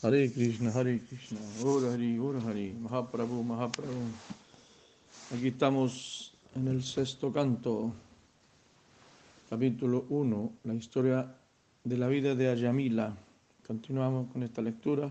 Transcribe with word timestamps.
Hare 0.00 0.30
Krishna, 0.30 0.70
Hare 0.70 1.00
Krishna, 1.00 1.40
Ora 1.64 1.90
Hari, 1.90 2.20
Ora 2.20 2.38
Hari, 2.40 2.72
Mahaprabhu, 2.72 3.42
Mahaprabhu. 3.42 4.06
Aquí 5.34 5.48
estamos 5.48 6.32
en 6.54 6.68
el 6.68 6.84
sexto 6.84 7.32
canto, 7.32 7.92
capítulo 9.50 10.06
1, 10.08 10.52
la 10.62 10.74
historia 10.74 11.34
de 11.82 11.96
la 11.98 12.06
vida 12.06 12.36
de 12.36 12.48
Ayamila. 12.48 13.16
Continuamos 13.66 14.30
con 14.32 14.44
esta 14.44 14.62
lectura. 14.62 15.10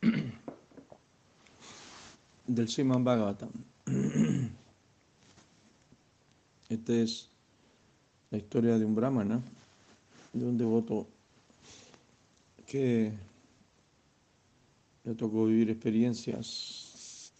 del 2.46 2.68
Siman 2.68 3.02
Bhagavatam. 3.02 3.50
Esta 6.68 6.92
es 6.92 7.28
la 8.30 8.38
historia 8.38 8.78
de 8.78 8.84
un 8.84 8.94
brahmana, 8.94 9.42
de 10.32 10.44
un 10.44 10.56
devoto 10.56 11.08
que 12.66 13.12
le 15.04 15.14
tocó 15.14 15.46
vivir 15.46 15.70
experiencias, 15.70 17.32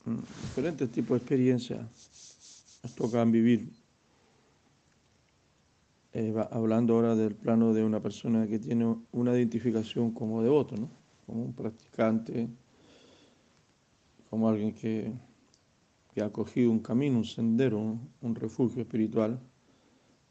diferentes 0.43 0.91
tipos 0.91 1.11
de 1.11 1.17
experiencias 1.17 1.81
nos 2.83 2.95
tocan 2.95 3.33
vivir. 3.33 3.71
Eh, 6.13 6.33
hablando 6.53 6.95
ahora 6.95 7.17
del 7.17 7.35
plano 7.35 7.75
de 7.75 7.83
una 7.83 8.01
persona 8.01 8.47
que 8.47 8.59
tiene 8.59 8.97
una 9.11 9.33
identificación 9.33 10.13
como 10.13 10.43
devoto, 10.43 10.77
¿no? 10.77 10.89
como 11.27 11.43
un 11.43 11.53
practicante, 11.53 12.49
como 14.31 14.49
alguien 14.49 14.73
que, 14.73 15.11
que 16.15 16.23
ha 16.23 16.31
cogido 16.31 16.71
un 16.71 16.81
camino, 16.81 17.19
un 17.19 17.25
sendero, 17.25 17.99
un, 18.21 18.35
refugio 18.35 18.83
espiritual, 18.83 19.41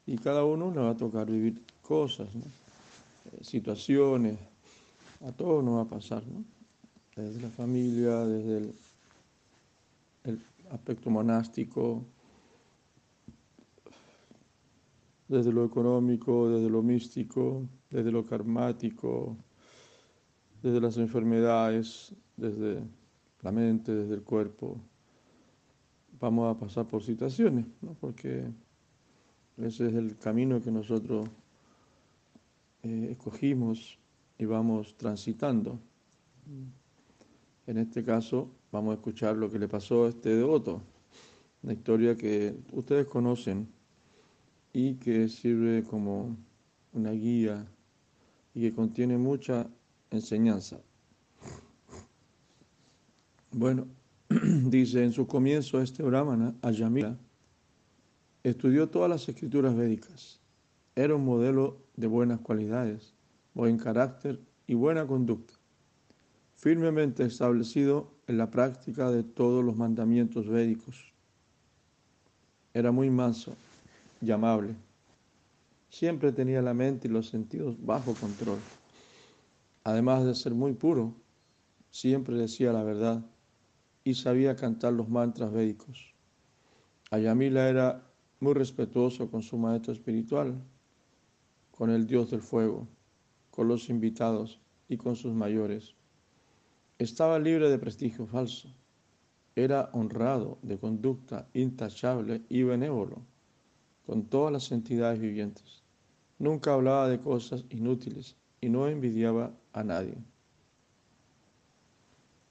y 0.06 0.18
cada 0.18 0.46
uno 0.46 0.72
le 0.72 0.80
va 0.80 0.92
a 0.92 0.98
tocar 0.98 1.30
vivir 1.30 1.62
cosas, 1.82 2.30
eh, 2.34 3.44
situaciones, 3.44 4.38
a 5.24 5.32
todos 5.32 5.64
nos 5.64 5.78
va 5.78 5.82
a 5.82 5.88
pasar, 5.88 6.26
¿no? 6.28 6.44
desde 7.16 7.42
la 7.42 7.50
familia, 7.50 8.26
desde 8.26 8.74
el, 10.24 10.40
aspecto 10.72 11.12
monástico, 11.12 12.04
desde 15.28 15.52
lo 15.52 15.66
económico, 15.66 16.50
desde 16.50 16.70
lo 16.70 16.82
místico, 16.82 17.68
desde 17.92 18.12
lo 18.12 18.26
karmático, 18.26 19.38
desde 20.64 20.82
las 20.82 20.98
enfermedades, 20.98 22.16
desde 22.38 22.82
la 23.42 23.52
mente, 23.52 23.94
desde 23.94 24.16
el 24.16 24.24
cuerpo. 24.24 24.80
Vamos 26.20 26.56
a 26.56 26.60
pasar 26.60 26.88
por 26.88 27.04
situaciones, 27.04 27.66
¿no? 27.82 27.94
porque 28.00 28.46
ese 29.58 29.88
es 29.88 29.94
el 29.94 30.18
camino 30.18 30.60
que 30.60 30.72
nosotros 30.72 31.30
eh, 32.82 33.10
escogimos 33.12 34.00
y 34.38 34.46
vamos 34.46 34.96
transitando. 34.98 35.80
En 37.66 37.78
este 37.78 38.04
caso, 38.04 38.50
vamos 38.72 38.92
a 38.92 38.96
escuchar 38.96 39.38
lo 39.38 39.50
que 39.50 39.60
le 39.60 39.68
pasó 39.68 40.06
a 40.06 40.10
este 40.10 40.36
devoto, 40.36 40.82
una 41.62 41.74
historia 41.74 42.18
que 42.18 42.56
ustedes 42.74 43.08
conocen 43.08 43.68
y 44.74 44.96
que 44.96 45.30
sirve 45.30 45.84
como 45.84 46.36
una 46.92 47.12
guía 47.12 47.66
y 48.54 48.62
que 48.62 48.74
contiene 48.74 49.18
mucha 49.18 49.70
enseñanza. 50.12 50.80
Bueno, 53.52 53.88
dice 54.30 55.04
en 55.04 55.12
su 55.12 55.28
comienzo 55.28 55.82
este 55.82 56.04
brahmana, 56.04 56.56
Ayamila, 56.62 57.18
estudió 58.44 58.90
todas 58.90 59.10
las 59.10 59.30
escrituras 59.30 59.76
védicas. 59.76 60.40
Era 60.96 61.16
un 61.16 61.24
modelo 61.24 61.78
de 61.96 62.08
buenas 62.08 62.40
cualidades, 62.40 63.14
buen 63.54 63.78
carácter 63.78 64.40
y 64.68 64.74
buena 64.74 65.06
conducta, 65.06 65.54
firmemente 66.56 67.24
establecido 67.24 68.12
en 68.28 68.38
la 68.38 68.50
práctica 68.50 69.12
de 69.12 69.24
todos 69.24 69.64
los 69.64 69.76
mandamientos 69.76 70.48
védicos. 70.48 71.14
Era 72.74 72.92
muy 72.92 73.10
manso 73.10 73.56
y 74.22 74.32
amable. 74.32 74.76
Siempre 75.90 76.32
tenía 76.32 76.62
la 76.62 76.74
mente 76.74 77.08
y 77.08 77.12
los 77.12 77.30
sentidos 77.30 77.76
bajo 77.86 78.16
control. 78.16 78.60
Además 79.84 80.26
de 80.26 80.34
ser 80.34 80.54
muy 80.54 80.74
puro, 80.74 81.14
siempre 81.92 82.36
decía 82.36 82.74
la 82.74 82.84
verdad 82.84 83.24
y 84.04 84.16
sabía 84.16 84.56
cantar 84.56 84.94
los 84.94 85.10
mantras 85.10 85.52
védicos. 85.52 86.14
Ayamila 87.12 87.70
era 87.70 88.04
muy 88.40 88.54
respetuoso 88.54 89.30
con 89.30 89.44
su 89.44 89.58
maestro 89.58 89.94
espiritual, 89.94 90.56
con 91.72 91.92
el 91.92 92.08
dios 92.08 92.32
del 92.32 92.42
fuego, 92.42 92.88
con 93.54 93.68
los 93.68 93.90
invitados 93.90 94.60
y 94.90 94.98
con 94.98 95.16
sus 95.16 95.32
mayores. 95.32 95.96
Estaba 96.98 97.38
libre 97.38 97.70
de 97.70 97.78
prestigio 97.78 98.26
falso. 98.26 98.68
Era 99.56 99.92
honrado, 99.94 100.58
de 100.64 100.80
conducta 100.80 101.48
intachable 101.54 102.42
y 102.50 102.64
benévolo 102.64 103.22
con 104.08 104.26
todas 104.26 104.52
las 104.52 104.72
entidades 104.72 105.20
vivientes. 105.20 105.84
Nunca 106.40 106.74
hablaba 106.74 107.08
de 107.08 107.20
cosas 107.20 107.64
inútiles 107.70 108.36
y 108.60 108.70
no 108.70 108.88
envidiaba 108.88 109.54
a 109.72 109.84
nadie. 109.84 110.18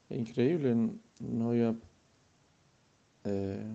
Increíble, 0.09 0.77
no 1.19 1.51
había 1.51 1.75
eh, 3.25 3.67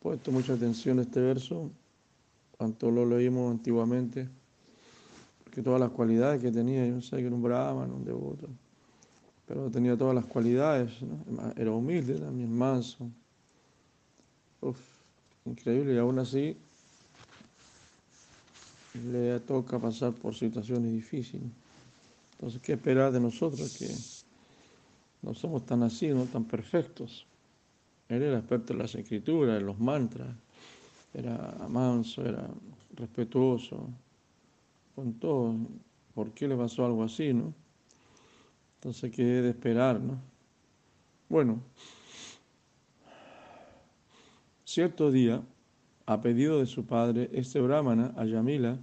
puesto 0.00 0.32
mucha 0.32 0.54
atención 0.54 0.98
a 0.98 1.02
este 1.02 1.20
verso, 1.20 1.70
cuanto 2.56 2.90
lo 2.90 3.04
leímos 3.04 3.50
antiguamente, 3.50 4.28
porque 5.52 5.62
todas 5.62 5.80
las 5.80 5.90
cualidades 5.90 6.40
que 6.40 6.50
tenía, 6.50 6.86
yo 6.86 6.94
no 6.94 7.02
sé 7.02 7.18
que 7.18 7.26
era 7.26 7.34
un 7.34 7.42
brahman, 7.42 7.92
un 7.92 8.06
devoto, 8.06 8.48
pero 9.46 9.70
tenía 9.70 9.94
todas 9.98 10.14
las 10.14 10.24
cualidades, 10.24 10.90
era 11.56 11.70
humilde 11.72 12.14
también, 12.14 12.50
manso. 12.56 13.10
Uf, 14.62 14.78
increíble, 15.44 15.92
y 15.92 15.98
aún 15.98 16.18
así 16.18 16.56
le 19.10 19.40
toca 19.40 19.78
pasar 19.78 20.14
por 20.14 20.34
situaciones 20.34 20.90
difíciles. 20.90 21.50
Entonces, 22.32 22.62
¿qué 22.62 22.72
esperar 22.72 23.12
de 23.12 23.20
nosotros 23.20 23.76
que 23.76 23.90
no 25.20 25.34
somos 25.34 25.66
tan 25.66 25.82
así, 25.82 26.08
no 26.08 26.24
tan 26.24 26.46
perfectos? 26.46 27.26
Él 28.08 28.22
era 28.22 28.38
experto 28.38 28.72
en 28.72 28.78
las 28.78 28.94
escrituras, 28.94 29.60
en 29.60 29.66
los 29.66 29.78
mantras, 29.78 30.34
era 31.12 31.54
manso, 31.68 32.24
era 32.24 32.48
respetuoso, 32.94 33.90
con 34.94 35.14
todo. 35.14 35.54
¿Por 36.14 36.32
qué 36.32 36.46
le 36.48 36.56
pasó 36.56 36.84
algo 36.84 37.02
así, 37.02 37.32
no? 37.32 37.54
Entonces, 38.76 39.10
¿qué 39.10 39.24
de 39.24 39.50
esperar, 39.50 40.00
no? 40.00 40.20
Bueno, 41.28 41.62
cierto 44.64 45.10
día, 45.10 45.42
a 46.04 46.20
pedido 46.20 46.58
de 46.58 46.66
su 46.66 46.84
padre, 46.84 47.30
este 47.32 47.60
brahmana, 47.60 48.12
Ayamila, 48.16 48.78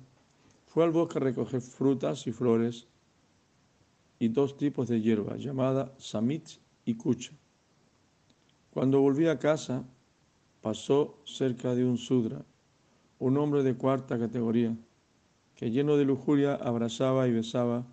fue 0.68 0.84
al 0.84 0.92
bosque 0.92 1.20
a 1.20 1.22
recoger 1.22 1.62
frutas 1.62 2.26
y 2.28 2.32
flores 2.32 2.88
y 4.20 4.30
dos 4.30 4.58
tipos 4.58 4.88
de 4.88 5.02
hierba, 5.02 5.38
llamada 5.38 5.94
samit 5.98 6.48
y 6.86 6.96
kucha. 6.96 7.32
Cuando 8.72 9.02
volvió 9.02 9.32
a 9.32 9.40
casa, 9.40 9.84
pasó 10.62 11.18
cerca 11.26 11.76
de 11.76 11.86
un 11.86 11.98
sudra, 11.98 12.46
un 13.20 13.38
hombre 13.38 13.64
de 13.64 13.76
cuarta 13.76 14.18
categoría, 14.18 14.76
que 15.60 15.72
lleno 15.72 15.98
de 15.98 16.06
lujuria 16.06 16.56
abrazaba 16.56 17.28
y 17.28 17.34
besaba 17.34 17.86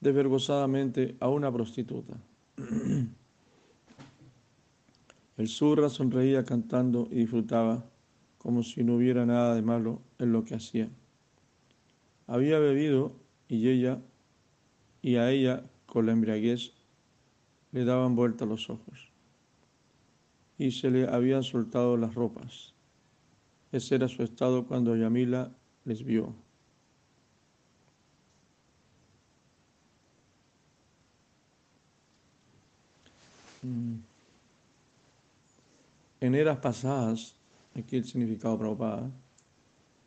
desvergonzadamente 0.00 1.14
a 1.20 1.28
una 1.28 1.52
prostituta. 1.52 2.16
El 5.36 5.46
surra 5.46 5.88
sonreía 5.88 6.44
cantando 6.44 7.06
y 7.12 7.20
disfrutaba 7.20 7.88
como 8.38 8.64
si 8.64 8.82
no 8.82 8.96
hubiera 8.96 9.24
nada 9.24 9.54
de 9.54 9.62
malo 9.62 10.02
en 10.18 10.32
lo 10.32 10.44
que 10.44 10.56
hacía. 10.56 10.88
Había 12.26 12.58
bebido 12.58 13.12
y 13.46 13.68
ella 13.68 14.00
y 15.00 15.14
a 15.14 15.30
ella 15.30 15.62
con 15.86 16.06
la 16.06 16.12
embriaguez 16.12 16.72
le 17.70 17.84
daban 17.84 18.16
vuelta 18.16 18.46
los 18.46 18.68
ojos 18.68 19.12
y 20.58 20.72
se 20.72 20.90
le 20.90 21.06
habían 21.06 21.44
soltado 21.44 21.96
las 21.96 22.16
ropas. 22.16 22.74
Ese 23.70 23.94
era 23.94 24.08
su 24.08 24.24
estado 24.24 24.66
cuando 24.66 24.96
Yamila 24.96 25.52
les 25.84 26.02
vio. 26.02 26.41
En 33.62 34.04
eras 36.34 36.58
pasadas, 36.58 37.34
aquí 37.74 37.96
el 37.96 38.04
significado 38.04 38.58
Prabhupada, 38.58 39.10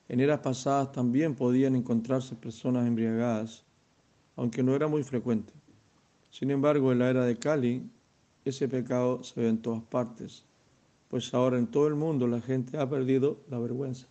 en 0.07 0.19
eras 0.19 0.39
pasadas 0.39 0.91
también 0.91 1.35
podían 1.35 1.75
encontrarse 1.75 2.35
personas 2.35 2.85
embriagadas, 2.85 3.63
aunque 4.35 4.61
no 4.61 4.75
era 4.75 4.87
muy 4.87 5.03
frecuente. 5.03 5.53
Sin 6.31 6.51
embargo, 6.51 6.91
en 6.91 6.99
la 6.99 7.09
era 7.09 7.25
de 7.25 7.37
Kali, 7.37 7.89
ese 8.43 8.67
pecado 8.67 9.23
se 9.23 9.41
ve 9.41 9.49
en 9.49 9.61
todas 9.61 9.81
partes, 9.83 10.43
pues 11.09 11.33
ahora 11.33 11.57
en 11.57 11.67
todo 11.67 11.87
el 11.87 11.95
mundo 11.95 12.27
la 12.27 12.41
gente 12.41 12.77
ha 12.77 12.89
perdido 12.89 13.39
la 13.49 13.57
vergüenza. 13.57 14.07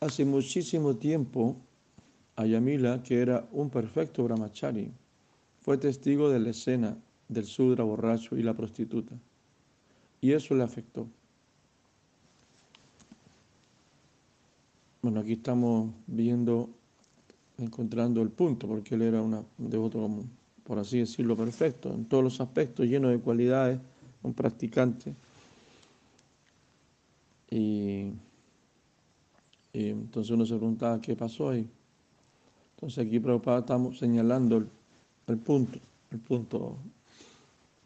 Hace 0.00 0.24
muchísimo 0.24 0.96
tiempo 0.96 1.56
Ayamila, 2.36 3.02
que 3.02 3.20
era 3.20 3.46
un 3.52 3.68
perfecto 3.68 4.24
brahmachari, 4.24 4.90
fue 5.60 5.76
testigo 5.76 6.30
de 6.30 6.40
la 6.40 6.50
escena 6.50 6.96
del 7.32 7.44
sudra 7.46 7.84
borracho 7.84 8.36
y 8.36 8.42
la 8.42 8.54
prostituta, 8.54 9.14
y 10.20 10.32
eso 10.32 10.54
le 10.54 10.62
afectó. 10.62 11.06
Bueno, 15.02 15.20
aquí 15.20 15.32
estamos 15.32 15.90
viendo, 16.06 16.70
encontrando 17.58 18.22
el 18.22 18.30
punto, 18.30 18.68
porque 18.68 18.94
él 18.94 19.02
era 19.02 19.20
un 19.20 19.44
devoto, 19.58 20.08
por 20.62 20.78
así 20.78 21.00
decirlo, 21.00 21.36
perfecto, 21.36 21.92
en 21.92 22.04
todos 22.04 22.22
los 22.22 22.40
aspectos, 22.40 22.86
lleno 22.86 23.08
de 23.08 23.18
cualidades, 23.18 23.80
un 24.22 24.32
practicante. 24.32 25.12
Y, 27.50 28.12
y 29.72 29.88
entonces 29.88 30.30
uno 30.30 30.46
se 30.46 30.56
preguntaba 30.56 31.00
qué 31.00 31.16
pasó 31.16 31.50
ahí. 31.50 31.68
Entonces 32.76 33.06
aquí 33.06 33.20
Prabhupada 33.20 33.60
estamos 33.60 33.98
señalando 33.98 34.64
el, 35.26 35.38
punto, 35.38 35.78
el 36.10 36.18
punto, 36.18 36.76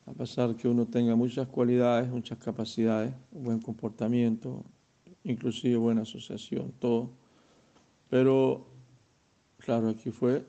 a 0.06 0.12
pesar 0.12 0.54
que 0.54 0.68
uno 0.68 0.86
tenga 0.86 1.16
muchas 1.16 1.48
cualidades, 1.48 2.08
muchas 2.08 2.38
capacidades, 2.38 3.12
buen 3.32 3.60
comportamiento, 3.60 4.64
inclusive 5.24 5.76
buena 5.76 6.02
asociación, 6.02 6.72
todo. 6.78 7.10
Pero, 8.08 8.66
claro, 9.58 9.88
aquí 9.88 10.10
fue 10.10 10.46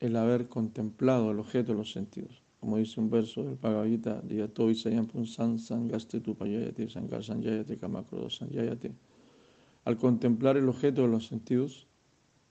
el 0.00 0.16
haber 0.16 0.48
contemplado 0.48 1.30
el 1.30 1.38
objeto 1.38 1.70
de 1.72 1.78
los 1.78 1.92
sentidos. 1.92 2.42
Como 2.58 2.78
dice 2.78 3.00
un 3.00 3.10
verso 3.10 3.44
del 3.44 3.56
Bhagavad 3.56 3.86
al 9.84 9.96
contemplar 9.96 10.56
el 10.56 10.68
objeto 10.68 11.02
de 11.02 11.08
los 11.08 11.26
sentidos, 11.26 11.86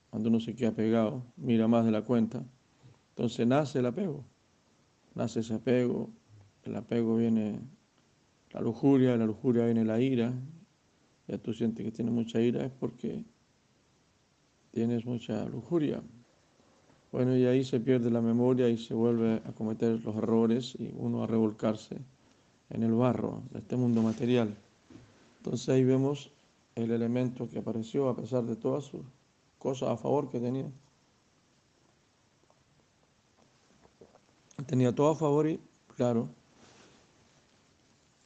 cuando 0.09 0.29
uno 0.29 0.39
se 0.39 0.55
queda 0.55 0.71
pegado, 0.71 1.23
mira 1.37 1.67
más 1.67 1.85
de 1.85 1.91
la 1.91 2.01
cuenta, 2.01 2.43
entonces 3.09 3.47
nace 3.47 3.79
el 3.79 3.85
apego. 3.85 4.25
Nace 5.15 5.41
ese 5.41 5.55
apego, 5.55 6.09
el 6.63 6.75
apego 6.75 7.17
viene 7.17 7.59
la 8.51 8.61
lujuria, 8.61 9.17
la 9.17 9.25
lujuria 9.25 9.65
viene 9.65 9.85
la 9.85 9.99
ira, 9.99 10.33
ya 11.27 11.37
tú 11.37 11.53
sientes 11.53 11.85
que 11.85 11.91
tienes 11.91 12.13
mucha 12.13 12.41
ira, 12.41 12.65
es 12.65 12.71
porque 12.71 13.23
tienes 14.71 15.05
mucha 15.05 15.45
lujuria. 15.45 16.01
Bueno, 17.11 17.35
y 17.35 17.45
ahí 17.45 17.63
se 17.63 17.79
pierde 17.79 18.09
la 18.09 18.21
memoria 18.21 18.69
y 18.69 18.77
se 18.77 18.93
vuelve 18.93 19.41
a 19.45 19.51
cometer 19.51 19.99
los 20.03 20.15
errores 20.15 20.75
y 20.79 20.91
uno 20.95 21.23
a 21.23 21.27
revolcarse 21.27 21.97
en 22.69 22.83
el 22.83 22.93
barro 22.93 23.43
de 23.51 23.59
este 23.59 23.75
mundo 23.75 24.01
material. 24.01 24.55
Entonces 25.37 25.67
ahí 25.69 25.83
vemos 25.83 26.31
el 26.75 26.91
elemento 26.91 27.49
que 27.49 27.59
apareció 27.59 28.07
a 28.07 28.15
pesar 28.15 28.43
de 28.45 28.55
todas 28.55 28.85
sus 28.85 29.01
cosas 29.59 29.89
a 29.89 29.97
favor 29.97 30.29
que 30.29 30.39
tenía. 30.39 30.71
Tenía 34.65 34.93
todo 34.93 35.09
a 35.09 35.15
favor 35.15 35.47
y, 35.47 35.59
claro, 35.95 36.29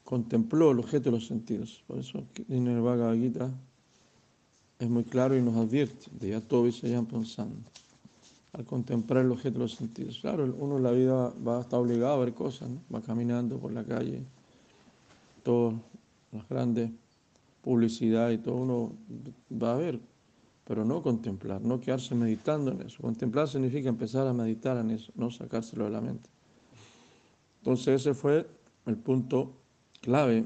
contempló 0.03 0.71
el 0.71 0.79
objeto 0.79 1.05
de 1.05 1.17
los 1.17 1.27
sentidos. 1.27 1.83
Por 1.87 1.99
eso 1.99 2.23
en 2.49 2.67
el 2.67 2.81
Bhagavad 2.81 3.15
es 4.79 4.89
muy 4.89 5.03
claro 5.03 5.37
y 5.37 5.41
nos 5.41 5.55
advierte 5.55 6.07
de 6.11 6.29
ya 6.29 6.41
todo 6.41 6.71
se 6.71 7.01
pensando 7.03 7.55
al 8.53 8.65
contemplar 8.65 9.25
el 9.25 9.31
objeto 9.31 9.55
de 9.55 9.65
los 9.65 9.75
sentidos. 9.75 10.19
Claro, 10.21 10.53
uno 10.57 10.77
en 10.77 10.83
la 10.83 10.91
vida 10.91 11.33
va 11.45 11.57
a 11.57 11.61
estar 11.61 11.79
obligado 11.79 12.13
a 12.13 12.25
ver 12.25 12.33
cosas, 12.33 12.69
va 12.93 13.01
caminando 13.01 13.57
por 13.57 13.73
la 13.73 13.83
calle, 13.83 14.21
todas 15.43 15.75
las 16.31 16.47
grandes 16.47 16.91
publicidad 17.65 18.29
y 18.29 18.37
todo 18.37 18.55
uno 18.55 18.91
va 19.51 19.73
a 19.73 19.77
ver, 19.77 19.99
pero 20.65 20.83
no 20.83 21.01
contemplar, 21.01 21.62
no 21.62 21.79
quedarse 21.79 22.15
meditando 22.15 22.71
en 22.71 22.81
eso. 22.81 23.01
Contemplar 23.01 23.47
significa 23.47 23.88
empezar 23.88 24.27
a 24.27 24.33
meditar 24.33 24.77
en 24.77 24.91
eso, 24.91 25.12
no 25.15 25.29
sacárselo 25.29 25.85
de 25.85 25.91
la 25.91 26.01
mente. 26.01 26.29
Entonces 27.59 28.01
ese 28.01 28.13
fue 28.13 28.47
el 28.88 28.97
punto 28.97 29.53
clave 30.01 30.45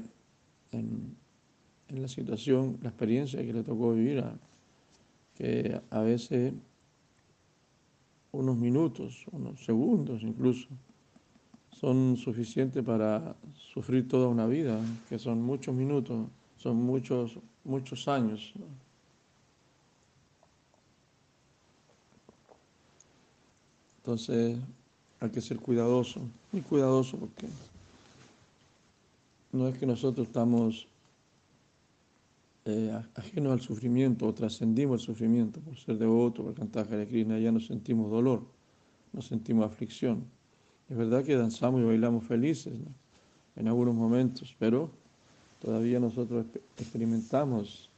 en, 0.72 1.16
la 1.88 2.06
situación, 2.06 2.78
la 2.82 2.90
experiencia 2.90 3.44
que 3.44 3.52
le 3.52 3.64
tocó 3.64 3.92
vivir, 3.94 4.20
a, 4.20 4.38
que 5.34 5.80
a 5.90 6.00
veces 6.02 6.52
unos 8.30 8.56
minutos, 8.56 9.26
unos 9.32 9.64
segundos 9.64 10.22
incluso, 10.22 10.68
son 11.72 12.16
suficientes 12.16 12.84
para 12.84 13.34
sufrir 13.54 14.06
toda 14.06 14.28
una 14.28 14.46
vida, 14.46 14.78
que 15.08 15.18
son 15.18 15.42
muchos 15.42 15.74
minutos, 15.74 16.28
son 16.58 16.76
muchos, 16.76 17.38
muchos 17.64 18.06
años. 18.06 18.54
Entonces 24.10 24.58
hay 25.20 25.30
que 25.30 25.40
ser 25.40 25.60
cuidadoso, 25.60 26.20
muy 26.50 26.62
cuidadoso 26.62 27.16
porque 27.16 27.46
no 29.52 29.68
es 29.68 29.78
que 29.78 29.86
nosotros 29.86 30.26
estamos 30.26 30.88
eh, 32.64 32.92
ajenos 33.14 33.52
al 33.52 33.60
sufrimiento 33.60 34.26
o 34.26 34.34
trascendimos 34.34 35.02
el 35.02 35.06
sufrimiento 35.06 35.60
por 35.60 35.76
ser 35.76 35.96
devoto, 35.96 36.42
por 36.42 36.54
cantar 36.54 36.88
Hare 36.92 37.06
Krishna, 37.06 37.38
ya 37.38 37.52
no 37.52 37.60
sentimos 37.60 38.10
dolor, 38.10 38.42
no 39.12 39.22
sentimos 39.22 39.64
aflicción. 39.64 40.24
Es 40.88 40.96
verdad 40.96 41.22
que 41.22 41.36
danzamos 41.36 41.80
y 41.80 41.84
bailamos 41.84 42.24
felices 42.24 42.74
en 43.54 43.68
algunos 43.68 43.94
momentos, 43.94 44.56
pero 44.58 44.90
todavía 45.60 46.00
nosotros 46.00 46.46
experimentamos 46.76 47.88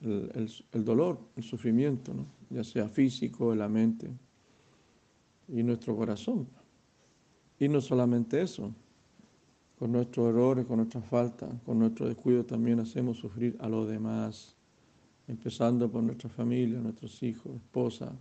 el, 0.00 0.82
dolor, 0.82 1.18
el 1.36 1.42
sufrimiento, 1.42 2.14
ya 2.48 2.64
sea 2.64 2.88
físico, 2.88 3.52
en 3.52 3.58
la 3.58 3.68
mente 3.68 4.08
y 5.52 5.62
nuestro 5.62 5.96
corazón. 5.96 6.46
Y 7.58 7.68
no 7.68 7.80
solamente 7.80 8.40
eso, 8.40 8.72
con 9.78 9.92
nuestros 9.92 10.28
errores, 10.28 10.66
con 10.66 10.78
nuestras 10.78 11.04
faltas, 11.06 11.50
con 11.64 11.78
nuestro 11.78 12.06
descuido 12.06 12.44
también 12.44 12.80
hacemos 12.80 13.18
sufrir 13.18 13.56
a 13.60 13.68
los 13.68 13.88
demás, 13.88 14.54
empezando 15.26 15.90
por 15.90 16.02
nuestra 16.02 16.28
familia, 16.28 16.78
nuestros 16.78 17.22
hijos, 17.22 17.54
esposa 17.56 18.12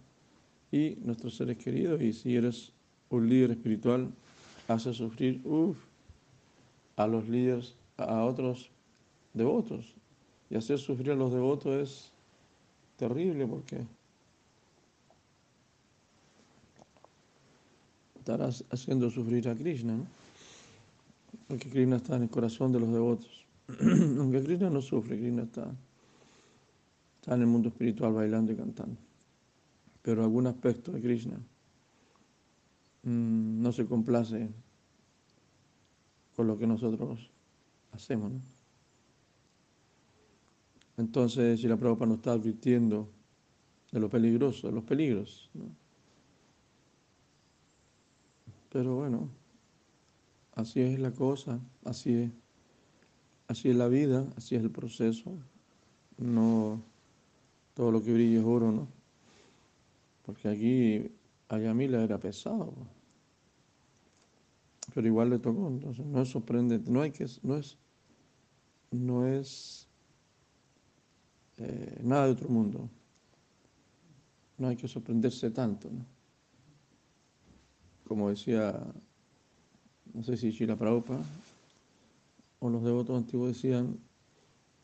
y 0.71 0.97
nuestros 1.01 1.35
seres 1.35 1.57
queridos. 1.57 2.01
Y 2.01 2.13
si 2.13 2.35
eres 2.35 2.71
un 3.09 3.27
líder 3.27 3.51
espiritual, 3.51 4.09
hace 4.67 4.93
sufrir 4.93 5.41
a 6.95 7.07
los 7.07 7.27
líderes, 7.27 7.75
a 7.97 8.23
otros 8.23 8.69
devotos. 9.33 9.95
Y 10.49 10.55
hacer 10.55 10.79
sufrir 10.79 11.11
a 11.11 11.15
los 11.15 11.31
devotos 11.31 11.73
es 11.75 12.11
terrible 12.97 13.45
porque 13.47 13.85
estarás 18.29 18.63
haciendo 18.69 19.09
sufrir 19.09 19.49
a 19.49 19.55
Krishna. 19.55 19.97
¿no? 19.97 20.05
Porque 21.47 21.67
Krishna 21.67 21.95
está 21.95 22.15
en 22.15 22.23
el 22.23 22.29
corazón 22.29 22.71
de 22.71 22.79
los 22.79 22.91
devotos. 22.91 23.45
Aunque 24.19 24.43
Krishna 24.43 24.69
no 24.69 24.81
sufre, 24.81 25.17
Krishna 25.17 25.43
está, 25.43 25.67
está 27.19 27.33
en 27.33 27.41
el 27.41 27.47
mundo 27.47 27.69
espiritual 27.69 28.13
bailando 28.13 28.51
y 28.51 28.55
cantando. 28.55 28.97
Pero 30.03 30.23
algún 30.23 30.45
aspecto 30.45 30.91
de 30.91 31.01
Krishna 31.01 31.37
mm, 33.03 33.61
no 33.61 33.71
se 33.71 33.85
complace 33.87 34.47
con 36.35 36.45
lo 36.45 36.57
que 36.57 36.67
nosotros 36.67 37.31
hacemos. 37.93 38.31
Entonces, 40.97 41.59
si 41.59 41.67
la 41.67 41.77
Prabhupada 41.77 42.09
nos 42.09 42.17
está 42.17 42.33
advirtiendo 42.33 43.09
de 43.91 43.99
lo 43.99 44.07
peligroso, 44.07 44.67
de 44.67 44.73
los 44.73 44.83
peligros. 44.83 45.49
Pero 48.69 48.95
bueno, 48.95 49.29
Así 50.59 50.81
es 50.81 50.99
la 50.99 51.11
cosa, 51.11 51.57
así 51.85 52.13
es, 52.13 52.31
así 53.47 53.69
es 53.69 53.77
la 53.77 53.87
vida, 53.87 54.27
así 54.35 54.55
es 54.55 54.61
el 54.61 54.69
proceso. 54.69 55.31
No 56.17 56.81
todo 57.73 57.93
lo 57.93 58.03
que 58.03 58.11
brilla 58.11 58.39
es 58.39 58.45
oro, 58.45 58.69
¿no? 58.73 58.87
Porque 60.25 60.49
aquí 60.49 61.11
Ayamila 61.47 62.03
era 62.03 62.19
pesado, 62.19 62.73
pero 64.93 65.07
igual 65.07 65.29
le 65.29 65.39
tocó, 65.39 65.69
entonces 65.69 66.05
no 66.05 66.21
es 66.21 66.27
sorprendente, 66.27 66.91
no 66.91 67.01
hay 67.01 67.11
que, 67.11 67.25
no 67.41 67.55
es, 67.55 67.77
no 68.91 69.25
es 69.25 69.87
eh, 71.55 72.01
nada 72.03 72.25
de 72.25 72.31
otro 72.33 72.49
mundo, 72.49 72.89
no 74.57 74.67
hay 74.67 74.75
que 74.75 74.89
sorprenderse 74.89 75.49
tanto, 75.51 75.89
¿no? 75.89 76.18
Como 78.09 78.29
decía 78.29 78.83
no 80.13 80.23
sé 80.23 80.35
si 80.35 80.51
Shila 80.51 80.75
Prabhupada 80.75 81.23
o 82.59 82.69
los 82.69 82.83
devotos 82.83 83.15
antiguos 83.15 83.49
decían 83.49 83.97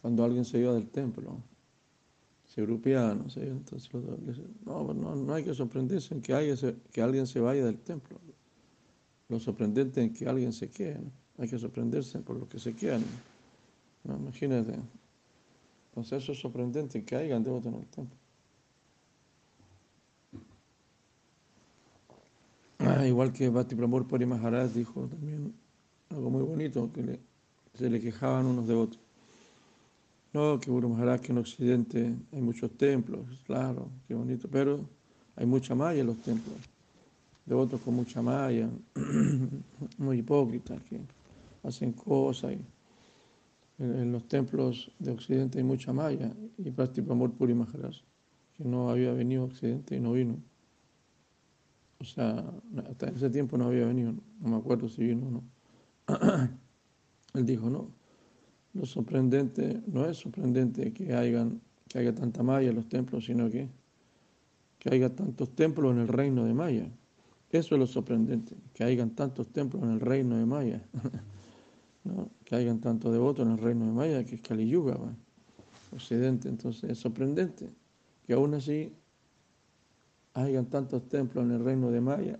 cuando 0.01 0.24
alguien 0.24 0.46
se 0.46 0.60
iba 0.60 0.72
del 0.74 0.88
templo, 0.88 1.41
se 2.48 2.62
grupeaba, 2.62 3.15
no 3.15 3.27
sé, 3.27 3.48
entonces 3.48 3.89
no, 4.63 4.94
no, 4.94 5.34
hay 5.34 5.44
que 5.44 5.53
sorprenderse 5.53 6.13
en 6.13 6.22
que 6.22 6.34
alguien, 6.34 7.25
se, 7.27 7.39
vaya 7.39 7.65
del 7.65 7.79
templo. 7.79 8.20
Lo 9.27 9.39
sorprendente 9.39 10.05
es 10.05 10.17
que 10.17 10.29
alguien 10.29 10.53
se 10.53 10.70
quede, 10.70 11.01
hay 11.39 11.50
que 11.50 11.58
sorprenderse 11.58 12.20
por 12.20 12.38
lo 12.38 12.48
que 12.48 12.60
se 12.60 12.75
quedan. 12.75 13.03
¿no? 14.03 14.15
Imagínate. 14.15 14.75
Entonces 15.89 16.22
eso 16.24 16.34
es 16.34 16.39
sorprendente 16.39 17.03
que 17.03 17.15
hayan 17.15 17.44
devotos 17.44 17.74
en 17.74 17.79
el 17.79 17.88
templo. 17.88 18.17
Igual 23.03 23.33
que 23.33 23.49
Bhakti 23.49 23.75
Pramur 23.75 24.07
Puri 24.07 24.25
Maharaj 24.25 24.71
dijo 24.71 25.07
también 25.07 25.53
algo 26.09 26.29
muy 26.29 26.43
bonito, 26.43 26.91
que 26.93 27.19
se 27.73 27.89
le 27.89 27.99
quejaban 27.99 28.45
unos 28.45 28.67
de 28.67 28.75
otros. 28.75 29.01
No, 30.33 30.59
que 30.59 30.69
Guru 30.69 30.93
que 31.21 31.31
en 31.31 31.37
Occidente 31.37 32.13
hay 32.33 32.41
muchos 32.41 32.71
templos, 32.71 33.25
claro, 33.45 33.89
qué 34.05 34.13
bonito, 34.13 34.49
pero 34.51 34.81
hay 35.35 35.45
mucha 35.45 35.75
maya 35.75 36.01
en 36.01 36.07
los 36.07 36.21
templos. 36.21 36.57
Devotos 37.45 37.79
con 37.81 37.93
mucha 37.93 38.21
maya, 38.21 38.69
muy 39.97 40.19
hipócritas, 40.19 40.81
que 40.83 40.99
hacen 41.63 41.93
cosas. 41.93 42.57
en, 43.77 44.11
los 44.11 44.27
templos 44.27 44.91
de 44.99 45.11
Occidente 45.11 45.59
hay 45.59 45.63
mucha 45.63 45.93
maya. 45.93 46.33
Y 46.57 46.69
Bhakti 46.69 47.01
Pramur 47.01 47.31
Puri 47.31 47.53
Maharaj, 47.53 47.95
que 48.57 48.65
no 48.65 48.89
había 48.89 49.13
venido 49.13 49.43
a 49.43 49.45
Occidente 49.45 49.95
y 49.95 50.01
no 50.01 50.13
vino. 50.13 50.35
O 51.99 52.03
sea, 52.03 52.43
hasta 52.89 53.07
ese 53.07 53.29
tiempo 53.29 53.57
no 53.57 53.65
había 53.67 53.85
venido, 53.85 54.13
no 54.41 54.49
me 54.49 54.55
acuerdo 54.57 54.89
si 54.89 55.05
vino 55.05 55.27
o 55.27 55.31
no. 55.31 55.43
Él 57.33 57.45
dijo, 57.45 57.69
no, 57.69 57.89
lo 58.73 58.85
sorprendente 58.85 59.81
no 59.87 60.05
es 60.05 60.17
sorprendente 60.17 60.91
que, 60.93 61.13
hayan, 61.13 61.61
que 61.87 61.99
haya 61.99 62.13
tanta 62.13 62.43
maya 62.43 62.69
en 62.69 62.75
los 62.75 62.87
templos, 62.89 63.25
sino 63.25 63.49
que, 63.49 63.69
que 64.79 64.93
haya 64.93 65.15
tantos 65.15 65.55
templos 65.55 65.93
en 65.93 66.01
el 66.01 66.07
reino 66.07 66.45
de 66.45 66.53
Maya. 66.53 66.91
Eso 67.51 67.75
es 67.75 67.79
lo 67.79 67.87
sorprendente, 67.87 68.55
que 68.73 68.83
hayan 68.83 69.11
tantos 69.11 69.47
templos 69.47 69.81
en 69.83 69.91
el 69.91 69.99
reino 70.01 70.37
de 70.37 70.45
Maya. 70.45 70.81
¿no? 72.03 72.29
Que 72.43 72.55
hayan 72.55 72.79
tantos 72.79 73.11
devotos 73.11 73.45
en 73.45 73.53
el 73.53 73.57
reino 73.57 73.85
de 73.85 73.91
Maya, 73.91 74.23
que 74.23 74.35
es 74.35 74.41
Kali 74.41 74.67
Yuga, 74.67 74.97
Occidente. 75.91 76.49
Entonces 76.49 76.91
es 76.91 76.99
sorprendente 76.99 77.69
que 78.25 78.33
aún 78.33 78.53
así 78.53 78.93
hayan 80.35 80.65
tantos 80.65 81.07
templos 81.07 81.45
en 81.45 81.51
el 81.51 81.63
reino 81.63 81.89
de 81.89 82.01
Maya 82.01 82.39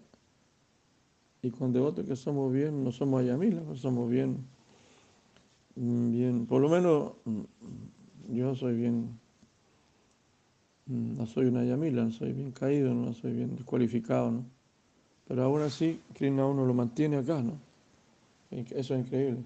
y 1.42 1.50
con 1.50 1.72
devotos 1.72 2.06
que 2.06 2.16
somos 2.16 2.52
bien, 2.52 2.84
no 2.84 2.92
somos 2.92 3.22
ayamila, 3.22 3.62
pues 3.62 3.80
somos 3.80 4.10
bien, 4.10 4.46
bien, 5.76 6.46
por 6.46 6.62
lo 6.62 6.70
menos 6.70 7.14
yo 8.30 8.54
soy 8.56 8.76
bien, 8.76 9.18
no 10.88 11.26
soy 11.26 11.46
una 11.46 11.62
ayamila, 11.62 12.04
no 12.04 12.12
soy 12.12 12.34
bien 12.34 12.52
caído, 12.52 12.94
no 12.94 13.14
soy 13.14 13.34
bien 13.34 13.56
descualificado, 13.56 14.32
¿no? 14.32 14.46
Pero 15.28 15.44
aún 15.44 15.62
así, 15.62 16.02
Krishna 16.14 16.46
uno 16.46 16.66
lo 16.66 16.74
mantiene 16.74 17.18
acá, 17.18 17.42
¿no? 17.42 17.58
Eso 18.52 18.94
es 18.94 19.00
increíble. 19.06 19.44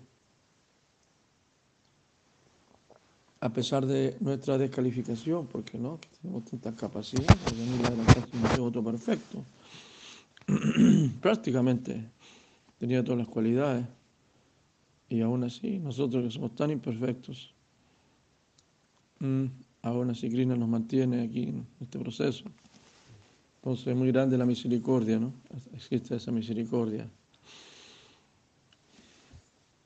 A 3.42 3.50
pesar 3.50 3.86
de 3.86 4.18
nuestra 4.20 4.58
descalificación, 4.58 5.48
porque 5.48 5.78
no, 5.78 6.00
que 6.00 6.10
tenemos 6.22 6.46
tanta 6.46 6.76
capacidad, 6.76 7.24
era 7.24 8.04
casi 8.14 8.60
un 8.60 8.84
perfecto. 8.84 9.44
Prácticamente 11.22 12.04
tenía 12.78 13.04
todas 13.04 13.20
las 13.20 13.28
cualidades. 13.28 13.86
Y 15.08 15.22
aún 15.22 15.44
así, 15.44 15.80
nosotros 15.80 16.24
que 16.24 16.32
somos 16.32 16.56
tan 16.56 16.70
imperfectos, 16.70 17.54
mm, 19.20 19.46
aún 19.84 20.10
así 20.10 20.30
Krishna 20.30 20.56
nos 20.56 20.70
mantiene 20.70 21.24
aquí 21.24 21.44
en 21.44 21.66
este 21.80 21.98
proceso. 21.98 22.44
Entonces 23.58 23.88
es 23.88 23.96
muy 23.96 24.12
grande 24.12 24.38
la 24.38 24.46
misericordia, 24.46 25.20
¿no? 25.20 25.34
Existe 25.74 26.16
esa 26.16 26.32
misericordia. 26.32 27.10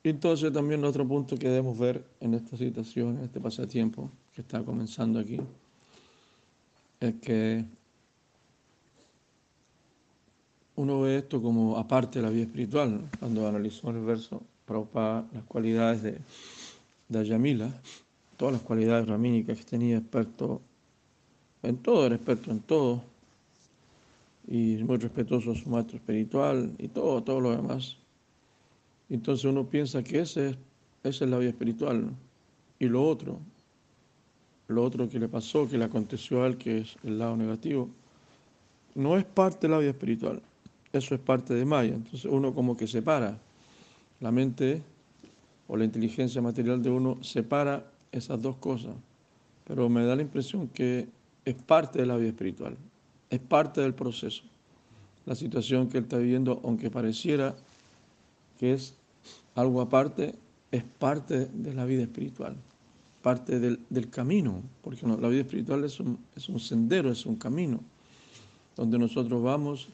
Entonces 0.03 0.51
también 0.51 0.83
otro 0.83 1.07
punto 1.07 1.37
que 1.37 1.47
debemos 1.47 1.79
ver 1.79 2.03
en 2.19 2.33
esta 2.33 2.57
situación, 2.57 3.17
en 3.19 3.23
este 3.23 3.39
pasatiempo 3.39 4.11
que 4.35 4.41
está 4.41 4.61
comenzando 4.61 5.17
aquí, 5.17 5.39
es 6.99 7.13
que 7.21 7.63
uno 10.75 11.01
ve 11.01 11.17
esto 11.17 11.41
como 11.41 11.77
aparte 11.77 12.19
de 12.19 12.25
la 12.25 12.31
vida 12.31 12.43
espiritual. 12.43 13.09
Cuando 13.17 13.47
analizó 13.47 13.91
el 13.91 14.01
verso, 14.01 14.43
Prabhupada, 14.65 15.25
las 15.33 15.43
cualidades 15.45 16.03
de, 16.03 16.17
de 17.07 17.19
Ayamila, 17.19 17.73
todas 18.35 18.55
las 18.55 18.61
cualidades 18.61 19.07
ramínicas 19.07 19.57
que 19.57 19.63
tenía 19.63 19.97
experto 19.97 20.61
en 21.61 21.77
todo, 21.77 22.05
era 22.05 22.15
experto 22.15 22.51
en 22.51 22.59
todo, 22.59 23.01
y 24.49 24.75
muy 24.83 24.97
respetuoso 24.97 25.51
a 25.51 25.55
su 25.55 25.69
maestro 25.69 25.95
espiritual 25.95 26.73
y 26.77 26.89
todo, 26.89 27.23
todo 27.23 27.39
lo 27.39 27.51
demás 27.51 28.02
entonces 29.13 29.45
uno 29.45 29.67
piensa 29.67 30.03
que 30.03 30.21
ese 30.21 30.57
es, 31.03 31.21
la 31.21 31.37
vida 31.37 31.49
espiritual. 31.49 32.09
Y 32.79 32.87
lo 32.87 33.03
otro, 33.03 33.39
lo 34.67 34.83
otro 34.83 35.07
que 35.07 35.19
le 35.19 35.27
pasó, 35.27 35.69
que 35.69 35.77
le 35.77 35.85
aconteció 35.85 36.43
a 36.43 36.47
él, 36.47 36.57
que 36.57 36.79
es 36.79 36.95
el 37.03 37.19
lado 37.19 37.37
negativo, 37.37 37.89
no 38.95 39.15
es 39.15 39.23
parte 39.23 39.67
de 39.67 39.73
la 39.73 39.77
vida 39.77 39.91
espiritual. 39.91 40.41
Eso 40.91 41.13
es 41.13 41.21
parte 41.21 41.53
de 41.53 41.63
Maya. 41.63 41.93
Entonces 41.93 42.25
uno 42.25 42.55
como 42.55 42.75
que 42.75 42.87
separa. 42.87 43.37
La 44.19 44.31
mente 44.31 44.81
o 45.67 45.77
la 45.77 45.85
inteligencia 45.85 46.41
material 46.41 46.81
de 46.81 46.89
uno 46.89 47.23
separa 47.23 47.85
esas 48.11 48.41
dos 48.41 48.55
cosas. 48.57 48.95
Pero 49.65 49.89
me 49.89 50.05
da 50.05 50.15
la 50.15 50.23
impresión 50.23 50.67
que 50.69 51.07
es 51.45 51.55
parte 51.55 51.99
de 51.99 52.07
la 52.07 52.17
vida 52.17 52.29
espiritual. 52.29 52.75
Es 53.29 53.39
parte 53.39 53.79
del 53.81 53.93
proceso. 53.93 54.43
La 55.27 55.35
situación 55.35 55.87
que 55.87 55.99
él 55.99 56.05
está 56.05 56.17
viviendo, 56.17 56.59
aunque 56.63 56.89
pareciera 56.89 57.55
que 58.59 58.73
es 58.73 58.95
algo 59.55 59.81
aparte, 59.81 60.35
es 60.71 60.83
parte 60.83 61.45
de 61.45 61.73
la 61.73 61.85
vida 61.85 62.03
espiritual, 62.03 62.55
parte 63.21 63.59
del, 63.59 64.09
camino, 64.09 64.61
porque 64.81 65.05
la 65.05 65.27
vida 65.27 65.41
espiritual 65.41 65.83
es 65.83 65.99
un, 65.99 66.17
es 66.35 66.49
un, 66.49 66.59
sendero, 66.59 67.11
es 67.11 67.25
un 67.25 67.35
camino, 67.35 67.79
donde 68.75 68.97
nosotros 68.97 69.41
vamos 69.43 69.89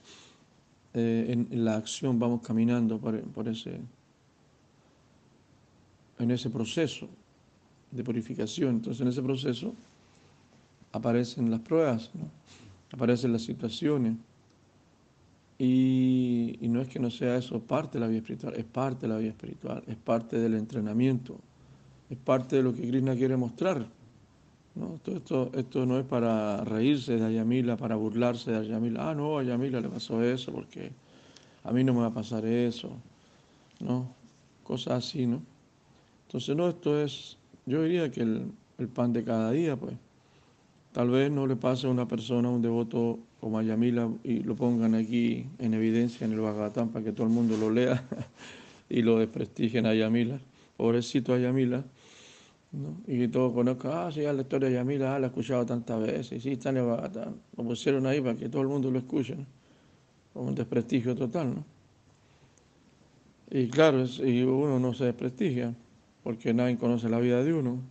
eh, 0.94 1.46
en, 1.52 1.66
la 1.66 1.76
acción, 1.76 2.18
vamos 2.18 2.42
caminando 2.42 2.98
por, 2.98 3.48
ese, 3.48 3.80
en 6.18 6.32
ese 6.32 6.50
proceso 6.50 7.08
de 7.92 8.04
purificación. 8.04 8.76
Entonces, 8.76 9.02
en 9.02 9.10
ese 9.10 9.22
proceso 9.22 9.74
aparecen 10.94 11.52
las 11.52 11.60
pruebas, 11.60 12.10
aparecen 12.92 13.34
las 13.34 13.44
situaciones 13.44 14.16
y, 15.62 16.58
no 16.70 16.82
es 16.82 16.88
que 16.88 17.00
no 17.00 17.12
sea 17.12 17.36
eso 17.36 17.60
parte 17.60 17.98
de 17.98 18.00
la 18.00 18.08
vida 18.08 18.20
espiritual, 18.20 18.54
es 18.56 18.64
parte 18.64 19.08
de 19.08 19.14
la 19.14 19.20
vida 19.20 19.30
espiritual, 19.30 19.84
es 19.88 19.98
parte 19.98 20.40
del 20.40 20.54
entrenamiento, 20.54 21.36
es 22.10 22.18
parte 22.18 22.56
de 22.56 22.64
lo 22.64 22.74
que 22.74 22.88
Krishna 22.88 23.16
quiere 23.16 23.36
mostrar. 23.36 23.86
¿no? 24.76 25.00
esto, 25.06 25.52
esto 25.54 25.86
no 25.86 26.00
es 26.00 26.06
para 26.06 26.64
reírse 26.64 27.18
de 27.18 27.26
Ayamila, 27.26 27.76
para 27.76 27.98
burlarse 27.98 28.52
de 28.52 28.58
Ayamila. 28.58 29.10
Ah, 29.10 29.14
no, 29.14 29.38
a 29.38 29.42
Ayamila 29.42 29.82
le 29.82 29.90
pasó 29.90 30.24
eso 30.24 30.54
porque 30.54 30.92
a 31.66 31.72
mí 31.74 31.84
no 31.84 31.94
me 31.94 32.00
va 32.00 32.08
a 32.08 32.14
pasar 32.14 32.46
eso. 32.46 32.90
¿no? 33.82 34.08
Cosas 34.64 35.06
así, 35.06 35.28
¿no? 35.28 35.42
Entonces, 36.28 36.56
no, 36.56 36.70
esto 36.70 37.02
es, 37.02 37.38
yo 37.66 37.84
diría 37.84 38.10
que 38.10 38.22
el, 38.22 38.52
el 38.78 38.88
pan 38.88 39.12
de 39.12 39.24
cada 39.24 39.52
día, 39.52 39.76
pues. 39.76 39.96
Tal 40.92 41.10
vez 41.10 41.32
no 41.32 41.46
le 41.46 41.56
pase 41.56 41.86
a 41.86 41.90
una 41.90 42.08
persona, 42.08 42.50
un 42.50 42.62
devoto 42.62 43.20
como 43.40 43.58
a 43.58 43.64
Yamila, 43.64 44.10
y 44.24 44.40
lo 44.42 44.56
pongan 44.56 44.96
aquí 44.96 45.46
en 45.60 45.74
evidencia 45.74 46.26
en 46.26 46.34
el 46.34 46.42
Bhagavatam 46.42 46.90
para 46.90 47.06
que 47.06 47.12
todo 47.12 47.26
el 47.28 47.34
mundo 47.34 47.58
lo 47.58 47.70
lea 47.70 48.04
y 48.90 49.02
lo 49.02 49.20
desprestigien 49.20 49.86
a 49.86 49.94
Yamila. 49.94 50.40
Pobrecito 50.76 51.34
a 51.34 51.40
Yamila. 51.40 51.84
¿no? 52.72 52.98
Y 53.08 53.18
que 53.18 53.28
todos 53.30 53.54
conozcan, 53.54 53.92
ah, 53.94 54.12
sí, 54.12 54.22
la 54.22 54.34
historia 54.34 54.70
de 54.70 54.76
Yamila, 54.76 55.16
ah, 55.16 55.20
la 55.20 55.28
he 55.28 55.30
escuchado 55.30 55.66
tantas 55.66 56.00
veces, 56.02 56.44
sí, 56.44 56.52
está 56.52 56.70
en 56.70 56.78
el 56.78 56.84
Bhagavatam. 56.84 57.36
Lo 57.58 57.64
pusieron 57.64 58.06
ahí 58.06 58.22
para 58.22 58.36
que 58.36 58.50
todo 58.50 58.62
el 58.62 58.68
mundo 58.68 58.92
lo 58.92 59.00
escuche, 59.00 59.38
como 60.34 60.50
un 60.50 60.56
desprestigio 60.56 61.16
total. 61.16 61.56
¿no? 61.56 61.80
Y 63.52 63.68
claro, 63.70 64.06
y 64.06 64.44
uno 64.44 64.80
no 64.80 64.94
se 64.94 65.06
desprestigia, 65.06 65.74
porque 66.24 66.54
nadie 66.54 66.78
conoce 66.78 67.10
la 67.10 67.20
vida 67.20 67.44
de 67.44 67.54
uno, 67.54 67.82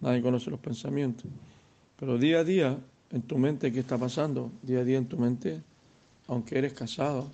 nadie 0.00 0.20
conoce 0.20 0.50
los 0.50 0.60
pensamientos. 0.60 1.24
Pero 1.98 2.18
día 2.18 2.40
a 2.40 2.44
día, 2.44 2.78
en 3.10 3.22
tu 3.22 3.38
mente, 3.38 3.72
¿qué 3.72 3.80
está 3.80 3.96
pasando? 3.96 4.50
Día 4.62 4.80
a 4.80 4.84
día 4.84 4.98
en 4.98 5.06
tu 5.06 5.16
mente, 5.16 5.62
aunque 6.26 6.58
eres 6.58 6.74
casado, 6.74 7.30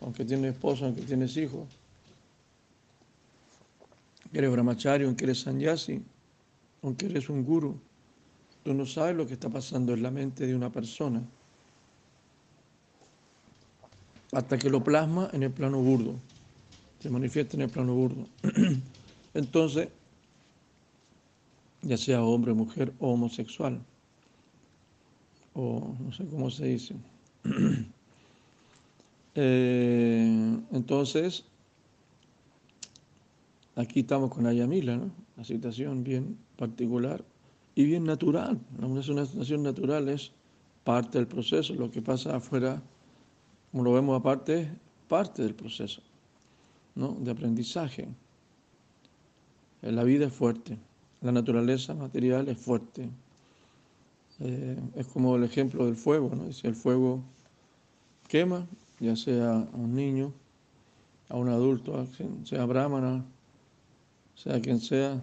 aunque 0.00 0.24
tienes 0.24 0.54
esposo, 0.54 0.84
aunque 0.84 1.02
tienes 1.02 1.36
hijos, 1.36 1.66
aunque 4.22 4.38
eres 4.38 4.50
brahmachari, 4.50 5.04
aunque 5.04 5.24
eres 5.24 5.40
sanyasi, 5.40 6.02
aunque 6.82 7.06
eres 7.06 7.28
un 7.28 7.44
guru, 7.44 7.78
tú 8.62 8.74
no 8.74 8.84
sabes 8.84 9.16
lo 9.16 9.26
que 9.26 9.34
está 9.34 9.48
pasando 9.48 9.94
en 9.94 10.02
la 10.02 10.10
mente 10.10 10.46
de 10.46 10.54
una 10.54 10.70
persona 10.70 11.22
hasta 14.32 14.58
que 14.58 14.68
lo 14.68 14.82
plasma 14.82 15.30
en 15.32 15.44
el 15.44 15.52
plano 15.52 15.78
burdo, 15.80 16.16
se 16.98 17.08
manifiesta 17.08 17.56
en 17.56 17.62
el 17.62 17.70
plano 17.70 17.94
burdo. 17.94 18.26
Entonces, 19.34 19.88
ya 21.82 21.96
sea 21.96 22.22
hombre, 22.22 22.52
mujer 22.52 22.92
o 22.98 23.12
homosexual, 23.12 23.80
o 25.54 25.94
no 25.98 26.12
sé 26.12 26.26
cómo 26.26 26.50
se 26.50 26.66
dice. 26.66 26.94
Eh, 29.36 30.60
entonces, 30.70 31.44
aquí 33.74 33.98
estamos 33.98 34.30
con 34.32 34.46
Ayamila, 34.46 34.96
¿no? 34.96 35.10
Una 35.34 35.44
situación 35.44 36.04
bien 36.04 36.38
particular 36.56 37.24
y 37.74 37.84
bien 37.84 38.04
natural. 38.04 38.60
Es 38.96 39.08
una 39.08 39.26
situación 39.26 39.64
natural, 39.64 40.08
es 40.08 40.30
parte 40.84 41.18
del 41.18 41.26
proceso. 41.26 41.74
Lo 41.74 41.90
que 41.90 42.00
pasa 42.00 42.36
afuera, 42.36 42.80
como 43.72 43.82
lo 43.82 43.92
vemos 43.92 44.16
aparte, 44.16 44.70
parte 45.08 45.42
del 45.42 45.54
proceso 45.54 46.00
¿no? 46.94 47.16
de 47.20 47.30
aprendizaje. 47.30 48.08
La 49.82 50.04
vida 50.04 50.26
es 50.26 50.32
fuerte, 50.32 50.78
la 51.20 51.32
naturaleza 51.32 51.94
material 51.94 52.48
es 52.48 52.58
fuerte. 52.58 53.08
Eh, 54.40 54.76
es 54.96 55.06
como 55.06 55.36
el 55.36 55.44
ejemplo 55.44 55.86
del 55.86 55.96
fuego, 55.96 56.30
¿no? 56.34 56.52
Si 56.52 56.66
el 56.66 56.74
fuego 56.74 57.22
quema, 58.28 58.66
ya 59.00 59.16
sea 59.16 59.60
a 59.60 59.76
un 59.76 59.94
niño, 59.94 60.32
a 61.28 61.36
un 61.36 61.48
adulto, 61.48 62.06
sea 62.44 62.64
brahmana, 62.64 63.24
sea 64.34 64.60
quien 64.60 64.80
sea, 64.80 65.22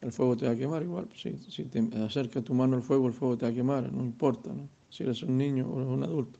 el 0.00 0.12
fuego 0.12 0.36
te 0.36 0.46
va 0.46 0.52
a 0.52 0.56
quemar 0.56 0.82
igual. 0.82 1.08
Si, 1.14 1.36
si 1.50 1.64
te 1.64 1.80
acerca 2.02 2.40
tu 2.42 2.54
mano 2.54 2.76
al 2.76 2.82
fuego, 2.82 3.06
el 3.06 3.12
fuego 3.12 3.36
te 3.36 3.46
va 3.46 3.52
a 3.52 3.54
quemar, 3.54 3.92
no 3.92 4.04
importa, 4.04 4.52
¿no? 4.52 4.68
si 4.90 5.02
eres 5.02 5.22
un 5.22 5.36
niño 5.36 5.66
o 5.68 5.92
un 5.92 6.02
adulto. 6.02 6.38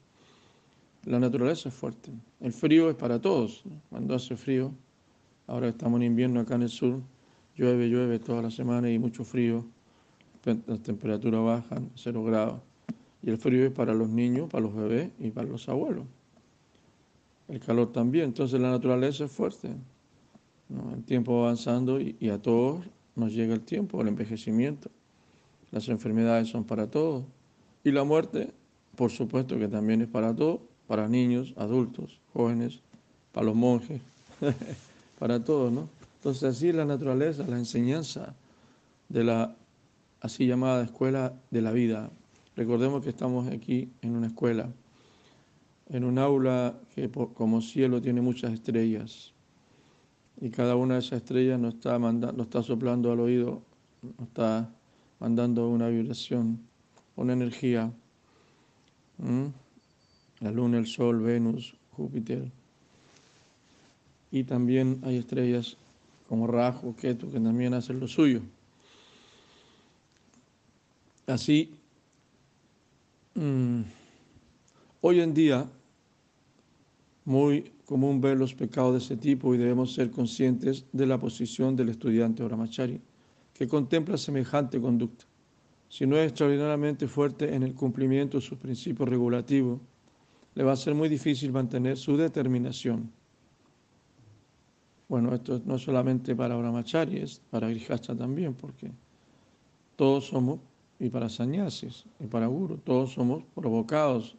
La 1.05 1.21
naturaleza 1.21 1.69
es 1.69 1.75
fuerte. 1.75 2.11
El 2.41 2.53
frío 2.53 2.91
es 2.91 2.97
para 2.97 3.21
todos. 3.21 3.63
Cuando 3.91 4.15
hace 4.15 4.37
frío, 4.37 4.73
ahora 5.47 5.69
estamos 5.69 5.99
en 6.01 6.07
invierno 6.07 6.41
acá 6.41 6.55
en 6.55 6.63
el 6.63 6.69
sur, 6.69 7.01
llueve, 7.55 7.89
llueve 7.89 8.19
toda 8.19 8.43
la 8.43 8.51
semana 8.51 8.91
y 8.91 8.99
mucho 8.99 9.25
frío, 9.25 9.65
las 10.67 10.81
temperaturas 10.81 11.43
bajan, 11.43 11.91
cero 11.95 12.23
grados. 12.25 12.61
Y 13.23 13.31
el 13.31 13.39
frío 13.39 13.67
es 13.67 13.73
para 13.73 13.95
los 13.95 14.09
niños, 14.09 14.49
para 14.49 14.63
los 14.63 14.75
bebés 14.75 15.11
y 15.19 15.31
para 15.31 15.49
los 15.49 15.69
abuelos. 15.69 16.05
El 17.49 17.61
calor 17.61 17.93
también. 17.93 18.27
Entonces 18.27 18.61
la 18.61 18.71
naturaleza 18.71 19.25
es 19.25 19.31
fuerte. 19.31 19.71
El 20.95 21.05
tiempo 21.05 21.39
va 21.39 21.45
avanzando 21.47 22.01
y, 22.01 22.17
y 22.21 22.29
a 22.29 22.41
todos 22.41 22.85
nos 23.15 23.33
llega 23.33 23.55
el 23.55 23.63
tiempo, 23.63 24.01
el 24.01 24.09
envejecimiento. 24.09 24.91
Las 25.71 25.89
enfermedades 25.89 26.49
son 26.49 26.65
para 26.65 26.89
todos. 26.89 27.25
Y 27.83 27.91
la 27.91 28.05
muerte, 28.05 28.53
por 28.95 29.11
supuesto 29.11 29.59
que 29.59 29.69
también 29.69 30.03
es 30.03 30.09
para 30.09 30.35
todos, 30.35 30.61
para 30.87 31.09
niños, 31.09 31.55
adultos, 31.57 32.21
jóvenes, 32.33 32.81
para 33.33 33.47
los 33.47 33.57
monjes, 33.57 34.01
para 35.19 35.43
todos, 35.43 35.73
¿no? 35.73 35.89
Entonces 36.17 36.45
así 36.45 36.73
la 36.73 36.85
naturaleza, 36.85 37.45
la 37.47 37.59
enseñanza 37.59 38.35
de 39.09 39.25
la 39.25 39.55
así 40.21 40.47
llamada 40.47 40.85
escuela 40.85 41.35
de 41.51 41.63
la 41.63 41.73
vida. 41.73 42.11
Recordemos 42.57 43.03
que 43.03 43.11
estamos 43.11 43.49
aquí 43.49 43.91
en 44.03 44.17
una 44.17 44.29
escuela, 44.29 44.71
en 45.89 46.05
un 46.05 46.19
aula 46.19 46.75
que 46.95 47.11
como 47.11 47.61
cielo 47.61 48.01
tiene 48.01 48.21
muchas 48.21 48.53
estrellas 48.53 49.33
y 50.41 50.51
cada 50.51 50.77
una 50.77 50.95
de 50.95 51.01
esas 51.01 51.19
estrellas 51.19 51.59
nos 51.59 51.75
está, 51.75 51.99
nos 51.99 52.39
está 52.39 52.63
soplando 52.63 53.13
al 53.13 53.21
oído, 53.21 53.63
nos 54.03 54.29
está 54.29 54.71
mandando 55.19 55.69
una 55.69 55.89
vibración 55.89 56.61
una 57.17 57.33
energía. 57.33 57.91
La 60.41 60.51
luna, 60.51 60.79
el 60.79 60.87
sol, 60.87 61.21
Venus, 61.21 61.75
Júpiter. 61.93 62.53
Y 64.31 64.45
también 64.45 65.01
hay 65.03 65.17
estrellas 65.17 65.77
como 66.29 66.47
Rajo, 66.47 66.95
Ketu, 66.95 67.31
que 67.31 67.41
también 67.41 67.73
hacen 67.73 67.99
lo 68.01 68.07
suyo. 68.07 68.43
Así, 71.27 71.75
mm, 73.35 73.81
hoy 75.01 75.21
en 75.21 75.35
día, 75.35 75.69
muy 77.25 77.73
común 77.85 78.21
ver 78.21 78.37
los 78.37 78.55
pecados 78.55 78.93
de 78.93 78.99
ese 78.99 79.17
tipo 79.17 79.55
y 79.55 79.59
debemos 79.59 79.93
ser 79.93 80.11
conscientes 80.11 80.85
de 80.93 81.07
la 81.07 81.19
posición 81.19 81.75
del 81.77 81.89
estudiante 81.89 82.43
Brahmachari, 82.45 83.01
que 83.53 83.67
contempla 83.67 84.17
semejante 84.17 84.81
conducta 84.81 85.25
si 85.89 86.07
no 86.07 86.17
es 86.17 86.29
extraordinariamente 86.29 87.07
fuerte 87.07 87.55
en 87.55 87.63
el 87.63 87.75
cumplimiento 87.75 88.39
de 88.39 88.43
sus 88.43 88.59
principios 88.59 89.09
regulativos, 89.09 89.81
le 90.55 90.65
va 90.65 90.73
a 90.73 90.77
ser 90.77 90.95
muy 90.95 91.09
difícil 91.09 91.53
mantener 91.53 91.97
su 91.97 92.17
determinación. 92.17 93.11
Bueno, 95.09 95.35
esto 95.35 95.63
no 95.65 95.79
solamente 95.79 96.35
para 96.35 96.57
Brahmachari, 96.57 97.19
es 97.19 97.41
para 97.51 97.69
Grihastha 97.69 98.17
también, 98.17 98.55
porque 98.55 98.91
todos 99.95 100.27
somos, 100.27 100.59
y 100.99 101.09
para 101.11 101.29
Sannyasis, 101.29 102.05
y 102.21 102.27
para 102.27 102.47
Guru, 102.47 102.79
todos 102.79 103.13
somos 103.13 103.45
provocados. 103.55 104.37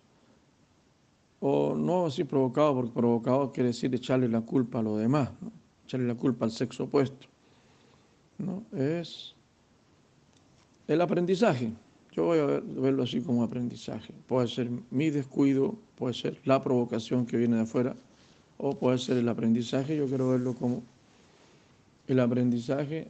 O 1.40 1.76
no 1.76 2.08
así 2.08 2.24
provocados, 2.24 2.76
porque 2.76 2.94
provocados 2.94 3.52
quiere 3.52 3.68
decir 3.68 3.94
echarle 3.94 4.28
la 4.28 4.42
culpa 4.42 4.80
a 4.80 4.82
los 4.82 5.00
demás, 5.00 5.30
echarle 5.86 6.08
la 6.08 6.16
culpa 6.16 6.46
al 6.46 6.52
sexo 6.52 6.86
opuesto. 6.86 7.28
¿no? 8.40 8.64
Es 8.76 9.36
el 10.88 11.02
aprendizaje, 11.02 11.72
yo 12.18 12.26
voy 12.26 12.40
a 12.40 12.46
verlo 12.46 13.04
así 13.04 13.22
como 13.22 13.44
aprendizaje. 13.44 14.12
Puede 14.26 14.48
ser 14.48 14.72
mi 14.90 15.12
descuido, 15.12 15.76
puede 15.96 16.16
ser 16.16 16.40
la 16.46 16.64
provocación 16.64 17.28
que 17.28 17.38
viene 17.38 17.58
de 17.58 17.62
afuera, 17.62 17.96
o 18.58 18.76
puede 18.76 18.98
ser 18.98 19.18
el 19.18 19.30
aprendizaje. 19.30 19.96
Yo 19.96 20.08
quiero 20.08 20.30
verlo 20.30 20.56
como 20.56 20.82
el 22.08 22.20
aprendizaje 22.20 23.10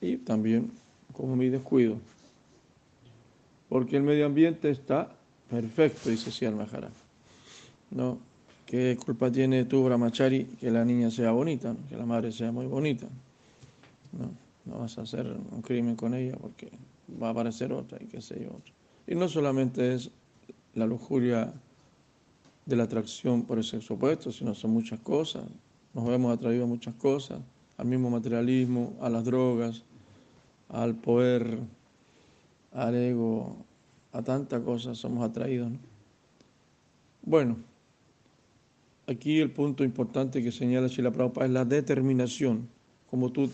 y 0.00 0.16
también 0.16 0.70
como 1.12 1.36
mi 1.36 1.50
descuido. 1.50 1.98
Porque 3.72 3.96
el 3.96 4.02
medio 4.02 4.26
ambiente 4.26 4.68
está 4.68 5.08
perfecto, 5.48 6.10
dice 6.10 6.30
Sial 6.30 6.54
Maharaj. 6.54 6.92
¿No? 7.90 8.18
¿Qué 8.66 8.98
culpa 9.02 9.32
tiene 9.32 9.64
tú, 9.64 9.82
Brahmachari, 9.84 10.44
que 10.60 10.70
la 10.70 10.84
niña 10.84 11.10
sea 11.10 11.30
bonita, 11.32 11.74
que 11.88 11.96
la 11.96 12.04
madre 12.04 12.32
sea 12.32 12.52
muy 12.52 12.66
bonita? 12.66 13.06
¿No? 14.12 14.30
no 14.66 14.80
vas 14.80 14.98
a 14.98 15.02
hacer 15.02 15.26
un 15.26 15.62
crimen 15.62 15.96
con 15.96 16.12
ella 16.14 16.36
porque 16.38 16.70
va 17.20 17.28
a 17.28 17.30
aparecer 17.30 17.72
otra 17.72 17.98
y 17.98 18.06
qué 18.08 18.20
sé 18.20 18.42
yo. 18.44 18.50
Y 19.06 19.14
no 19.14 19.26
solamente 19.26 19.94
es 19.94 20.10
la 20.74 20.86
lujuria 20.86 21.50
de 22.66 22.76
la 22.76 22.84
atracción 22.84 23.42
por 23.42 23.56
el 23.56 23.64
sexo 23.64 23.94
opuesto, 23.94 24.30
sino 24.32 24.54
son 24.54 24.72
muchas 24.72 25.00
cosas. 25.00 25.44
Nos 25.94 26.06
vemos 26.06 26.30
atraídos 26.32 26.64
a 26.64 26.68
muchas 26.68 26.94
cosas, 26.96 27.40
al 27.78 27.86
mismo 27.86 28.10
materialismo, 28.10 28.94
a 29.00 29.08
las 29.08 29.24
drogas, 29.24 29.82
al 30.68 30.94
poder, 30.94 31.58
al 32.72 32.94
ego, 32.94 33.64
a 34.12 34.22
tantas 34.22 34.62
cosas 34.62 34.98
somos 34.98 35.24
atraídos. 35.28 35.72
Bueno, 37.22 37.56
aquí 39.06 39.40
el 39.40 39.50
punto 39.50 39.84
importante 39.84 40.42
que 40.42 40.52
señala 40.52 40.88
Shila 40.88 41.12
Prabhupada 41.12 41.46
es 41.46 41.52
la 41.52 41.64
determinación, 41.64 42.68
como 43.10 43.30
tú 43.30 43.48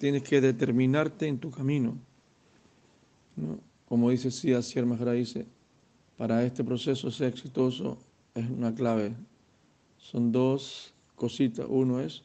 tienes 0.00 0.22
que 0.22 0.40
determinarte 0.40 1.26
en 1.26 1.38
tu 1.38 1.50
camino. 1.50 1.96
Como 3.86 4.10
dice 4.10 4.30
Sia 4.30 4.62
Sierra 4.62 5.12
dice, 5.12 5.46
para 6.16 6.44
este 6.44 6.64
proceso 6.64 7.10
ser 7.10 7.28
exitoso 7.28 7.98
es 8.34 8.48
una 8.48 8.74
clave. 8.74 9.14
Son 9.98 10.32
dos 10.32 10.94
cositas. 11.14 11.66
Uno 11.68 12.00
es, 12.00 12.22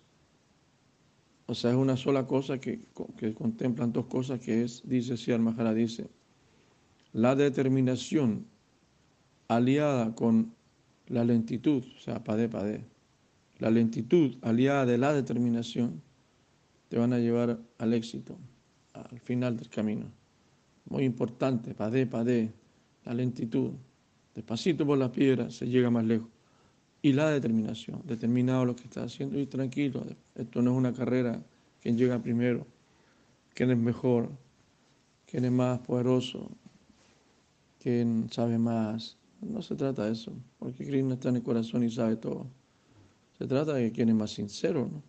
o 1.46 1.54
sea, 1.54 1.72
es 1.72 1.78
una 1.78 1.98
sola 1.98 2.26
cosa 2.26 2.60
que, 2.60 2.80
que 3.18 3.34
contemplan 3.34 3.92
dos 3.92 4.06
cosas 4.06 4.40
que 4.40 4.64
es, 4.64 4.82
dice 4.86 5.18
Sierra 5.18 5.44
Mahara, 5.44 5.74
dice, 5.74 6.08
la 7.14 7.36
determinación 7.36 8.46
aliada 9.48 10.14
con 10.16 10.54
la 11.08 11.24
lentitud, 11.24 11.84
o 11.98 12.00
sea, 12.00 12.24
padé, 12.24 12.50
padé. 12.50 12.86
La 13.60 13.72
lentitud 13.72 14.36
aliada 14.42 14.86
de 14.86 14.98
la 14.98 15.14
determinación 15.14 16.02
te 16.90 16.98
van 16.98 17.14
a 17.14 17.20
llevar 17.20 17.60
al 17.78 17.94
éxito, 17.94 18.38
al 18.94 19.20
final 19.20 19.58
del 19.58 19.70
camino 19.70 20.18
muy 20.90 21.04
importante, 21.04 21.74
padé, 21.74 22.06
padé, 22.06 22.54
la 23.06 23.14
lentitud, 23.14 23.72
despacito 24.36 24.86
por 24.86 24.98
las 24.98 25.10
piedras 25.10 25.56
se 25.56 25.68
llega 25.68 25.90
más 25.90 26.06
lejos. 26.06 26.30
Y 27.02 27.14
la 27.14 27.30
determinación, 27.30 28.02
determinado 28.06 28.66
lo 28.66 28.76
que 28.76 28.84
está 28.84 29.04
haciendo 29.04 29.40
y 29.40 29.46
tranquilo, 29.46 30.04
esto 30.36 30.62
no 30.62 30.72
es 30.72 30.78
una 30.78 30.94
carrera, 30.94 31.42
quién 31.82 31.98
llega 31.98 32.22
primero, 32.22 32.66
quién 33.54 33.72
es 33.72 33.78
mejor, 33.78 34.30
quién 35.26 35.46
es 35.46 35.52
más 35.52 35.80
poderoso, 35.80 36.50
quién 37.88 38.28
sabe 38.30 38.58
más. 38.58 39.16
No 39.40 39.62
se 39.62 39.74
trata 39.74 40.04
de 40.04 40.12
eso, 40.12 40.34
porque 40.60 40.86
Krishna 40.86 41.14
está 41.14 41.30
en 41.30 41.38
el 41.38 41.44
corazón 41.44 41.84
y 41.84 41.90
sabe 41.90 42.18
todo. 42.18 42.46
Se 43.38 43.48
trata 43.48 43.76
de 43.76 43.94
quién 43.94 44.10
es 44.10 44.16
más 44.16 44.32
sincero, 44.32 44.90
¿no? 44.92 45.02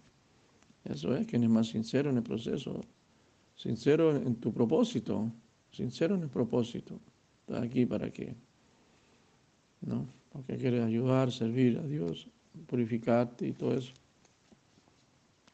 Eso 0.85 1.13
es, 1.17 1.27
quién 1.27 1.43
es 1.43 1.51
más 1.51 1.67
sincero 1.67 2.09
en 2.11 2.19
el 2.19 2.23
proceso, 2.23 2.81
sincero 3.57 4.15
en 4.15 4.37
tu 4.37 4.53
propósito, 4.53 5.29
sincero 5.73 6.15
en 6.15 6.23
el 6.23 6.29
propósito. 6.29 7.01
Está 7.41 7.63
aquí 7.63 7.85
para 7.85 8.13
qué. 8.13 8.37
¿No? 9.81 10.07
Porque 10.31 10.57
quieres 10.57 10.85
ayudar, 10.85 11.33
servir 11.33 11.79
a 11.79 11.83
Dios, 11.83 12.29
purificarte 12.69 13.49
y 13.49 13.53
todo 13.55 13.75
eso. 13.75 13.93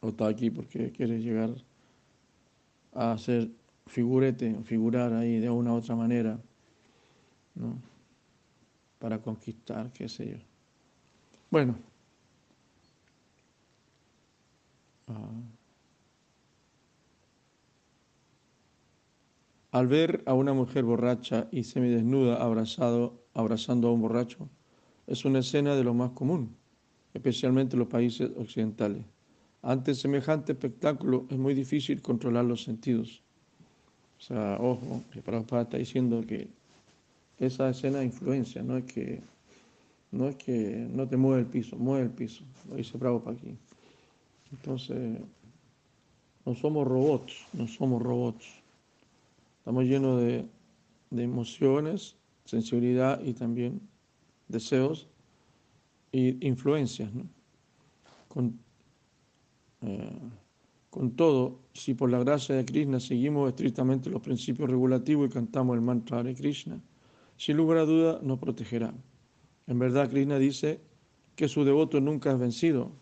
O 0.00 0.08
está 0.08 0.28
aquí 0.28 0.50
porque 0.50 0.92
quieres 0.92 1.24
llegar 1.24 1.54
a 2.92 3.16
ser 3.16 3.48
figurete, 3.86 4.54
figurar 4.64 5.14
ahí 5.14 5.38
de 5.38 5.48
una 5.48 5.72
u 5.72 5.76
otra 5.76 5.96
manera, 5.96 6.38
¿no? 7.54 7.80
Para 8.98 9.20
conquistar, 9.20 9.92
qué 9.92 10.08
sé 10.08 10.30
yo. 10.32 10.38
Bueno. 11.50 11.76
Ah. 15.08 15.30
Al 19.72 19.88
ver 19.88 20.22
a 20.26 20.34
una 20.34 20.52
mujer 20.52 20.84
borracha 20.84 21.48
y 21.50 21.64
semidesnuda 21.64 22.36
abrazado, 22.36 23.24
abrazando 23.34 23.88
a 23.88 23.92
un 23.92 24.00
borracho, 24.02 24.48
es 25.06 25.24
una 25.24 25.40
escena 25.40 25.74
de 25.74 25.84
lo 25.84 25.94
más 25.94 26.10
común. 26.12 26.56
especialmente 27.14 27.76
en 27.76 27.80
los 27.80 27.88
países 27.88 28.30
occidentales. 28.36 29.04
Ante 29.62 29.94
semejante 29.94 30.52
espectáculo 30.52 31.26
es 31.30 31.38
muy 31.38 31.54
difícil 31.54 32.02
controlar 32.02 32.44
los 32.44 32.64
sentidos. 32.64 33.22
O 34.18 34.20
sea, 34.20 34.58
ojo, 34.60 35.02
que 35.12 35.22
Prabhupada 35.22 35.62
está 35.62 35.78
diciendo 35.78 36.22
que 36.26 36.48
esa 37.46 37.70
escena 37.70 38.02
influencia, 38.02 38.62
no 38.62 38.76
es 38.76 38.84
que 38.84 39.22
no 40.10 40.28
es 40.28 40.36
que 40.36 40.86
no 40.90 41.08
te 41.08 41.16
mueve 41.16 41.40
el 41.40 41.46
piso, 41.46 41.76
mueve 41.76 42.04
el 42.04 42.10
piso, 42.10 42.44
lo 42.68 42.76
dice 42.76 42.96
Prabhupada 42.98 43.36
aquí. 43.36 43.56
Entonces, 44.52 45.18
no 46.46 46.54
somos 46.54 46.86
robots, 46.86 47.34
no 47.52 47.66
somos 47.66 48.00
robots. 48.00 48.46
Estamos 49.58 49.84
llenos 49.84 50.20
de, 50.20 50.44
de 51.10 51.22
emociones, 51.22 52.16
sensibilidad 52.44 53.20
y 53.24 53.32
también 53.32 53.80
deseos 54.46 55.08
y 56.12 56.46
influencias. 56.46 57.10
Con, 58.28 58.58
eh, 59.82 60.18
con 60.90 61.10
todo, 61.12 61.58
si 61.72 61.94
por 61.94 62.10
la 62.10 62.20
gracia 62.20 62.54
de 62.54 62.64
Krishna 62.64 63.00
seguimos 63.00 63.48
estrictamente 63.48 64.10
los 64.10 64.22
principios 64.22 64.70
regulativos 64.70 65.28
y 65.28 65.32
cantamos 65.32 65.74
el 65.74 65.82
mantra 65.82 66.22
de 66.22 66.34
Krishna, 66.34 66.80
sin 67.36 67.56
lugar 67.56 67.78
a 67.78 67.84
duda 67.84 68.20
nos 68.22 68.38
protegerá. 68.38 68.94
En 69.66 69.78
verdad, 69.78 70.10
Krishna 70.10 70.38
dice 70.38 70.80
que 71.36 71.48
su 71.48 71.64
devoto 71.64 72.00
nunca 72.00 72.30
es 72.30 72.38
vencido. 72.38 72.92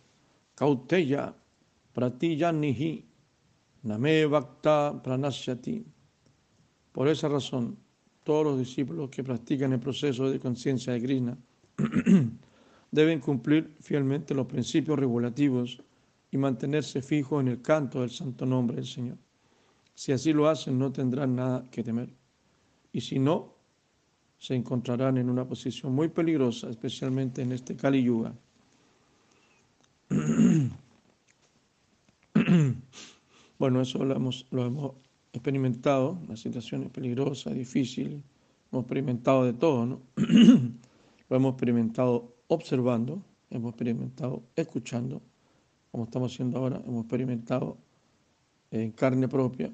Kauteya 0.54 1.34
pratiyanihi 1.92 3.04
name 3.82 4.26
bhakta 4.26 5.02
pranasyati. 5.02 5.84
Por 6.92 7.08
esa 7.08 7.28
razón, 7.28 7.76
todos 8.24 8.44
los 8.44 8.58
discípulos 8.58 9.10
que 9.10 9.24
practican 9.24 9.72
el 9.72 9.80
proceso 9.80 10.30
de 10.30 10.38
conciencia 10.38 10.92
de 10.92 11.02
Krishna 11.02 11.38
deben 12.90 13.20
cumplir 13.20 13.74
fielmente 13.80 14.34
los 14.34 14.46
principios 14.46 14.98
regulativos 14.98 15.82
y 16.30 16.36
mantenerse 16.38 17.02
fijos 17.02 17.40
en 17.42 17.48
el 17.48 17.62
canto 17.62 18.00
del 18.00 18.10
santo 18.10 18.46
nombre 18.46 18.76
del 18.76 18.86
Señor. 18.86 19.18
Si 19.94 20.12
así 20.12 20.32
lo 20.32 20.48
hacen, 20.48 20.78
no 20.78 20.92
tendrán 20.92 21.34
nada 21.34 21.64
que 21.70 21.82
temer. 21.82 22.08
Y 22.92 23.00
si 23.00 23.18
no, 23.18 23.54
se 24.42 24.56
encontrarán 24.56 25.18
en 25.18 25.30
una 25.30 25.46
posición 25.46 25.94
muy 25.94 26.08
peligrosa, 26.08 26.68
especialmente 26.68 27.42
en 27.42 27.52
este 27.52 27.76
Kali 27.76 28.02
Yuga. 28.02 28.34
bueno, 33.56 33.80
eso 33.80 34.04
lo 34.04 34.16
hemos, 34.16 34.44
lo 34.50 34.66
hemos 34.66 34.94
experimentado, 35.32 36.18
la 36.26 36.36
situación 36.36 36.82
es 36.82 36.90
peligrosa, 36.90 37.50
difícil, 37.50 38.20
hemos 38.72 38.82
experimentado 38.82 39.44
de 39.44 39.52
todo, 39.52 39.86
¿no? 39.86 40.00
lo 41.28 41.36
hemos 41.36 41.52
experimentado 41.52 42.34
observando, 42.48 43.22
hemos 43.48 43.70
experimentado 43.70 44.42
escuchando, 44.56 45.22
como 45.92 46.02
estamos 46.02 46.32
haciendo 46.32 46.58
ahora, 46.58 46.82
hemos 46.84 47.02
experimentado 47.04 47.76
en 48.72 48.90
carne 48.90 49.28
propia, 49.28 49.70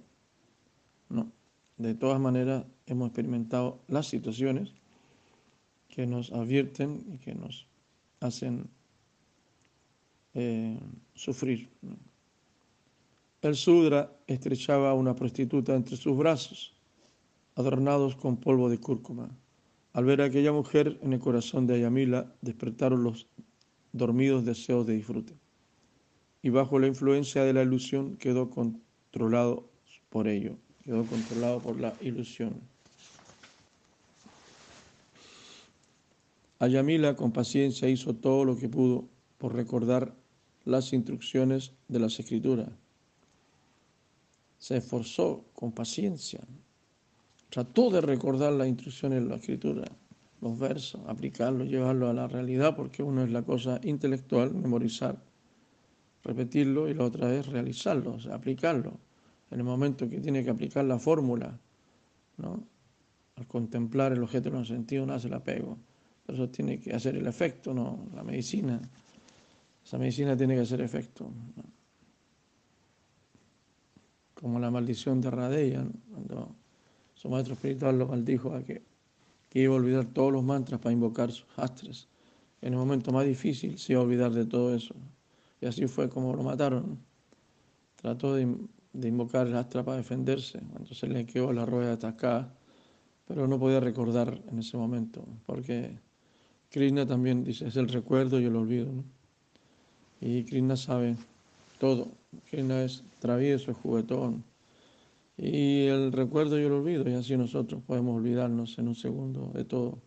¿no? 1.09 1.33
De 1.78 1.94
todas 1.94 2.20
maneras, 2.20 2.66
hemos 2.92 3.09
experimentado 3.09 3.81
las 3.88 4.07
situaciones 4.07 4.72
que 5.88 6.07
nos 6.07 6.33
advierten 6.33 7.05
y 7.12 7.18
que 7.18 7.35
nos 7.35 7.66
hacen 8.20 8.68
eh, 10.35 10.79
sufrir. 11.14 11.68
El 13.40 13.57
Sudra 13.57 14.12
estrechaba 14.27 14.90
a 14.90 14.94
una 14.94 15.14
prostituta 15.14 15.74
entre 15.74 15.96
sus 15.96 16.16
brazos, 16.16 16.74
adornados 17.55 18.16
con 18.16 18.37
polvo 18.37 18.68
de 18.68 18.79
cúrcuma. 18.79 19.31
Al 19.92 20.05
ver 20.05 20.20
a 20.20 20.27
aquella 20.27 20.53
mujer 20.53 20.98
en 21.03 21.12
el 21.12 21.18
corazón 21.18 21.66
de 21.66 21.74
Ayamila, 21.74 22.33
despertaron 22.40 23.03
los 23.03 23.27
dormidos 23.92 24.44
deseos 24.44 24.87
de 24.87 24.94
disfrute. 24.94 25.35
Y 26.42 26.51
bajo 26.51 26.79
la 26.79 26.87
influencia 26.87 27.42
de 27.44 27.53
la 27.53 27.62
ilusión 27.62 28.16
quedó 28.16 28.51
controlado 28.51 29.68
por 30.09 30.29
ello, 30.29 30.57
quedó 30.85 31.05
controlado 31.05 31.61
por 31.61 31.81
la 31.81 31.94
ilusión. 32.01 32.61
Ayamila 36.61 37.14
con 37.14 37.31
paciencia 37.31 37.88
hizo 37.88 38.16
todo 38.16 38.44
lo 38.44 38.57
que 38.57 38.68
pudo 38.68 39.09
por 39.38 39.55
recordar 39.55 40.16
las 40.64 40.92
instrucciones 40.92 41.73
de 41.87 42.01
las 42.01 42.18
escrituras. 42.18 42.68
Se 44.59 44.79
esforzó 44.79 45.44
con 45.55 45.71
paciencia, 45.71 46.40
trató 47.49 47.90
de 47.90 48.01
recordar 48.01 48.53
las 48.55 48.66
instrucciones 48.66 49.23
de 49.23 49.29
la 49.29 49.37
escritura, 49.37 49.85
los 50.40 50.59
versos, 50.59 51.01
aplicarlos, 51.07 51.68
llevarlos 51.68 52.11
a 52.11 52.14
la 52.14 52.27
realidad, 52.27 52.75
porque 52.75 53.05
uno 53.05 53.23
es 53.23 53.31
la 53.31 53.42
cosa 53.42 53.81
intelectual, 53.85 54.53
memorizar, 54.53 55.23
repetirlo 56.25 56.88
y 56.88 56.94
la 56.94 57.05
otra 57.05 57.33
es 57.33 57.47
realizarlo, 57.47 58.18
aplicarlo. 58.33 58.99
En 59.53 59.61
el 59.61 59.64
momento 59.64 60.11
que 60.11 60.21
tiene 60.21 60.42
que 60.42 60.51
aplicar 60.51 60.85
la 60.85 60.99
fórmula, 60.99 61.57
¿no? 62.37 62.66
al 63.37 63.47
contemplar 63.47 64.12
el 64.12 64.25
objeto 64.25 64.51
de 64.51 64.59
los 64.59 64.66
sentidos 64.66 65.07
nace 65.07 65.29
el 65.29 65.35
apego 65.35 65.79
eso 66.28 66.48
tiene 66.50 66.78
que 66.78 66.94
hacer 66.94 67.16
el 67.16 67.26
efecto, 67.26 67.72
¿no? 67.72 68.08
La 68.14 68.22
medicina, 68.22 68.80
esa 69.84 69.98
medicina 69.98 70.36
tiene 70.36 70.54
que 70.54 70.60
hacer 70.60 70.80
efecto. 70.80 71.30
Como 74.34 74.60
la 74.60 74.70
maldición 74.70 75.20
de 75.20 75.30
Radeya, 75.30 75.86
cuando 76.10 76.54
su 77.14 77.28
maestro 77.28 77.54
espiritual 77.54 77.98
lo 77.98 78.06
maldijo 78.06 78.54
a 78.54 78.62
que, 78.62 78.82
iba 79.54 79.74
a 79.74 79.76
olvidar 79.76 80.04
todos 80.04 80.32
los 80.32 80.44
mantras 80.44 80.80
para 80.80 80.92
invocar 80.92 81.32
sus 81.32 81.48
astres. 81.56 82.08
En 82.60 82.74
el 82.74 82.78
momento 82.78 83.10
más 83.10 83.24
difícil 83.24 83.78
se 83.78 83.94
iba 83.94 84.02
a 84.02 84.04
olvidar 84.04 84.30
de 84.30 84.44
todo 84.44 84.74
eso. 84.74 84.94
Y 85.60 85.66
así 85.66 85.88
fue 85.88 86.08
como 86.08 86.34
lo 86.36 86.44
mataron. 86.44 86.98
Trató 87.96 88.34
de, 88.34 88.56
de 88.92 89.08
invocar 89.08 89.46
el 89.46 89.56
astra 89.56 89.82
para 89.82 89.96
defenderse, 89.96 90.60
se 90.92 91.06
le 91.08 91.26
quedó 91.26 91.52
la 91.52 91.64
rueda 91.64 91.94
atacada, 91.94 92.54
pero 93.26 93.48
no 93.48 93.58
podía 93.58 93.80
recordar 93.80 94.40
en 94.48 94.58
ese 94.58 94.76
momento, 94.76 95.26
porque 95.44 95.98
Krishna 96.70 97.07
también 97.07 97.44
dice, 97.44 97.66
es 97.66 97.76
el 97.76 97.88
recuerdo 97.88 98.40
y 98.40 98.44
el 98.44 98.57
olvido. 98.57 98.90
Y 100.20 100.44
Krishna 100.44 100.76
sabe 100.76 101.16
todo. 101.78 102.09
Krishna 102.50 102.83
es 102.83 103.02
travieso, 103.20 103.70
es 103.70 103.76
juguetón. 103.78 104.44
Y 105.37 105.87
el 105.87 106.12
recuerdo 106.12 106.59
y 106.59 106.64
el 106.64 106.72
olvido, 106.72 107.09
y 107.09 107.14
así 107.14 107.37
nosotros 107.37 107.83
podemos 107.87 108.16
olvidarnos 108.16 108.76
en 108.78 108.88
un 108.88 108.96
segundo 108.96 109.50
de 109.54 109.64
todo. 109.64 109.98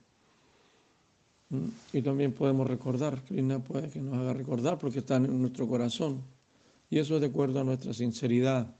¿Mm? 1.49 1.67
Y 1.93 2.01
también 2.01 2.33
podemos 2.33 2.67
recordar, 2.67 3.23
Krishna 3.23 3.59
puede 3.59 3.89
que 3.89 4.01
nos 4.01 4.15
haga 4.15 4.33
recordar 4.33 4.77
porque 4.77 4.99
está 4.99 5.15
en 5.15 5.41
nuestro 5.41 5.67
corazón. 5.67 6.21
Y 6.89 6.99
eso 6.99 7.15
es 7.15 7.21
de 7.21 7.27
acuerdo 7.27 7.61
a 7.61 7.63
nuestra 7.63 7.93
sinceridad. 7.93 8.75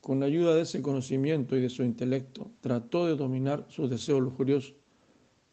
Con 0.00 0.20
la 0.20 0.26
ayuda 0.26 0.54
de 0.54 0.62
ese 0.62 0.82
conocimiento 0.82 1.56
y 1.56 1.60
de 1.60 1.68
su 1.68 1.82
intelecto, 1.82 2.50
trató 2.60 3.06
de 3.06 3.16
dominar 3.16 3.64
sus 3.68 3.88
deseos 3.90 4.20
lujuriosos, 4.20 4.74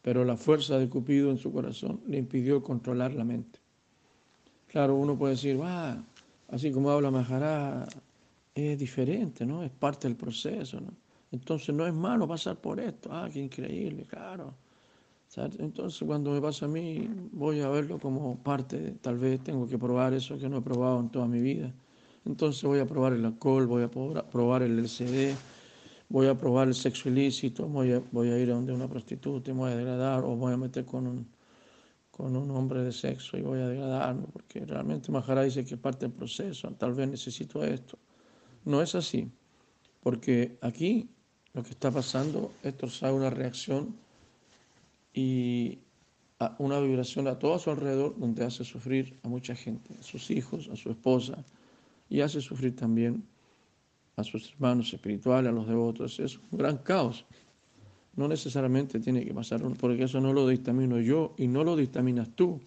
pero 0.02 0.24
la 0.24 0.36
fuerza 0.36 0.78
de 0.78 0.88
Cupido 0.88 1.30
en 1.30 1.38
su 1.38 1.52
corazón 1.52 2.00
le 2.06 2.18
impidió 2.18 2.62
controlar 2.62 3.12
la 3.14 3.24
mente. 3.24 3.58
Claro, 4.66 4.96
uno 4.96 5.16
puede 5.16 5.34
decir, 5.34 5.58
ah, 5.62 6.02
así 6.48 6.72
como 6.72 6.90
habla 6.90 7.10
Maharaj, 7.10 7.88
es 8.54 8.78
diferente, 8.78 9.46
¿no? 9.46 9.62
Es 9.62 9.70
parte 9.70 10.08
del 10.08 10.16
proceso, 10.16 10.80
¿no? 10.80 10.92
Entonces 11.32 11.74
no 11.74 11.86
es 11.86 11.94
malo 11.94 12.28
pasar 12.28 12.60
por 12.60 12.78
esto. 12.78 13.08
Ah, 13.12 13.28
qué 13.32 13.40
increíble, 13.40 14.04
claro. 14.04 14.54
Entonces 15.58 16.00
cuando 16.06 16.30
me 16.30 16.40
pasa 16.40 16.66
a 16.66 16.68
mí, 16.68 17.08
voy 17.32 17.60
a 17.60 17.68
verlo 17.68 17.98
como 17.98 18.38
parte, 18.38 18.96
tal 19.00 19.18
vez 19.18 19.42
tengo 19.42 19.66
que 19.66 19.78
probar 19.78 20.14
eso 20.14 20.38
que 20.38 20.48
no 20.48 20.58
he 20.58 20.62
probado 20.62 21.00
en 21.00 21.08
toda 21.08 21.26
mi 21.26 21.40
vida 21.40 21.72
entonces 22.26 22.62
voy 22.62 22.78
a 22.78 22.86
probar 22.86 23.12
el 23.12 23.24
alcohol, 23.24 23.66
voy 23.66 23.82
a 23.82 23.90
probar 23.90 24.62
el 24.62 24.78
LCD, 24.78 25.34
voy 26.08 26.26
a 26.26 26.38
probar 26.38 26.68
el 26.68 26.74
sexo 26.74 27.08
ilícito, 27.08 27.66
voy 27.66 27.92
a, 27.92 28.38
ir 28.38 28.50
a 28.50 28.54
donde 28.54 28.72
una 28.72 28.88
prostituta 28.88 29.50
y 29.50 29.54
me 29.54 29.60
voy 29.60 29.72
a 29.72 29.76
degradar, 29.76 30.24
o 30.24 30.36
voy 30.36 30.52
a 30.52 30.56
meter 30.56 30.84
con 30.84 31.06
un, 31.06 31.26
con 32.10 32.36
un 32.36 32.50
hombre 32.50 32.82
de 32.82 32.92
sexo 32.92 33.36
y 33.36 33.42
voy 33.42 33.60
a 33.60 33.68
degradarme, 33.68 34.26
porque 34.32 34.64
realmente 34.64 35.12
Maharaj 35.12 35.44
dice 35.44 35.64
que 35.64 35.76
parte 35.76 36.06
del 36.06 36.14
proceso, 36.14 36.70
tal 36.78 36.94
vez 36.94 37.08
necesito 37.08 37.62
esto. 37.64 37.98
No 38.64 38.80
es 38.80 38.94
así, 38.94 39.30
porque 40.02 40.56
aquí 40.62 41.10
lo 41.52 41.62
que 41.62 41.70
está 41.70 41.90
pasando 41.90 42.52
es 42.62 42.76
torcer 42.76 43.12
una 43.12 43.30
reacción 43.30 43.96
y 45.12 45.78
una 46.58 46.80
vibración 46.80 47.28
a 47.28 47.38
todo 47.38 47.58
su 47.58 47.70
alrededor 47.70 48.18
donde 48.18 48.44
hace 48.44 48.64
sufrir 48.64 49.18
a 49.22 49.28
mucha 49.28 49.54
gente, 49.54 49.94
a 49.98 50.02
sus 50.02 50.30
hijos, 50.30 50.68
a 50.72 50.76
su 50.76 50.90
esposa, 50.90 51.44
y 52.14 52.20
hace 52.20 52.40
sufrir 52.40 52.76
también 52.76 53.24
a 54.14 54.22
sus 54.22 54.52
hermanos 54.52 54.94
espirituales, 54.94 55.50
a 55.50 55.52
los 55.52 55.66
devotos. 55.66 56.20
Es 56.20 56.38
un 56.52 56.58
gran 56.58 56.78
caos. 56.78 57.24
No 58.14 58.28
necesariamente 58.28 59.00
tiene 59.00 59.24
que 59.24 59.34
pasar, 59.34 59.60
porque 59.80 60.04
eso 60.04 60.20
no 60.20 60.32
lo 60.32 60.46
dictamino 60.46 61.00
yo 61.00 61.34
y 61.36 61.48
no 61.48 61.64
lo 61.64 61.74
dictaminas 61.74 62.30
tú. 62.36 62.60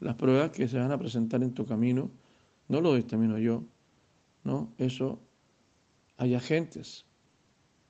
Las 0.00 0.16
pruebas 0.16 0.50
que 0.50 0.66
se 0.66 0.80
van 0.80 0.90
a 0.90 0.98
presentar 0.98 1.44
en 1.44 1.54
tu 1.54 1.64
camino 1.64 2.10
no 2.66 2.80
lo 2.80 2.96
dictamino 2.96 3.38
yo. 3.38 3.62
¿no? 4.42 4.72
Eso 4.78 5.20
hay 6.16 6.34
agentes, 6.34 7.04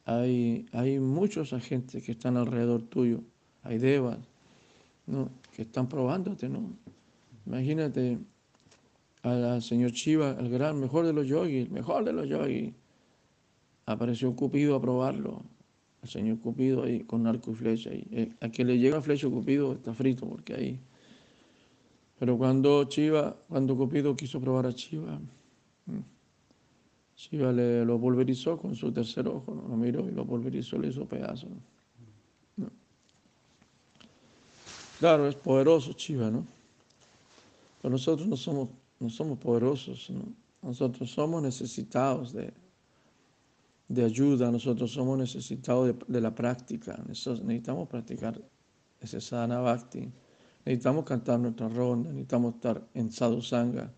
hay, 0.05 0.67
hay 0.73 1.01
muchos 1.01 1.55
agentes 1.55 2.05
que 2.05 2.13
están 2.13 2.37
alrededor 2.37 2.83
tuyo, 2.83 3.23
hay 3.63 3.79
devas, 3.79 4.19
¿no? 5.07 5.31
que 5.57 5.63
están 5.63 5.89
probándote, 5.89 6.51
¿no? 6.51 6.71
Imagínate 7.47 8.19
al 9.23 9.63
señor 9.63 9.91
Shiva, 9.93 10.37
el 10.39 10.49
gran, 10.51 10.79
mejor 10.81 11.07
de 11.07 11.13
los 11.13 11.27
yogis, 11.27 11.71
mejor 11.71 12.05
de 12.05 12.13
los 12.13 12.29
yogis. 12.29 12.73
Apareció 13.87 14.35
Cupido 14.37 14.77
a 14.77 14.81
probarlo, 14.81 15.43
el 16.03 16.09
señor 16.09 16.39
Cupido 16.41 16.85
ahí 16.85 17.01
con 17.05 17.27
arco 17.27 17.51
y 17.53 17.55
flecha. 17.55 17.91
Y 17.93 18.33
a 18.41 18.49
quien 18.49 18.69
le 18.69 18.79
llega 18.79 19.01
flecha 19.01 19.29
Cupido 19.29 19.73
está 19.73 19.95
frito, 19.95 20.29
porque 20.29 20.55
ahí. 20.55 20.81
Pero 22.19 22.37
cuando 22.37 22.85
Chiva, 22.85 23.37
cuando 23.49 23.77
Cupido 23.77 24.17
quiso 24.17 24.41
probar 24.41 24.67
a 24.67 24.75
Chiva, 24.75 25.21
Chiva 27.15 27.53
le 27.53 27.85
lo 27.85 27.99
pulverizó 27.99 28.59
con 28.59 28.77
su 28.77 28.93
tercer 28.93 29.27
ojo, 29.27 29.53
lo 29.53 29.77
miró 29.77 30.09
y 30.09 30.13
lo 30.13 30.25
pulverizó, 30.25 30.79
le 30.79 30.89
hizo 30.89 31.05
pedazo. 31.05 31.49
Claro, 34.99 35.29
es 35.29 35.35
poderoso 35.37 35.93
Chiva, 35.93 36.31
¿no? 36.31 36.45
Pero 37.81 37.93
nosotros 37.93 38.27
no 38.27 38.37
somos, 38.37 38.69
no 39.01 39.09
somos 39.09 39.39
poderosos, 39.39 40.11
¿no? 40.11 40.33
Nosotros 40.63 41.11
somos 41.11 41.43
necesitados 41.43 42.33
de, 42.33 42.53
de 43.87 44.05
ayuda, 44.05 44.51
nosotros 44.51 44.91
somos 44.91 45.17
necesitados 45.17 45.95
de, 46.07 46.21
la 46.21 46.35
práctica. 46.35 47.01
Necesitamos 47.07 47.89
practicar 47.89 48.41
ese 49.01 49.21
sadhana 49.21 49.61
bhakti. 49.61 50.11
Necesitamos 50.65 51.05
cantar 51.05 51.39
nuestra 51.39 51.69
ronda, 51.69 52.11
necesitamos 52.11 52.57
estar 52.57 52.87
en 52.95 53.13
sadhu 53.13 53.41
sangha. 53.41 53.93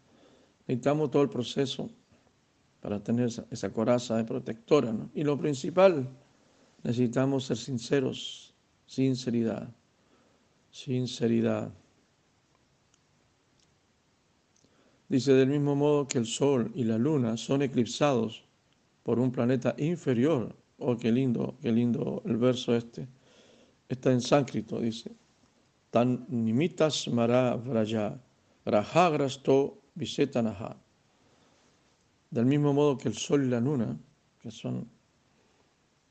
Necesitamos 0.68 1.10
todo 1.10 1.22
el 1.22 1.30
proceso 1.30 1.90
para 2.80 3.02
tener 3.02 3.30
esa, 3.50 3.72
coraza 3.72 4.18
de 4.18 4.24
protectora. 4.24 4.94
Y 5.14 5.24
lo 5.24 5.38
principal, 5.38 6.08
necesitamos 6.84 7.44
ser 7.44 7.56
sinceros, 7.56 8.54
sinceridad 8.86 9.70
sinceridad. 10.70 11.72
Dice 15.11 15.33
del 15.33 15.49
mismo 15.49 15.75
modo 15.75 16.07
que 16.07 16.18
el 16.18 16.27
Sol 16.27 16.70
y 16.73 16.85
la 16.85 16.96
Luna 16.96 17.37
son 17.37 17.62
eclipsados 17.62 18.44
por 19.03 19.18
un 19.18 19.33
planeta 19.33 19.75
inferior. 19.77 20.55
Oh, 20.79 20.96
qué 20.96 21.11
lindo, 21.11 21.57
qué 21.61 21.73
lindo 21.73 22.23
el 22.25 22.37
verso 22.37 22.77
este. 22.77 23.09
Está 23.88 24.12
en 24.12 24.20
sánscrito, 24.20 24.79
dice. 24.79 25.11
Tan 25.90 26.27
nimitas 26.29 27.09
mara 27.09 27.57
vraya, 27.57 28.20
rahagrasto 28.64 29.83
visetanaha. 29.96 30.77
Del 32.31 32.46
mismo 32.46 32.73
modo 32.73 32.96
que 32.96 33.09
el 33.09 33.14
Sol 33.14 33.44
y 33.44 33.49
la 33.49 33.59
Luna, 33.59 33.99
que 34.40 34.53
son 34.53 34.88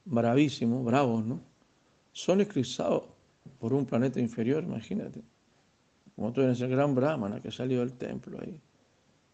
bravísimos, 0.03 0.83
bravos, 0.83 1.25
¿no? 1.25 1.39
Son 2.11 2.41
eclipsados 2.41 3.03
por 3.59 3.71
un 3.71 3.85
planeta 3.85 4.19
inferior, 4.19 4.61
imagínate. 4.61 5.21
Como 6.17 6.33
tú 6.33 6.41
eres 6.41 6.59
el 6.59 6.69
gran 6.69 6.93
brahmana 6.93 7.41
que 7.41 7.49
salió 7.49 7.79
del 7.79 7.93
templo 7.93 8.37
ahí, 8.41 8.59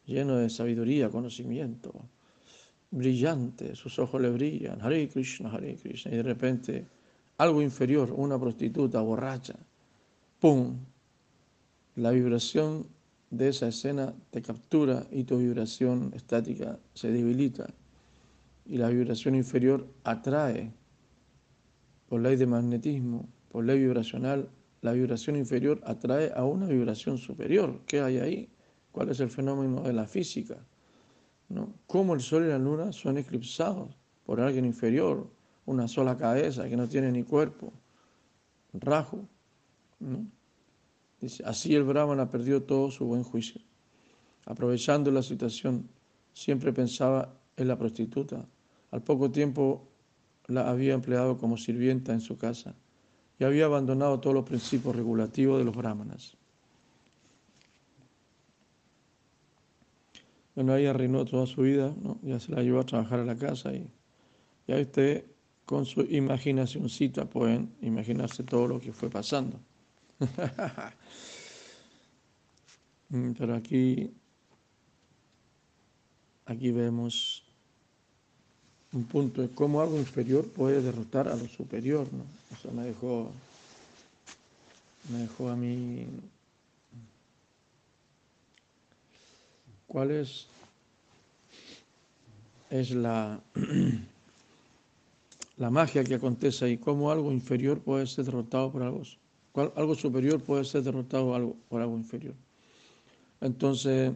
lleno 0.06 0.38
de 0.38 0.50
sabiduría, 0.50 1.10
conocimiento, 1.10 1.94
brillante, 2.92 3.76
sus 3.76 4.00
ojos 4.00 4.22
le 4.22 4.30
brillan, 4.30 4.82
Hare 4.82 5.10
Krishna, 5.10 5.50
Hare 5.50 5.76
Krishna, 5.76 6.12
y 6.12 6.18
de 6.18 6.24
repente 6.24 6.86
algo 7.38 7.62
inferior, 7.62 8.12
una 8.12 8.40
prostituta 8.40 9.02
borracha, 9.02 9.56
¡pum! 10.40 10.78
La 11.96 12.12
vibración 12.12 12.88
de 13.30 13.50
esa 13.50 13.68
escena 13.68 14.14
te 14.32 14.42
captura 14.42 15.08
y 15.12 15.24
tu 15.24 15.38
vibración 15.38 16.12
estática 16.16 16.80
se 16.94 17.12
debilita 17.12 17.68
y 18.66 18.78
la 18.78 18.90
vibración 18.90 19.36
inferior 19.36 19.88
atrae 20.04 20.72
por 22.08 22.22
ley 22.22 22.36
de 22.36 22.46
magnetismo 22.46 23.28
por 23.56 23.64
ley 23.64 23.80
vibracional, 23.80 24.50
la 24.82 24.92
vibración 24.92 25.38
inferior 25.38 25.80
atrae 25.86 26.30
a 26.36 26.44
una 26.44 26.68
vibración 26.68 27.18
superior. 27.18 27.80
¿Qué 27.88 28.02
hay 28.02 28.18
ahí? 28.18 28.50
¿Cuál 28.96 29.10
es 29.10 29.20
el 29.20 29.30
fenómeno 29.30 29.82
de 29.82 29.92
la 29.92 30.08
física? 30.08 30.56
¿No? 31.50 31.74
¿Cómo 31.86 32.14
el 32.14 32.22
Sol 32.22 32.46
y 32.46 32.48
la 32.48 32.58
Luna 32.58 32.94
son 32.94 33.18
eclipsados 33.18 33.94
por 34.26 34.40
alguien 34.40 34.64
inferior, 34.64 35.30
una 35.66 35.90
sola 35.90 36.18
cabeza 36.18 36.70
que 36.70 36.78
no 36.78 36.88
tiene 36.88 37.12
ni 37.12 37.24
cuerpo, 37.24 37.74
rajo? 38.72 39.28
Dice, 41.20 41.44
así 41.46 41.76
el 41.76 41.84
Brahmana 41.84 42.30
perdió 42.30 42.64
todo 42.64 42.90
su 42.90 43.06
buen 43.06 43.24
juicio. 43.24 43.60
Aprovechando 44.46 45.12
la 45.12 45.24
situación, 45.24 45.90
siempre 46.32 46.72
pensaba 46.72 47.34
en 47.58 47.68
la 47.68 47.78
prostituta. 47.78 48.46
Al 48.92 49.02
poco 49.02 49.30
tiempo 49.30 49.90
la 50.48 50.70
había 50.70 50.94
empleado 50.94 51.38
como 51.38 51.58
sirvienta 51.58 52.14
en 52.14 52.22
su 52.22 52.38
casa 52.38 52.74
y 53.40 53.44
había 53.44 53.66
abandonado 53.66 54.22
todos 54.22 54.34
los 54.34 54.46
principios 54.46 54.96
regulativos 54.96 55.58
de 55.58 55.66
los 55.66 55.76
brahmanas. 55.76 56.38
Bueno, 60.56 60.74
ahí 60.74 60.86
arruinó 60.86 61.26
toda 61.26 61.46
su 61.46 61.62
vida, 61.62 61.94
¿no? 62.02 62.18
ya 62.24 62.40
se 62.40 62.54
la 62.54 62.64
llevó 62.64 62.80
a 62.80 62.86
trabajar 62.86 63.20
a 63.20 63.26
la 63.26 63.36
casa 63.36 63.74
y 63.74 63.88
ya 64.68 64.80
usted 64.80 65.26
con 65.66 65.86
su 65.86 66.02
imaginacióncita 66.02 67.26
pueden 67.26 67.76
imaginarse 67.82 68.44
todo 68.44 68.68
lo 68.68 68.80
que 68.80 68.94
fue 68.94 69.10
pasando. 69.10 69.60
Pero 73.38 73.56
aquí, 73.56 74.12
aquí 76.46 76.72
vemos 76.72 77.44
un 78.94 79.04
punto 79.04 79.42
de 79.42 79.50
cómo 79.50 79.82
algo 79.82 79.98
inferior 79.98 80.48
puede 80.48 80.82
derrotar 80.82 81.28
a 81.28 81.36
lo 81.36 81.48
superior, 81.48 82.08
¿no? 82.14 82.24
Eso 82.56 82.72
me 82.72 82.86
dejó, 82.86 83.32
me 85.12 85.20
dejó 85.20 85.50
a 85.50 85.56
mí. 85.56 86.08
¿Cuál 89.96 90.12
es, 90.12 90.48
es 92.70 92.92
la, 92.92 93.42
la 95.58 95.70
magia 95.70 96.04
que 96.04 96.16
acontece 96.16 96.66
ahí? 96.66 96.78
¿Cómo 96.78 97.12
algo 97.12 97.32
inferior 97.32 97.80
puede 97.80 98.06
ser 98.06 98.26
derrotado 98.26 98.74
por 98.74 98.84
algo, 98.84 99.04
algo 99.74 99.96
superior 99.96 100.42
puede 100.42 100.66
ser 100.66 100.84
derrotado 100.84 101.56
por 101.70 101.82
algo 101.82 101.96
inferior? 101.96 102.34
Entonces, 103.40 104.12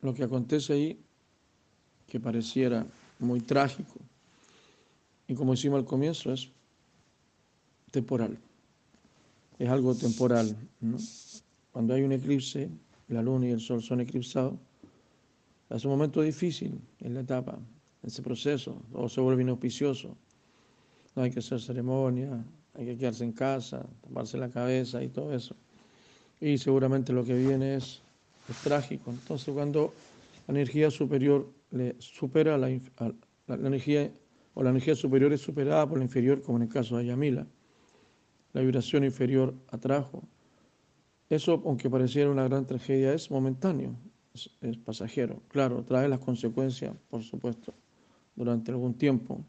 lo 0.00 0.12
que 0.12 0.24
acontece 0.24 0.72
ahí, 0.72 0.98
que 2.08 2.18
pareciera 2.18 2.84
muy 3.20 3.38
trágico, 3.38 4.00
y 5.28 5.36
como 5.36 5.52
decimos 5.52 5.78
al 5.78 5.84
comienzo, 5.84 6.32
es 6.32 6.48
temporal. 7.92 8.36
Es 9.56 9.68
algo 9.68 9.94
temporal. 9.94 10.56
Cuando 11.70 11.94
hay 11.94 12.02
un 12.02 12.10
eclipse, 12.10 12.68
la 13.06 13.22
luna 13.22 13.46
y 13.46 13.50
el 13.52 13.60
sol 13.60 13.84
son 13.84 14.00
eclipsados, 14.00 14.54
es 15.76 15.84
un 15.84 15.90
momento 15.90 16.20
difícil 16.20 16.80
en 17.00 17.14
la 17.14 17.20
etapa, 17.20 17.54
en 17.54 18.06
ese 18.06 18.22
proceso, 18.22 18.82
o 18.92 19.08
se 19.08 19.20
vuelve 19.20 19.42
inauspicioso. 19.42 20.16
No 21.14 21.22
hay 21.22 21.30
que 21.30 21.38
hacer 21.38 21.60
ceremonia, 21.60 22.44
hay 22.74 22.86
que 22.86 22.96
quedarse 22.96 23.24
en 23.24 23.32
casa, 23.32 23.86
taparse 24.02 24.36
la 24.38 24.50
cabeza 24.50 25.02
y 25.02 25.08
todo 25.08 25.32
eso. 25.32 25.54
Y 26.40 26.58
seguramente 26.58 27.12
lo 27.12 27.24
que 27.24 27.34
viene 27.34 27.76
es, 27.76 28.00
trágico. 28.64 29.10
Entonces, 29.10 29.54
cuando 29.54 29.94
la 30.46 30.54
energía 30.54 30.90
superior 30.90 31.48
le 31.70 31.94
supera 32.00 32.58
la, 32.58 32.68
la 32.68 33.54
energía 33.54 34.10
o 34.54 34.62
la 34.62 34.70
energía 34.70 34.94
superior 34.94 35.32
es 35.32 35.40
superada 35.40 35.88
por 35.88 35.98
la 35.98 36.04
inferior, 36.04 36.42
como 36.42 36.58
en 36.58 36.64
el 36.64 36.68
caso 36.68 36.98
de 36.98 37.06
Yamila. 37.06 37.46
La 38.52 38.60
vibración 38.60 39.04
inferior 39.04 39.54
atrajo. 39.70 40.22
Eso, 41.30 41.62
aunque 41.64 41.88
pareciera 41.88 42.30
una 42.30 42.44
gran 42.44 42.66
tragedia, 42.66 43.14
es 43.14 43.30
momentáneo, 43.30 43.96
es, 44.34 44.76
pasajero. 44.78 45.42
Claro, 45.48 45.84
trae 45.84 46.08
las 46.08 46.18
consecuencias, 46.18 46.94
por 47.10 47.22
supuesto, 47.22 47.74
durante 48.34 48.70
algún 48.70 48.94
tiempo, 48.94 49.44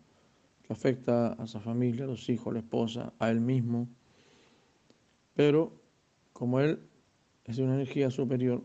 que 0.64 0.74
afecta 0.74 1.34
a 1.34 1.48
su 1.48 1.60
familia, 1.60 2.06
a 2.06 2.08
los 2.08 2.30
hijos, 2.30 2.48
a 2.48 2.54
la 2.54 2.60
esposa, 2.60 3.14
a 3.20 3.30
él 3.30 3.40
mismo. 3.40 3.88
Pero, 5.36 5.74
como 6.32 6.60
él 6.60 6.80
es 7.46 7.58
una 7.58 7.76
energía 7.76 8.10
superior, 8.10 8.62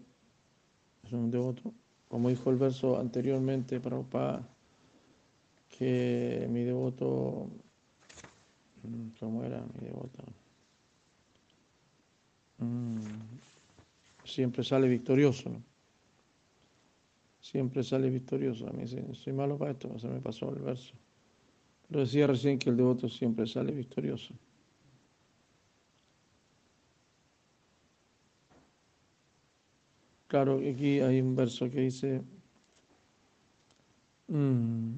es 1.04 1.12
un 1.12 1.30
devoto, 1.30 1.72
como 2.08 2.28
dijo 2.28 2.50
el 2.50 2.56
verso 2.56 2.98
anteriormente, 2.98 3.80
Prabhupada, 3.80 4.46
que 5.78 6.46
mi 6.50 6.64
devoto, 6.64 7.48
mm, 8.82 9.08
¿cómo 9.20 9.44
era 9.44 9.60
mi 9.74 9.86
devoto? 9.86 10.24
Mm, 12.58 12.98
siempre 14.24 14.64
sale 14.64 14.88
victorioso, 14.88 15.50
¿no? 15.50 15.67
Siempre 17.50 17.82
sale 17.82 18.10
victorioso. 18.10 18.68
A 18.68 18.72
mí 18.72 18.84
soy 19.14 19.32
malo 19.32 19.56
para 19.56 19.70
esto, 19.70 19.98
se 19.98 20.06
me 20.06 20.20
pasó 20.20 20.52
el 20.52 20.60
verso. 20.60 20.92
Pero 21.88 22.00
decía 22.00 22.26
recién 22.26 22.58
que 22.58 22.68
el 22.68 22.76
devoto 22.76 23.08
siempre 23.08 23.46
sale 23.46 23.72
victorioso. 23.72 24.34
Claro, 30.26 30.58
aquí 30.58 31.00
hay 31.00 31.22
un 31.22 31.34
verso 31.34 31.70
que 31.70 31.80
dice, 31.80 32.20
mm, 34.26 34.96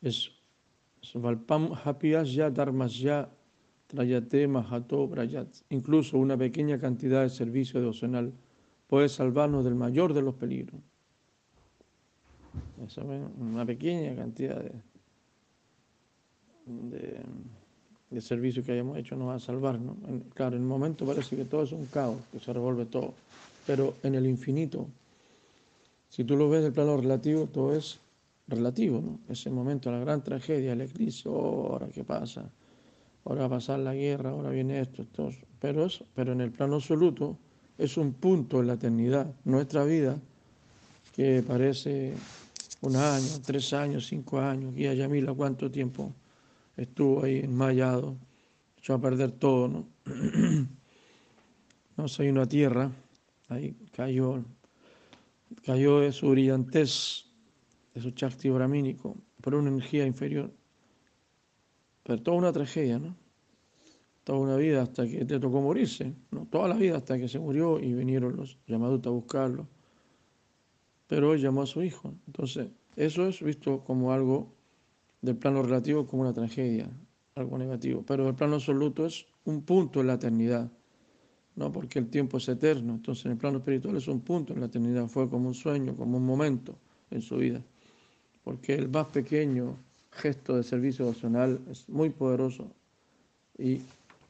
es 0.00 0.30
Valpam 1.12 1.74
Hapiasya 1.84 2.48
Dharmasya 2.48 3.28
Trayate 3.88 4.48
Mahato 4.48 5.06
Brayat. 5.06 5.54
Incluso 5.68 6.16
una 6.16 6.38
pequeña 6.38 6.80
cantidad 6.80 7.20
de 7.24 7.28
servicio 7.28 7.78
devocional 7.78 8.32
puede 8.88 9.08
salvarnos 9.08 9.64
del 9.64 9.74
mayor 9.74 10.12
de 10.14 10.22
los 10.22 10.34
peligros. 10.34 10.80
Una 13.38 13.64
pequeña 13.64 14.14
cantidad 14.14 14.56
de, 14.56 14.72
de, 16.66 18.62
que 18.62 18.72
hayamos 18.72 18.98
hecho 18.98 19.16
nos 19.16 19.28
va 19.28 19.34
a 19.34 19.40
salvar. 19.40 19.78
¿no? 19.80 19.96
Claro, 20.34 20.56
en 20.56 20.62
el 20.62 20.68
momento 20.68 21.04
parece 21.04 21.36
que 21.36 21.44
todo 21.44 21.62
es 21.62 21.72
un 21.72 21.86
caos, 21.86 22.18
que 22.30 22.38
se 22.38 22.52
revuelve 22.52 22.84
todo, 22.86 23.14
pero 23.66 23.94
en 24.02 24.14
el 24.14 24.26
infinito, 24.26 24.86
si 26.08 26.24
tú 26.24 26.36
lo 26.36 26.48
ves 26.48 26.62
del 26.62 26.72
plano 26.72 26.96
relativo, 26.96 27.46
todo 27.46 27.74
es 27.74 27.98
relativo. 28.46 29.00
¿no? 29.00 29.18
Ese 29.28 29.50
momento, 29.50 29.90
la 29.90 29.98
gran 29.98 30.22
tragedia, 30.22 30.72
el 30.72 30.82
eclipse, 30.82 31.28
ahora 31.28 31.88
qué 31.88 32.04
pasa, 32.04 32.48
ahora 33.24 33.42
va 33.42 33.46
a 33.46 33.58
pasar 33.58 33.80
la 33.80 33.94
guerra, 33.94 34.30
ahora 34.30 34.50
viene 34.50 34.80
esto, 34.80 35.02
esto. 35.02 35.30
Pero, 35.60 35.86
es, 35.86 36.04
pero 36.14 36.32
en 36.32 36.40
el 36.40 36.52
plano 36.52 36.76
absoluto 36.76 37.38
es 37.78 37.96
un 37.96 38.12
punto 38.12 38.60
en 38.60 38.66
la 38.68 38.74
eternidad. 38.74 39.34
Nuestra 39.44 39.84
vida, 39.84 40.18
que 41.14 41.42
parece 41.46 42.14
un 42.80 42.96
año, 42.96 43.40
tres 43.44 43.72
años, 43.72 44.06
cinco 44.06 44.40
años, 44.40 44.74
guía 44.74 44.94
Yamila, 44.94 45.32
¿cuánto 45.32 45.70
tiempo? 45.70 46.12
estuvo 46.76 47.24
ahí 47.24 47.40
enmayado, 47.40 48.16
echó 48.78 48.94
a 48.94 49.00
perder 49.00 49.32
todo, 49.32 49.68
¿no? 49.68 49.88
no 51.96 52.08
soy 52.08 52.28
una 52.28 52.46
tierra, 52.46 52.90
ahí 53.48 53.76
cayó, 53.92 54.44
cayó 55.64 56.00
de 56.00 56.12
su 56.12 56.30
brillantez, 56.30 57.26
de 57.94 58.00
su 58.00 58.10
chakti 58.10 58.50
bramínico, 58.50 59.16
por 59.40 59.54
una 59.54 59.70
energía 59.70 60.06
inferior. 60.06 60.50
Pero 62.02 62.20
toda 62.20 62.36
una 62.36 62.52
tragedia, 62.52 62.98
¿no? 62.98 63.16
Toda 64.24 64.38
una 64.38 64.56
vida 64.56 64.82
hasta 64.82 65.06
que 65.06 65.24
te 65.24 65.38
tocó 65.38 65.60
morirse, 65.60 66.14
¿no? 66.30 66.46
Toda 66.50 66.68
la 66.68 66.76
vida 66.76 66.96
hasta 66.96 67.18
que 67.18 67.28
se 67.28 67.38
murió 67.38 67.78
y 67.78 67.92
vinieron 67.92 68.36
los 68.36 68.58
llamados 68.66 69.06
a 69.06 69.10
buscarlo. 69.10 69.68
Pero 71.06 71.34
él 71.34 71.40
llamó 71.40 71.62
a 71.62 71.66
su 71.66 71.82
hijo. 71.82 72.14
Entonces, 72.26 72.68
eso 72.96 73.28
es 73.28 73.42
visto 73.42 73.84
como 73.84 74.12
algo 74.12 74.54
del 75.24 75.36
plano 75.36 75.62
relativo 75.62 76.06
como 76.06 76.22
una 76.22 76.34
tragedia, 76.34 76.88
algo 77.34 77.56
negativo, 77.56 78.04
pero 78.06 78.28
el 78.28 78.34
plano 78.34 78.56
absoluto 78.56 79.06
es 79.06 79.26
un 79.44 79.62
punto 79.62 80.00
en 80.00 80.08
la 80.08 80.14
eternidad, 80.14 80.70
¿no? 81.56 81.72
porque 81.72 81.98
el 81.98 82.10
tiempo 82.10 82.36
es 82.36 82.48
eterno, 82.48 82.92
entonces 82.92 83.24
en 83.24 83.32
el 83.32 83.38
plano 83.38 83.58
espiritual 83.58 83.96
es 83.96 84.06
un 84.06 84.20
punto 84.20 84.52
en 84.52 84.60
la 84.60 84.66
eternidad, 84.66 85.08
fue 85.08 85.28
como 85.30 85.48
un 85.48 85.54
sueño, 85.54 85.96
como 85.96 86.18
un 86.18 86.26
momento 86.26 86.76
en 87.10 87.22
su 87.22 87.38
vida, 87.38 87.62
porque 88.44 88.74
el 88.74 88.90
más 88.90 89.06
pequeño 89.06 89.78
gesto 90.10 90.56
de 90.56 90.62
servicio 90.62 91.06
emocional 91.06 91.58
es 91.70 91.88
muy 91.88 92.10
poderoso 92.10 92.70
y 93.58 93.80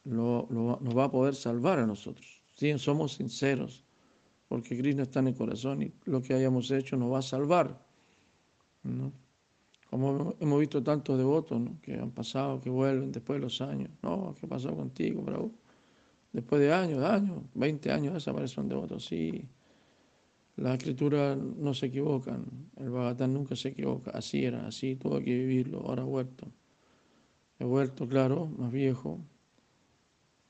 lo, 0.04 0.46
nos 0.50 0.96
va 0.96 1.04
a 1.04 1.10
poder 1.10 1.34
salvar 1.34 1.78
a 1.78 1.86
nosotros, 1.86 2.42
si 2.54 2.78
somos 2.78 3.14
sinceros, 3.14 3.84
porque 4.48 4.76
Cristo 4.78 5.02
está 5.02 5.20
en 5.20 5.28
el 5.28 5.34
corazón 5.34 5.82
y 5.82 5.92
lo 6.04 6.22
que 6.22 6.34
hayamos 6.34 6.70
hecho 6.70 6.96
nos 6.96 7.12
va 7.12 7.18
a 7.18 7.22
salvar. 7.22 7.84
¿no? 8.82 9.12
Como 9.90 10.34
hemos 10.40 10.60
visto 10.60 10.82
tantos 10.82 11.16
devotos 11.16 11.62
que 11.80 11.94
han 11.94 12.10
pasado, 12.10 12.60
que 12.60 12.68
vuelven 12.68 13.12
después 13.12 13.38
de 13.38 13.44
los 13.44 13.60
años. 13.60 13.90
No, 14.02 14.34
¿qué 14.40 14.46
pasó 14.46 14.74
contigo, 14.74 15.22
bravo? 15.22 15.52
Después 16.32 16.60
de 16.60 16.72
años, 16.72 17.04
años, 17.04 17.42
20 17.54 17.92
años 17.92 18.14
desaparece 18.14 18.60
un 18.60 18.68
devoto. 18.68 18.98
Sí, 18.98 19.48
las 20.56 20.78
escrituras 20.78 21.36
no 21.38 21.74
se 21.74 21.86
equivocan, 21.86 22.44
el 22.76 22.90
Bagatán 22.90 23.32
nunca 23.34 23.54
se 23.54 23.68
equivoca. 23.68 24.10
Así 24.10 24.44
era, 24.44 24.66
así 24.66 24.96
tuvo 24.96 25.18
que 25.18 25.32
vivirlo, 25.32 25.80
ahora 25.86 26.02
ha 26.02 26.06
vuelto. 26.06 26.46
He 27.60 27.64
vuelto, 27.64 28.08
claro, 28.08 28.46
más 28.46 28.72
viejo, 28.72 29.20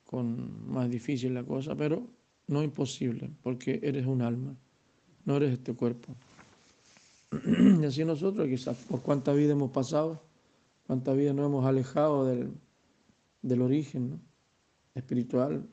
con 0.04 0.70
más 0.70 0.90
difícil 0.90 1.34
la 1.34 1.44
cosa, 1.44 1.74
pero 1.74 2.06
no 2.46 2.62
imposible, 2.62 3.30
porque 3.42 3.80
eres 3.82 4.06
un 4.06 4.22
alma, 4.22 4.56
no 5.24 5.36
eres 5.36 5.52
este 5.52 5.74
cuerpo. 5.74 6.14
Y 7.80 7.84
así 7.84 8.04
nosotros, 8.04 8.46
quizás 8.48 8.76
por 8.84 9.00
cuánta 9.02 9.32
vida 9.32 9.52
hemos 9.52 9.70
pasado, 9.70 10.20
cuánta 10.86 11.12
vida 11.14 11.32
nos 11.32 11.46
hemos 11.46 11.64
alejado 11.64 12.26
del, 12.26 12.52
del 13.42 13.62
origen 13.62 14.20
espiritual, 14.94 15.66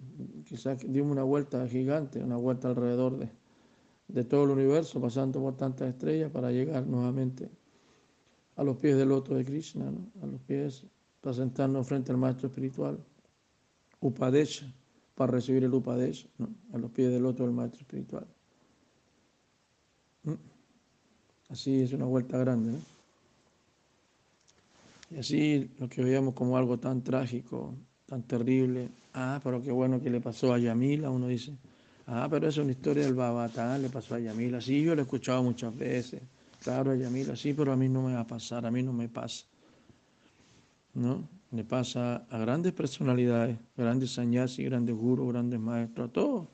quizás 0.45 0.79
dimos 0.91 1.11
una 1.11 1.23
vuelta 1.23 1.67
gigante, 1.67 2.23
una 2.23 2.37
vuelta 2.37 2.69
alrededor 2.69 3.17
de, 3.17 3.29
de 4.07 4.23
todo 4.23 4.45
el 4.45 4.49
universo, 4.51 4.99
pasando 4.99 5.39
por 5.39 5.55
tantas 5.55 5.89
estrellas 5.89 6.31
para 6.31 6.51
llegar 6.51 6.85
nuevamente 6.87 7.49
a 8.55 8.63
los 8.63 8.77
pies 8.77 8.97
del 8.97 9.11
otro 9.11 9.35
de 9.35 9.45
Krishna, 9.45 9.91
a 10.21 10.25
los 10.25 10.41
pies, 10.41 10.85
para 11.21 11.35
sentarnos 11.35 11.87
frente 11.87 12.11
al 12.11 12.17
maestro 12.17 12.47
espiritual, 12.47 12.99
Upadesha, 14.01 14.65
para 15.15 15.31
recibir 15.31 15.63
el 15.63 15.73
Upadesha, 15.73 16.27
a 16.73 16.77
los 16.77 16.91
pies 16.91 17.11
del 17.11 17.25
otro 17.25 17.45
del 17.45 17.53
maestro 17.53 17.81
espiritual. 17.81 18.27
¿Mm? 20.23 20.33
Así 21.49 21.81
es 21.81 21.93
una 21.93 22.05
vuelta 22.05 22.37
grande. 22.37 22.73
¿no? 22.73 22.79
Y 25.11 25.19
así 25.19 25.69
lo 25.77 25.89
que 25.89 26.03
veíamos 26.03 26.33
como 26.33 26.57
algo 26.57 26.79
tan 26.79 27.03
trágico, 27.03 27.75
tan 28.05 28.23
terrible. 28.23 28.89
Ah, 29.13 29.41
pero 29.43 29.61
qué 29.61 29.71
bueno 29.71 30.01
que 30.01 30.09
le 30.09 30.21
pasó 30.21 30.53
a 30.53 30.57
Yamila, 30.57 31.09
uno 31.09 31.27
dice. 31.27 31.53
Ah, 32.07 32.27
pero 32.29 32.47
es 32.47 32.57
una 32.57 32.71
historia 32.71 33.03
del 33.03 33.13
Babatán, 33.13 33.81
le 33.81 33.89
pasó 33.89 34.15
a 34.15 34.19
Yamila. 34.19 34.61
Sí, 34.61 34.81
yo 34.81 34.95
lo 34.95 35.01
he 35.01 35.03
escuchado 35.03 35.43
muchas 35.43 35.75
veces. 35.75 36.21
Claro, 36.63 36.91
a 36.91 36.95
Yamila, 36.95 37.35
sí, 37.35 37.53
pero 37.53 37.73
a 37.73 37.75
mí 37.75 37.89
no 37.89 38.01
me 38.03 38.13
va 38.13 38.21
a 38.21 38.27
pasar, 38.27 38.65
a 38.65 38.71
mí 38.71 38.81
no 38.81 38.93
me 38.93 39.09
pasa. 39.09 39.45
¿No? 40.93 41.27
Le 41.51 41.65
pasa 41.65 42.25
a 42.29 42.37
grandes 42.37 42.71
personalidades, 42.71 43.57
grandes 43.75 44.17
y 44.57 44.63
grandes 44.63 44.95
gurus, 44.95 45.33
grandes 45.33 45.59
maestros, 45.59 46.09
a 46.09 46.11
todos. 46.11 46.47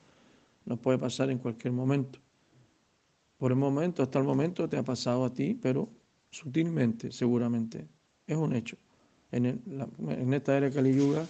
Nos 0.64 0.80
puede 0.80 0.98
pasar 0.98 1.30
en 1.30 1.38
cualquier 1.38 1.72
momento. 1.72 2.18
Por 3.36 3.52
el 3.52 3.58
momento, 3.58 4.02
hasta 4.02 4.18
el 4.18 4.24
momento 4.24 4.68
te 4.68 4.76
ha 4.76 4.82
pasado 4.82 5.24
a 5.24 5.32
ti, 5.32 5.54
pero 5.54 5.88
sutilmente, 6.30 7.12
seguramente. 7.12 7.86
Es 8.26 8.36
un 8.36 8.54
hecho. 8.54 8.76
En, 9.30 9.46
en 9.46 10.34
esta 10.34 10.56
era 10.56 10.70
Kali 10.70 10.94
Yuga, 10.94 11.24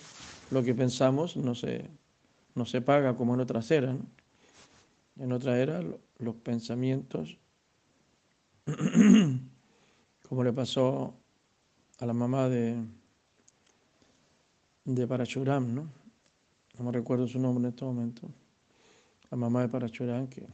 lo 0.50 0.62
que 0.62 0.74
pensamos 0.74 1.36
no 1.36 1.54
se, 1.54 1.90
no 2.54 2.64
se 2.64 2.80
paga 2.80 3.16
como 3.16 3.34
en 3.34 3.40
otras 3.40 3.70
eras. 3.70 3.96
En 5.18 5.32
otra 5.32 5.60
era, 5.60 5.82
los 6.18 6.34
pensamientos, 6.36 7.38
como 10.28 10.44
le 10.44 10.52
pasó 10.52 11.14
a 11.98 12.06
la 12.06 12.12
mamá 12.12 12.48
de, 12.48 12.76
de 14.94 15.06
Parachuram, 15.06 15.74
¿no? 15.74 15.90
No 16.78 16.84
me 16.84 16.92
recuerdo 16.92 17.26
su 17.28 17.38
nombre 17.38 17.62
en 17.62 17.68
este 17.68 17.84
momento. 17.84 18.28
La 19.30 19.36
mamá 19.36 19.60
de 19.60 19.68
Parachuram, 19.68 20.28
que 20.28 20.46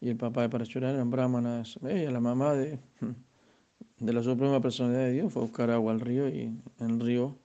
y 0.00 0.10
el 0.10 0.16
papá 0.16 0.42
de 0.42 0.48
Parachuran 0.50 0.94
eran 0.94 1.10
brahmanas. 1.10 1.78
Ella, 1.82 2.10
la 2.10 2.20
mamá 2.20 2.52
de, 2.54 2.78
de 3.98 4.12
la 4.12 4.22
Suprema 4.22 4.60
Personalidad 4.60 5.04
de 5.04 5.12
Dios, 5.12 5.32
fue 5.32 5.42
a 5.42 5.46
buscar 5.46 5.70
agua 5.70 5.92
al 5.92 6.00
río 6.00 6.28
y 6.28 6.42
en 6.80 6.90
el 6.90 7.00
río 7.00 7.38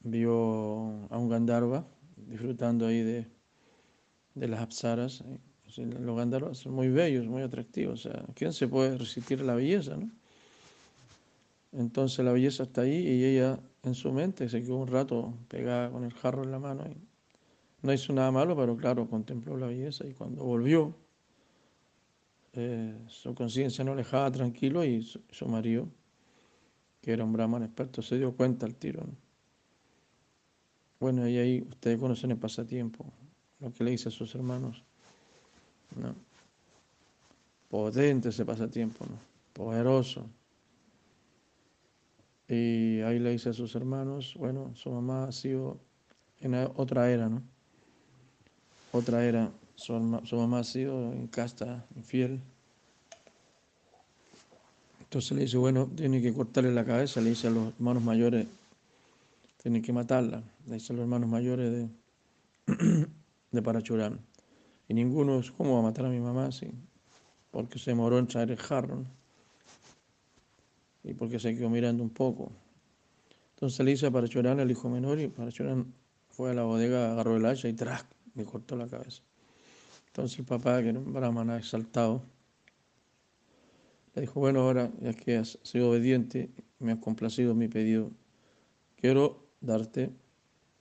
vio 0.00 1.06
a 1.10 1.18
un 1.18 1.28
Gandharva 1.28 1.86
disfrutando 2.16 2.86
ahí 2.86 3.02
de, 3.02 3.28
de 4.34 4.48
las 4.48 4.60
apsaras. 4.60 5.22
Los 5.76 6.16
Gandharvas 6.16 6.58
son 6.58 6.72
muy 6.72 6.88
bellos, 6.88 7.26
muy 7.26 7.42
atractivos. 7.42 8.06
O 8.06 8.10
sea, 8.10 8.24
¿quién 8.34 8.52
se 8.52 8.66
puede 8.66 8.98
resistir 8.98 9.42
a 9.42 9.44
la 9.44 9.54
belleza? 9.54 9.96
No? 9.96 10.10
Entonces 11.72 12.24
la 12.24 12.32
belleza 12.32 12.64
está 12.64 12.82
ahí 12.82 12.96
y 12.96 13.24
ella 13.24 13.60
en 13.82 13.94
su 13.94 14.12
mente 14.12 14.48
se 14.48 14.62
quedó 14.62 14.76
un 14.76 14.88
rato 14.88 15.34
pegada 15.48 15.90
con 15.90 16.04
el 16.04 16.12
jarro 16.12 16.44
en 16.44 16.50
la 16.50 16.58
mano. 16.58 16.84
Y, 16.86 16.96
no 17.82 17.92
hizo 17.92 18.12
nada 18.12 18.30
malo, 18.30 18.56
pero 18.56 18.76
claro, 18.76 19.08
contempló 19.08 19.56
la 19.56 19.66
belleza 19.66 20.06
y 20.06 20.12
cuando 20.12 20.44
volvió, 20.44 20.94
eh, 22.52 22.96
su 23.08 23.34
conciencia 23.34 23.84
no 23.84 23.94
le 23.94 24.02
dejaba 24.02 24.30
tranquilo 24.30 24.84
y 24.84 25.02
su, 25.02 25.48
marido, 25.48 25.88
que 27.00 27.12
era 27.12 27.24
un 27.24 27.32
brahman 27.32 27.64
experto, 27.64 28.00
se 28.00 28.18
dio 28.18 28.36
cuenta 28.36 28.66
al 28.66 28.76
tiro. 28.76 29.04
Bueno, 31.00 31.26
y 31.26 31.38
ahí 31.38 31.66
ustedes 31.68 31.98
conocen 31.98 32.30
el 32.30 32.36
pasatiempo, 32.36 33.04
lo 33.58 33.72
que 33.72 33.82
le 33.82 33.90
dice 33.90 34.10
a 34.10 34.12
sus 34.12 34.32
hermanos. 34.36 34.84
¿no? 35.96 36.14
Potente 37.68 38.28
ese 38.28 38.44
pasatiempo, 38.44 39.04
¿no? 39.06 39.18
poderoso. 39.52 40.24
Y 42.52 43.00
ahí 43.00 43.18
le 43.18 43.30
dice 43.30 43.48
a 43.48 43.52
sus 43.54 43.74
hermanos, 43.76 44.34
bueno, 44.38 44.72
su 44.74 44.90
mamá 44.90 45.24
ha 45.24 45.32
sido 45.32 45.80
en 46.40 46.54
otra 46.76 47.10
era, 47.10 47.26
¿no? 47.26 47.42
Otra 48.92 49.24
era, 49.24 49.50
su, 49.74 49.94
mamá 49.94 50.58
ha 50.58 50.64
sido 50.64 51.14
casta, 51.30 51.86
infiel. 51.96 52.42
Entonces 55.00 55.32
le 55.32 55.44
dice, 55.44 55.56
bueno, 55.56 55.88
tiene 55.96 56.20
que 56.20 56.34
cortarle 56.34 56.74
la 56.74 56.84
cabeza, 56.84 57.22
le 57.22 57.30
dice 57.30 57.46
a 57.46 57.50
los 57.52 57.72
hermanos 57.72 58.02
mayores, 58.02 58.46
tiene 59.62 59.80
que 59.80 59.94
matarla, 59.94 60.42
le 60.66 60.74
dice 60.74 60.92
a 60.92 60.96
los 60.96 61.04
hermanos 61.04 61.30
mayores 61.30 61.72
de, 61.72 61.88
de 63.50 63.62
Parachurán. 63.62 64.20
Y 64.88 64.92
ninguno 64.92 65.40
¿cómo 65.56 65.72
va 65.72 65.78
a 65.78 65.82
matar 65.84 66.04
a 66.04 66.10
mi 66.10 66.20
mamá? 66.20 66.52
Sí, 66.52 66.70
porque 67.50 67.78
se 67.78 67.94
moró 67.94 68.18
en 68.18 68.26
traer 68.26 68.50
el 68.50 68.58
jarro 68.58 69.06
y 71.04 71.14
porque 71.14 71.38
se 71.38 71.54
quedó 71.54 71.68
mirando 71.68 72.02
un 72.02 72.10
poco. 72.10 72.52
Entonces 73.54 73.84
le 73.84 73.92
dice 73.92 74.06
a 74.06 74.10
Parachuran, 74.10 74.60
el 74.60 74.70
hijo 74.70 74.88
menor, 74.88 75.20
y 75.20 75.28
Parachuran 75.28 75.92
fue 76.30 76.50
a 76.50 76.54
la 76.54 76.64
bodega, 76.64 77.12
agarró 77.12 77.36
el 77.36 77.46
hacha 77.46 77.68
y 77.68 77.74
¡trac! 77.74 78.06
me 78.34 78.44
cortó 78.44 78.76
la 78.76 78.88
cabeza. 78.88 79.22
Entonces 80.06 80.38
el 80.38 80.44
papá, 80.44 80.82
que 80.82 80.90
era 80.90 80.98
un 80.98 81.12
brahmana 81.12 81.58
exaltado, 81.58 82.22
le 84.14 84.22
dijo, 84.22 84.40
bueno, 84.40 84.60
ahora 84.60 84.90
ya 85.00 85.14
que 85.14 85.36
has 85.36 85.58
sido 85.62 85.90
obediente, 85.90 86.50
me 86.78 86.92
has 86.92 86.98
complacido 86.98 87.54
mi 87.54 87.68
pedido, 87.68 88.10
quiero 88.96 89.46
darte 89.60 90.10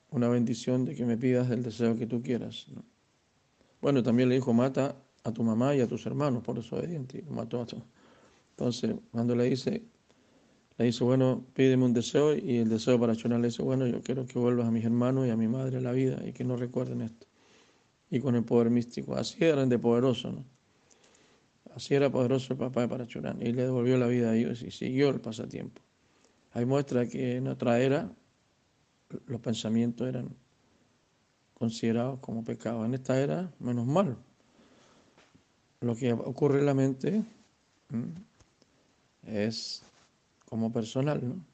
una 0.10 0.28
bendición 0.28 0.84
de 0.84 0.96
que 0.96 1.06
me 1.06 1.18
pidas 1.18 1.50
el 1.50 1.64
deseo 1.64 1.96
que 1.98 2.08
tú 2.08 2.22
quieras. 2.22 2.68
Bueno, 3.82 4.04
también 4.04 4.28
le 4.28 4.36
dijo, 4.36 4.54
mata 4.54 4.96
a 5.24 5.32
tu 5.32 5.44
mamá 5.44 5.76
y 5.76 5.82
a 5.82 5.88
tus 5.88 6.06
hermanos 6.06 6.44
por 6.44 6.56
desobediente, 6.56 7.20
y 7.20 7.22
lo 7.22 7.32
mató 7.32 7.62
a 7.62 7.66
todos. 7.66 7.84
Entonces, 8.52 8.96
cuando 9.12 9.36
le 9.36 9.46
dice, 9.46 9.82
le 10.82 10.88
dice, 10.88 11.04
bueno, 11.04 11.46
pídeme 11.54 11.86
un 11.86 11.94
deseo, 11.94 12.36
y 12.36 12.58
el 12.58 12.70
deseo 12.70 13.00
para 13.00 13.16
Chona 13.16 13.38
le 13.38 13.50
dice, 13.50 13.62
bueno, 13.62 13.86
yo 13.86 14.02
quiero 14.02 14.26
que 14.26 14.40
vuelvas 14.40 14.68
a 14.68 14.72
mis 14.72 14.84
hermanos 14.84 15.28
y 15.28 15.30
a 15.30 15.38
mi 15.38 15.48
madre 15.48 15.78
a 15.78 15.82
la 15.82 15.92
vida, 15.92 16.20
y 16.26 16.34
que 16.34 16.44
no 16.44 16.58
recuerden 16.58 17.02
esto. 17.02 17.28
Y 18.10 18.20
con 18.20 18.36
el 18.36 18.44
poder 18.44 18.72
místico, 18.72 19.16
así 19.16 19.44
eran 19.46 19.70
de 19.70 19.78
poderoso, 19.78 20.32
¿no? 20.32 20.44
Así 21.76 21.94
era 21.94 22.12
poderoso 22.12 22.54
el 22.54 22.60
papá 22.60 22.82
de 22.82 22.88
Parachurán, 22.88 23.40
y 23.42 23.52
le 23.52 23.62
devolvió 23.62 23.96
la 23.98 24.08
vida 24.08 24.32
a 24.32 24.36
ellos 24.36 24.64
y 24.64 24.72
siguió 24.72 25.10
el 25.10 25.22
pasatiempo. 25.22 25.82
Hay 26.54 26.66
muestra 26.66 27.08
que 27.08 27.36
en 27.36 27.48
otra 27.48 27.80
era 27.80 28.12
los 29.28 29.40
pensamientos 29.40 30.08
eran 30.08 30.30
considerados 31.54 32.20
como 32.22 32.44
pecados. 32.44 32.88
En 32.88 32.96
esta 32.96 33.22
era, 33.22 33.52
menos 33.60 33.86
mal. 33.86 34.18
Lo 35.82 35.96
que 35.96 36.12
ocurre 36.12 36.60
en 36.60 36.66
la 36.66 36.74
mente 36.74 37.24
es 39.28 39.84
como 40.52 40.70
personal, 40.70 41.22
¿no? 41.26 41.46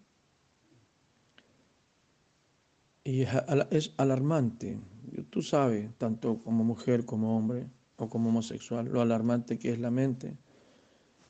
Y 3.04 3.22
es 3.70 3.94
alarmante. 3.98 4.80
Tú 5.30 5.44
sabes, 5.44 5.96
tanto 6.00 6.40
como 6.40 6.64
mujer 6.64 7.06
como 7.06 7.38
hombre 7.38 7.68
o 7.98 8.10
como 8.10 8.30
homosexual, 8.30 8.90
lo 8.92 9.00
alarmante 9.00 9.60
que 9.60 9.72
es 9.72 9.80
la 9.80 9.92
mente. 9.92 10.36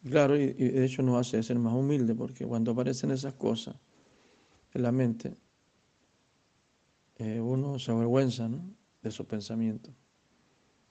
Claro, 0.09 0.38
y, 0.38 0.53
de 0.53 0.86
hecho 0.86 1.03
nos 1.03 1.18
hace 1.18 1.43
ser 1.43 1.59
más 1.59 1.74
humilde 1.74 2.15
porque 2.15 2.45
cuando 2.45 2.72
aparecen 2.72 3.11
esas 3.11 3.34
cosas 3.34 3.76
en 4.74 4.82
la 4.82 4.93
mente, 4.93 5.36
eh, 7.18 7.41
uno 7.41 7.80
se 7.80 7.91
avergüenza 7.91 8.47
¿no? 8.47 8.61
de 9.01 9.09
esos 9.09 9.26
pensamientos. 9.26 9.93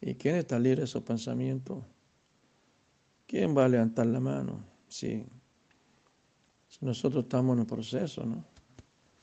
¿Y 0.02 0.14
quién 0.16 0.36
está 0.36 0.58
libre 0.58 0.80
de 0.80 0.84
esos 0.84 1.02
pensamientos? 1.02 1.82
¿Quién 3.26 3.56
va 3.56 3.64
a 3.64 3.68
levantar 3.70 4.06
la 4.08 4.20
mano? 4.20 4.62
Sí. 4.88 5.26
Nosotros 6.80 7.24
estamos 7.24 7.54
en 7.54 7.60
un 7.60 7.66
proceso, 7.66 8.24
¿no? 8.24 8.44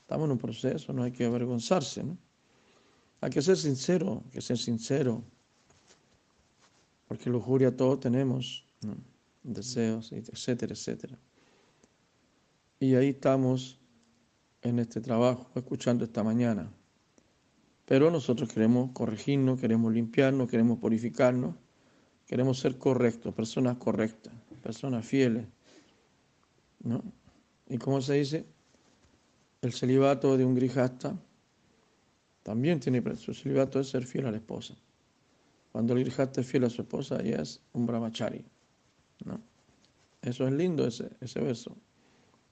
Estamos 0.00 0.26
en 0.26 0.32
un 0.32 0.38
proceso, 0.38 0.92
no 0.92 1.02
hay 1.02 1.12
que 1.12 1.24
avergonzarse, 1.24 2.02
¿no? 2.02 2.18
Hay 3.20 3.30
que 3.30 3.40
ser 3.40 3.56
sincero, 3.56 4.22
hay 4.26 4.30
que 4.32 4.40
ser 4.40 4.58
sincero. 4.58 5.22
Porque 7.08 7.30
lujuria 7.30 7.74
todos 7.74 8.00
tenemos, 8.00 8.66
¿no? 8.82 8.94
deseos, 9.42 10.12
etcétera, 10.12 10.72
etcétera. 10.72 11.18
Y 12.80 12.94
ahí 12.96 13.10
estamos 13.10 13.78
en 14.62 14.78
este 14.78 15.00
trabajo, 15.00 15.50
escuchando 15.54 16.04
esta 16.04 16.22
mañana. 16.22 16.70
Pero 17.84 18.10
nosotros 18.10 18.48
queremos 18.48 18.90
corregirnos, 18.92 19.60
queremos 19.60 19.92
limpiarnos, 19.92 20.50
queremos 20.50 20.78
purificarnos, 20.78 21.54
queremos 22.26 22.58
ser 22.58 22.78
correctos, 22.78 23.34
personas 23.34 23.76
correctas, 23.76 24.32
personas 24.62 25.06
fieles. 25.06 25.46
¿no? 26.82 27.02
Y 27.68 27.78
como 27.78 28.00
se 28.02 28.14
dice, 28.14 28.44
el 29.62 29.72
celibato 29.72 30.36
de 30.36 30.44
un 30.44 30.54
grijasta 30.54 31.18
también 32.42 32.78
tiene 32.78 33.02
su 33.16 33.32
celibato 33.32 33.80
es 33.80 33.88
ser 33.88 34.04
fiel 34.04 34.26
a 34.26 34.30
la 34.30 34.36
esposa. 34.36 34.74
Cuando 35.72 35.94
el 35.94 36.00
grijasta 36.00 36.42
es 36.42 36.46
fiel 36.46 36.64
a 36.64 36.70
su 36.70 36.82
esposa, 36.82 37.20
ella 37.20 37.42
es 37.42 37.60
un 37.72 37.86
brahmachari. 37.86 38.44
¿no? 39.24 39.40
Eso 40.20 40.46
es 40.46 40.52
lindo, 40.52 40.86
ese, 40.86 41.10
ese 41.20 41.40
verso. 41.40 41.76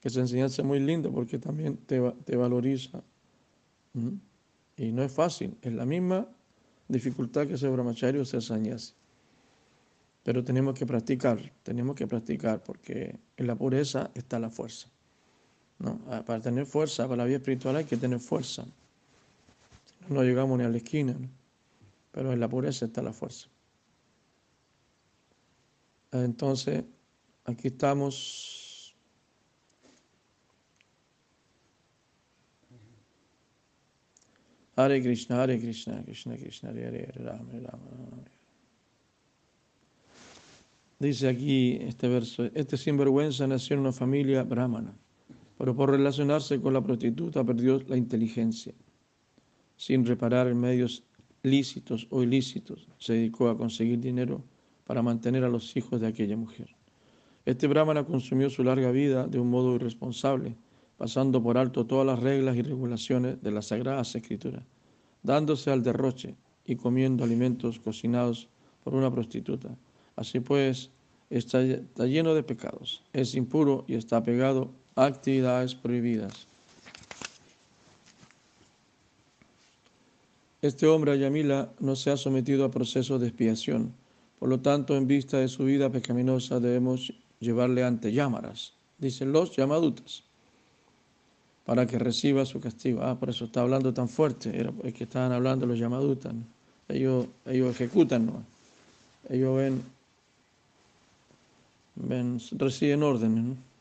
Esa 0.01 0.19
enseñanza 0.19 0.61
es 0.61 0.67
muy 0.67 0.79
lindo 0.79 1.11
porque 1.11 1.39
también 1.39 1.77
te, 1.77 1.99
valoriza. 2.35 3.01
Y 4.75 4.91
no 4.91 5.03
es 5.03 5.11
fácil, 5.11 5.55
es 5.61 5.71
la 5.71 5.85
misma 5.85 6.27
dificultad 6.87 7.47
que 7.47 7.57
ser 7.57 7.71
brahmachari 7.71 8.19
o 8.19 8.25
ser 8.25 8.41
sannyasi. 8.41 8.93
Pero 10.23 10.43
tenemos 10.43 10.77
que 10.77 10.85
practicar, 10.85 11.39
tenemos 11.63 11.95
que 11.95 12.07
practicar 12.07 12.63
porque 12.63 13.15
en 13.37 13.47
la 13.47 13.55
pureza 13.55 14.11
está 14.13 14.39
la 14.39 14.49
fuerza. 14.49 14.89
¿No? 15.79 15.99
Ah, 16.09 16.23
para 16.25 16.41
tener 16.41 16.65
fuerza, 16.65 17.03
para 17.03 17.17
la 17.17 17.25
vida 17.25 17.37
espiritual 17.37 17.75
hay 17.75 17.85
que 17.85 17.97
tener 17.97 18.19
fuerza. 18.19 18.65
No 20.09 20.23
llegamos 20.23 20.57
ni 20.57 20.65
a 20.65 20.69
la 20.69 20.77
esquina, 20.77 21.15
pero 22.11 22.33
en 22.33 22.39
la 22.39 22.47
pureza 22.47 22.85
está 22.85 23.01
la 23.01 23.13
fuerza. 23.13 23.47
Entonces, 26.11 26.83
aquí 27.45 27.69
estamos 27.69 28.63
Hare 34.75 35.01
Krishna, 35.01 35.41
Hare 35.41 35.59
Krishna, 35.59 36.03
Krishna 36.03 36.35
Krishna, 36.35 36.69
Hare 36.69 36.87
Hare, 36.87 37.11
Rama, 37.15 37.51
Rama, 37.53 38.23
Dice 40.99 41.27
aquí 41.27 41.77
este 41.81 42.07
verso, 42.07 42.45
este 42.53 42.77
sinvergüenza 42.77 43.45
nació 43.45 43.73
en 43.73 43.81
una 43.81 43.91
familia 43.91 44.43
brahmana, 44.43 44.95
pero 45.63 45.77
por 45.77 45.91
relacionarse 45.91 46.59
con 46.59 46.73
la 46.73 46.83
prostituta 46.83 47.41
perdió 47.41 47.81
la 47.87 47.95
inteligencia. 47.95 48.73
Sin 49.77 50.05
reparar 50.05 50.49
en 50.49 50.59
medios 50.59 51.05
lícitos 51.41 52.05
o 52.09 52.21
ilícitos, 52.21 52.89
se 52.97 53.13
dedicó 53.13 53.47
a 53.47 53.57
conseguir 53.57 54.01
dinero 54.01 54.43
para 54.83 55.01
mantener 55.01 55.45
a 55.45 55.47
los 55.47 55.77
hijos 55.77 56.01
de 56.01 56.07
aquella 56.07 56.35
mujer. 56.35 56.75
Este 57.45 57.67
brahmana 57.67 58.03
consumió 58.03 58.49
su 58.49 58.61
larga 58.65 58.91
vida 58.91 59.25
de 59.25 59.39
un 59.39 59.49
modo 59.49 59.73
irresponsable, 59.75 60.57
pasando 60.97 61.41
por 61.41 61.57
alto 61.57 61.85
todas 61.85 62.07
las 62.07 62.19
reglas 62.19 62.57
y 62.57 62.61
regulaciones 62.61 63.41
de 63.41 63.51
las 63.51 63.67
sagradas 63.67 64.13
escrituras, 64.15 64.65
dándose 65.21 65.71
al 65.71 65.81
derroche 65.81 66.35
y 66.65 66.75
comiendo 66.75 67.23
alimentos 67.23 67.79
cocinados 67.79 68.49
por 68.83 68.95
una 68.95 69.09
prostituta. 69.09 69.69
Así 70.17 70.41
pues, 70.41 70.91
está, 71.29 71.63
lleno 72.05 72.33
de 72.33 72.43
pecados, 72.43 73.01
es 73.13 73.33
impuro 73.33 73.85
y 73.87 73.93
está 73.93 74.21
pegado 74.21 74.82
actividades 74.95 75.75
prohibidas. 75.75 76.47
Este 80.61 80.87
hombre, 80.87 81.11
Ayamila, 81.11 81.69
no 81.79 81.95
se 81.95 82.09
ha 82.11 82.17
sometido 82.17 82.63
a 82.63 82.71
procesos 82.71 83.19
de 83.19 83.27
expiación. 83.27 83.93
Por 84.39 84.49
lo 84.49 84.59
tanto, 84.61 84.95
en 84.95 85.07
vista 85.07 85.37
de 85.37 85.49
su 85.49 85.65
vida 85.65 85.89
pecaminosa, 85.89 86.59
debemos 86.59 87.13
llevarle 87.39 87.83
ante 87.83 88.13
Yámaras, 88.13 88.73
dicen 88.97 89.31
los 89.31 89.55
Yamadutas 89.55 90.23
para 91.65 91.85
que 91.85 91.97
reciba 91.97 92.45
su 92.45 92.59
castigo. 92.59 93.01
Ah, 93.01 93.17
por 93.19 93.29
eso 93.29 93.45
está 93.45 93.61
hablando 93.61 93.93
tan 93.93 94.09
fuerte, 94.09 94.57
era 94.57 94.71
es 94.83 94.93
que 94.93 95.05
estaban 95.05 95.31
hablando 95.31 95.65
los 95.65 95.79
llamadutas. 95.79 96.33
Ellos, 96.89 97.27
ellos 97.45 97.71
ejecutan, 97.71 98.25
¿no? 98.25 98.43
ellos 99.29 99.55
ven, 99.55 99.83
ven, 101.95 102.39
reciben 102.57 103.03
órdenes 103.03 103.43
¿no? 103.43 103.72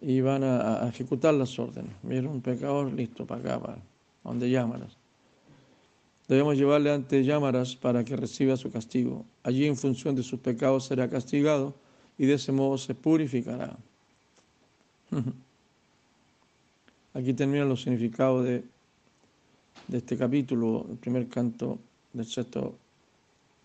Y 0.00 0.20
van 0.20 0.44
a, 0.44 0.88
ejecutar 0.88 1.34
las 1.34 1.58
órdenes. 1.58 1.92
Vieron 2.02 2.32
un 2.32 2.40
pecador, 2.40 2.92
listo, 2.92 3.26
para 3.26 3.40
acá, 3.40 3.60
para 3.60 3.78
donde 4.22 4.50
llamaras. 4.50 4.96
Debemos 6.28 6.56
llevarle 6.56 6.92
ante 6.92 7.24
llamaras 7.24 7.74
para 7.74 8.04
que 8.04 8.14
reciba 8.14 8.56
su 8.56 8.70
castigo. 8.70 9.24
Allí, 9.42 9.66
en 9.66 9.76
función 9.76 10.14
de 10.14 10.22
sus 10.22 10.38
pecados, 10.40 10.84
será 10.84 11.08
castigado 11.08 11.74
y 12.18 12.26
de 12.26 12.34
ese 12.34 12.52
modo 12.52 12.76
se 12.76 12.94
purificará. 12.94 13.76
Aquí 17.14 17.32
terminan 17.32 17.68
los 17.68 17.82
significados 17.82 18.44
de, 18.44 18.62
de 19.88 19.98
este 19.98 20.16
capítulo, 20.16 20.86
el 20.90 20.98
primer 20.98 21.28
canto 21.28 21.78
del 22.12 22.26
sexto, 22.26 22.76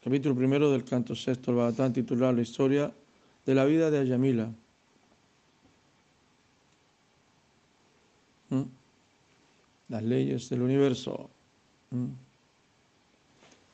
capítulo 0.03 0.36
primero 0.36 0.71
del 0.71 0.86
canto 0.86 1.15
sexto, 1.15 1.51
el 1.51 1.57
Bhagatán 1.57 1.93
titulado 1.93 2.34
La 2.34 2.41
historia 2.41 2.91
de 3.45 3.55
la 3.55 3.65
vida 3.65 3.91
de 3.91 3.99
Ayamila. 3.99 4.49
Las 9.89 10.04
leyes 10.04 10.49
del 10.49 10.62
universo. 10.62 11.30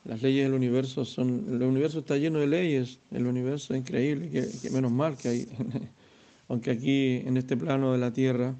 Las 0.04 0.22
leyes 0.22 0.44
del 0.44 0.54
universo 0.54 1.04
son, 1.04 1.46
el 1.48 1.62
universo 1.62 2.00
está 2.00 2.16
lleno 2.16 2.38
de 2.38 2.46
leyes, 2.46 2.98
el 3.10 3.26
universo 3.26 3.74
es 3.74 3.80
increíble, 3.80 4.30
que, 4.30 4.70
menos 4.70 4.90
mal 4.90 5.16
que 5.16 5.28
hay, 5.28 5.48
aunque 6.48 6.70
aquí 6.70 7.22
en 7.26 7.36
este 7.36 7.56
plano 7.56 7.92
de 7.92 7.98
la 7.98 8.12
tierra 8.12 8.54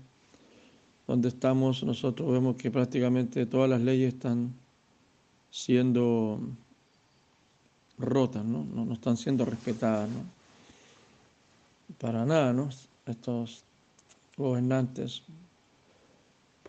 donde 1.07 1.29
estamos, 1.29 1.83
nosotros 1.83 2.31
vemos 2.31 2.57
que 2.57 2.71
prácticamente 2.71 3.45
todas 3.45 3.69
las 3.69 3.81
leyes 3.81 4.15
están 4.15 4.55
siendo 5.51 6.39
rotas, 7.99 8.45
¿no? 8.45 8.65
No, 8.65 8.93
están 8.93 9.17
siendo 9.17 9.45
respetadas, 9.45 10.09
¿no? 10.09 10.23
Para 11.99 12.25
nada, 12.25 12.53
¿no? 12.53 12.69
Estos 13.07 13.65
gobernantes 14.37 15.23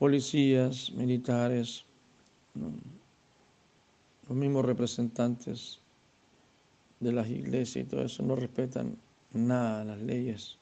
policías, 0.01 0.91
militares, 0.93 1.85
los 2.55 4.35
mismos 4.35 4.65
representantes 4.65 5.79
de 6.99 7.11
las 7.11 7.29
iglesias 7.29 7.85
y 7.85 7.87
todo 7.87 8.01
eso 8.01 8.23
no 8.23 8.35
respetan 8.35 8.97
nada 9.31 9.85
las 9.85 10.01
leyes, 10.01 10.57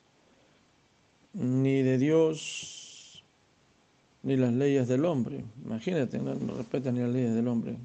ni 1.32 1.82
de 1.84 1.98
Dios, 1.98 3.24
ni 4.24 4.36
las 4.36 4.52
leyes 4.52 4.90
del 4.90 5.06
hombre. 5.06 5.46
Imagínate, 5.64 6.20
no, 6.20 6.34
respetan 6.58 6.96
ni 6.96 7.00
las 7.00 7.12
leyes 7.12 7.34
del 7.34 7.48
hombre. 7.48 7.78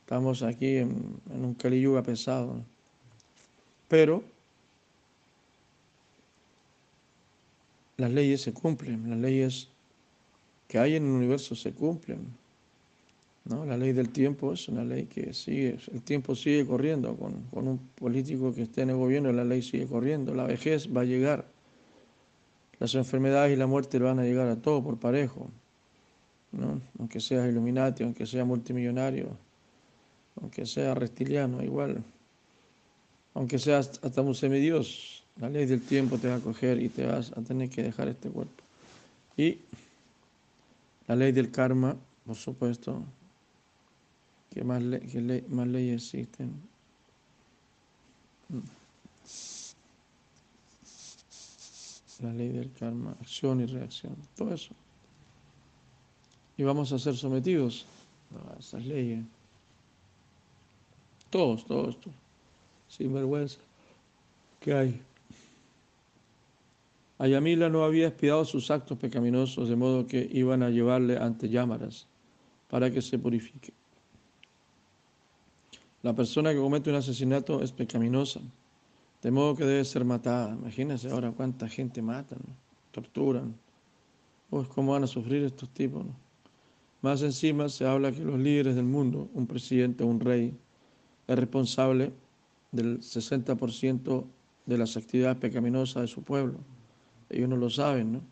Estamos 0.00 0.42
aquí 0.42 0.78
en, 0.78 1.20
un 1.30 1.54
caliyuga 1.54 2.02
pesado. 2.02 2.60
Pero 3.86 4.24
las 7.98 8.10
leyes 8.10 8.40
se 8.40 8.52
cumplen, 8.52 9.08
las 9.08 9.20
leyes 9.20 9.68
que 10.68 10.78
hay 10.78 10.96
en 10.96 11.04
el 11.04 11.10
universo 11.10 11.54
se 11.54 11.72
cumplen. 11.72 12.26
¿no? 13.44 13.64
La 13.64 13.76
ley 13.76 13.92
del 13.92 14.10
tiempo 14.10 14.52
es 14.52 14.68
una 14.68 14.84
ley 14.84 15.06
que 15.06 15.32
sigue, 15.32 15.78
el 15.92 16.02
tiempo 16.02 16.34
sigue 16.34 16.66
corriendo, 16.66 17.16
con, 17.16 17.42
con, 17.52 17.68
un 17.68 17.78
político 17.94 18.52
que 18.54 18.62
esté 18.62 18.82
en 18.82 18.90
el 18.90 18.96
gobierno 18.96 19.32
la 19.32 19.44
ley 19.44 19.62
sigue 19.62 19.86
corriendo, 19.86 20.34
la 20.34 20.44
vejez 20.44 20.88
va 20.94 21.02
a 21.02 21.04
llegar, 21.04 21.46
las 22.80 22.94
enfermedades 22.94 23.54
y 23.54 23.56
la 23.56 23.66
muerte 23.66 23.98
van 23.98 24.18
a 24.18 24.24
llegar 24.24 24.48
a 24.48 24.56
todo 24.56 24.82
por 24.82 24.98
parejo, 24.98 25.48
¿no? 26.52 26.80
aunque 26.98 27.20
seas 27.20 27.48
iluminati, 27.48 28.02
aunque 28.02 28.26
sea 28.26 28.44
multimillonario, 28.44 29.28
aunque 30.40 30.66
sea 30.66 30.94
reptiliano, 30.94 31.62
igual, 31.62 32.02
aunque 33.34 33.58
seas 33.58 34.00
hasta 34.02 34.22
un 34.22 34.34
semidios, 34.34 35.24
la 35.40 35.48
ley 35.48 35.66
del 35.66 35.82
tiempo 35.82 36.18
te 36.18 36.28
va 36.28 36.36
a 36.36 36.40
coger 36.40 36.80
y 36.82 36.88
te 36.88 37.06
vas 37.06 37.32
a 37.36 37.42
tener 37.42 37.68
que 37.68 37.82
dejar 37.82 38.08
este 38.08 38.28
cuerpo. 38.30 38.64
Y 39.36 39.58
la 41.06 41.16
ley 41.16 41.32
del 41.32 41.50
karma, 41.50 41.96
por 42.24 42.36
supuesto, 42.36 43.04
¿Qué 44.56 44.64
más, 44.64 44.82
más 45.50 45.66
leyes 45.68 46.02
existen? 46.14 46.58
La 52.22 52.32
ley 52.32 52.48
del 52.48 52.72
karma, 52.72 53.14
acción 53.20 53.60
y 53.60 53.66
reacción, 53.66 54.16
todo 54.34 54.54
eso. 54.54 54.74
Y 56.56 56.62
vamos 56.62 56.90
a 56.90 56.98
ser 56.98 57.14
sometidos 57.18 57.84
a 58.34 58.58
esas 58.58 58.82
leyes. 58.86 59.26
Todos, 61.28 61.66
todos, 61.66 62.00
todos. 62.00 62.16
Sin 62.88 63.12
vergüenza. 63.12 63.58
¿Qué 64.58 64.72
hay? 64.72 65.02
Ayamila 67.18 67.68
no 67.70 67.84
había 67.84 68.08
espiado 68.08 68.44
sus 68.44 68.70
actos 68.70 68.98
pecaminosos, 68.98 69.68
de 69.68 69.76
modo 69.76 70.06
que 70.06 70.28
iban 70.32 70.62
a 70.62 70.70
llevarle 70.70 71.16
ante 71.16 71.48
llamaras 71.48 72.06
para 72.68 72.90
que 72.90 73.00
se 73.00 73.18
purifique. 73.18 73.72
La 76.02 76.14
persona 76.14 76.52
que 76.52 76.58
comete 76.58 76.90
un 76.90 76.96
asesinato 76.96 77.62
es 77.62 77.72
pecaminosa, 77.72 78.40
de 79.22 79.30
modo 79.30 79.56
que 79.56 79.64
debe 79.64 79.84
ser 79.84 80.04
matada. 80.04 80.52
Imagínense 80.52 81.10
ahora 81.10 81.32
cuánta 81.32 81.68
gente 81.68 82.02
matan, 82.02 82.38
torturan. 82.92 83.56
Pues 84.50 84.68
cómo 84.68 84.92
van 84.92 85.04
a 85.04 85.08
sufrir 85.08 85.42
estos 85.42 85.68
tipos. 85.70 86.04
Más 87.02 87.22
encima 87.22 87.68
se 87.68 87.86
habla 87.86 88.12
que 88.12 88.24
los 88.24 88.38
líderes 88.38 88.76
del 88.76 88.84
mundo, 88.84 89.28
un 89.34 89.46
presidente, 89.46 90.04
un 90.04 90.20
rey, 90.20 90.54
es 91.26 91.36
responsable 91.36 92.12
del 92.70 93.00
60% 93.00 94.24
de 94.66 94.78
las 94.78 94.96
actividades 94.96 95.38
pecaminosas 95.38 96.02
de 96.02 96.08
su 96.08 96.22
pueblo. 96.22 96.58
Ellos 97.30 97.48
no 97.48 97.56
lo 97.56 97.70
saben, 97.70 98.12
¿no? 98.12 98.22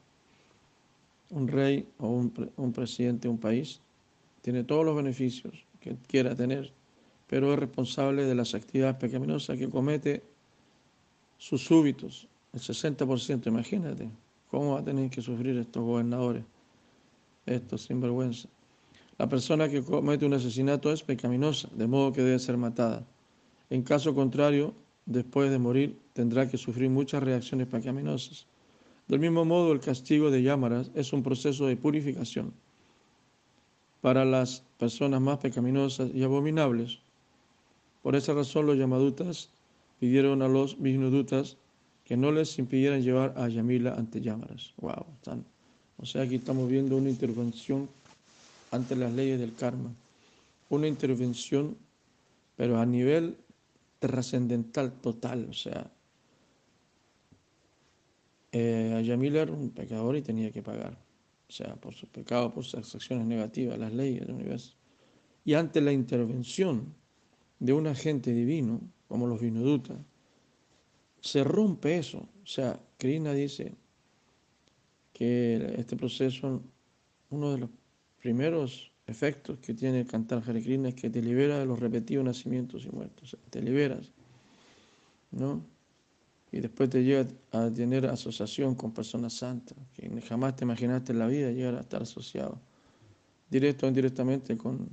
Un 1.31 1.49
rey 1.49 1.89
o 1.99 2.09
un, 2.09 2.53
un 2.57 2.73
presidente 2.73 3.29
de 3.29 3.33
un 3.33 3.39
país 3.39 3.81
tiene 4.43 4.65
todos 4.65 4.85
los 4.85 4.95
beneficios 4.95 5.65
que 5.81 5.97
quiera 6.07 6.35
tener 6.35 6.73
pero 7.27 7.53
es 7.53 7.59
responsable 7.59 8.25
de 8.27 8.35
las 8.35 8.55
actividades 8.55 8.97
pecaminosas 8.97 9.59
que 9.59 9.69
comete 9.69 10.23
sus 11.39 11.65
súbitos, 11.65 12.29
el 12.53 12.61
60%, 12.61 13.47
imagínate, 13.47 14.09
cómo 14.51 14.75
va 14.75 14.81
a 14.81 14.85
tener 14.85 15.11
que 15.11 15.21
sufrir 15.21 15.59
estos 15.59 15.83
gobernadores, 15.83 16.45
estos 17.47 17.83
sinvergüenza. 17.83 18.49
La 19.19 19.29
persona 19.29 19.69
que 19.69 19.83
comete 19.83 20.27
un 20.27 20.35
asesinato 20.35 20.93
es 20.93 21.03
pecaminosa, 21.03 21.69
de 21.75 21.87
modo 21.87 22.13
que 22.13 22.23
debe 22.23 22.39
ser 22.39 22.57
matada. 22.57 23.05
En 23.71 23.83
caso 23.83 24.15
contrario, 24.15 24.75
después 25.07 25.51
de 25.51 25.59
morir, 25.59 25.99
tendrá 26.13 26.49
que 26.49 26.57
sufrir 26.57 26.91
muchas 26.91 27.23
reacciones 27.23 27.67
pecaminosas. 27.67 28.47
Del 29.09 29.21
mismo 29.21 29.45
modo, 29.45 29.73
el 29.73 29.81
castigo 29.81 30.31
de 30.31 30.43
llamaras 30.43 30.91
es 30.95 31.13
un 31.13 31.23
proceso 31.23 31.67
de 31.67 31.77
purificación 31.77 32.53
para 34.01 34.25
las 34.25 34.63
personas 34.79 35.21
más 35.21 35.39
pecaminosas 35.39 36.11
y 36.15 36.23
abominables. 36.23 36.99
Por 38.03 38.17
esa 38.17 38.35
razón 38.35 38.67
los 38.67 38.77
Yamadutas 38.77 39.49
pidieron 39.99 40.43
a 40.43 40.49
los 40.49 40.81
Vishnudutas 40.81 41.57
que 42.05 42.17
no 42.17 42.31
les 42.31 42.59
impidieran 42.59 43.03
llevar 43.03 43.33
a 43.37 43.49
Yamila 43.49 43.95
ante 43.95 44.21
Yamaras. 44.21 44.75
Wow, 44.77 45.07
o 45.97 46.07
sea, 46.07 46.23
aquí 46.23 46.35
estamos 46.35 46.69
viendo 46.69 46.97
una 46.97 47.09
intervención 47.09 47.89
ante 48.71 48.97
las 48.97 49.13
leyes 49.13 49.39
del 49.39 49.55
karma. 49.55 49.91
Una 50.69 50.87
intervención, 50.87 51.77
pero 52.57 52.79
a 52.79 52.85
nivel 52.85 53.37
trascendental 54.01 54.93
total. 55.01 55.47
O 55.49 55.55
sea, 55.55 55.91
eh, 58.57 59.03
Yamila 59.05 59.43
era 59.43 59.53
un 59.53 59.71
pecador 59.71 60.17
y 60.17 60.23
tenía 60.23 60.53
que 60.53 60.63
pagar. 60.63 60.97
O 61.49 61.53
sea, 61.53 61.75
por 61.75 61.93
sus 61.93 62.09
pecados, 62.09 62.53
por 62.53 62.65
sus 62.65 62.95
acciones 62.95 63.27
negativas, 63.27 63.77
las 63.77 63.93
leyes 63.93 64.21
del 64.21 64.31
universo. 64.31 64.77
Y 65.45 65.55
ante 65.55 65.81
la 65.81 65.91
intervención 65.91 66.95
de 67.59 67.73
un 67.73 67.89
agente 67.89 68.33
divino, 68.33 68.81
como 69.09 69.27
los 69.27 69.41
Vinodutas, 69.41 69.99
se 71.21 71.43
rompe 71.43 71.99
eso. 71.99 72.19
O 72.19 72.47
sea, 72.47 72.81
Krishna 72.97 73.33
dice 73.33 73.75
que 75.13 75.75
este 75.77 75.97
proceso, 75.97 76.63
uno 77.31 77.53
de 77.53 77.59
los 77.59 77.71
primeros 78.23 78.93
efectos 79.09 79.59
que 79.59 79.75
tiene 79.75 80.01
el 80.01 80.07
cantar 80.07 80.45
Hare 80.47 80.63
Krishna 80.63 80.91
es 80.91 80.95
que 80.95 81.11
te 81.11 81.21
libera 81.21 81.59
de 81.59 81.67
los 81.67 81.81
repetidos 81.81 82.25
nacimientos 82.25 82.87
y 82.87 82.91
muertos. 82.91 83.37
te 83.51 83.61
liberas, 83.61 84.13
¿no? 85.33 85.74
Y 86.55 86.61
después 86.61 86.89
te 86.89 87.03
llega 87.03 87.27
a 87.51 87.69
tener 87.69 88.07
asociación 88.07 88.77
con 88.77 88.93
personas 88.93 89.33
santas, 89.33 89.77
que 89.93 90.09
jamás 90.21 90.55
te 90.55 90.65
imaginaste 90.65 91.11
en 91.11 91.19
la 91.19 91.27
vida 91.27 91.51
llegar 91.51 91.75
a 91.75 91.81
estar 91.81 92.03
asociado, 92.03 92.61
directo 93.51 93.87
o 93.87 93.89
indirectamente 93.89 94.57
con, 94.57 94.89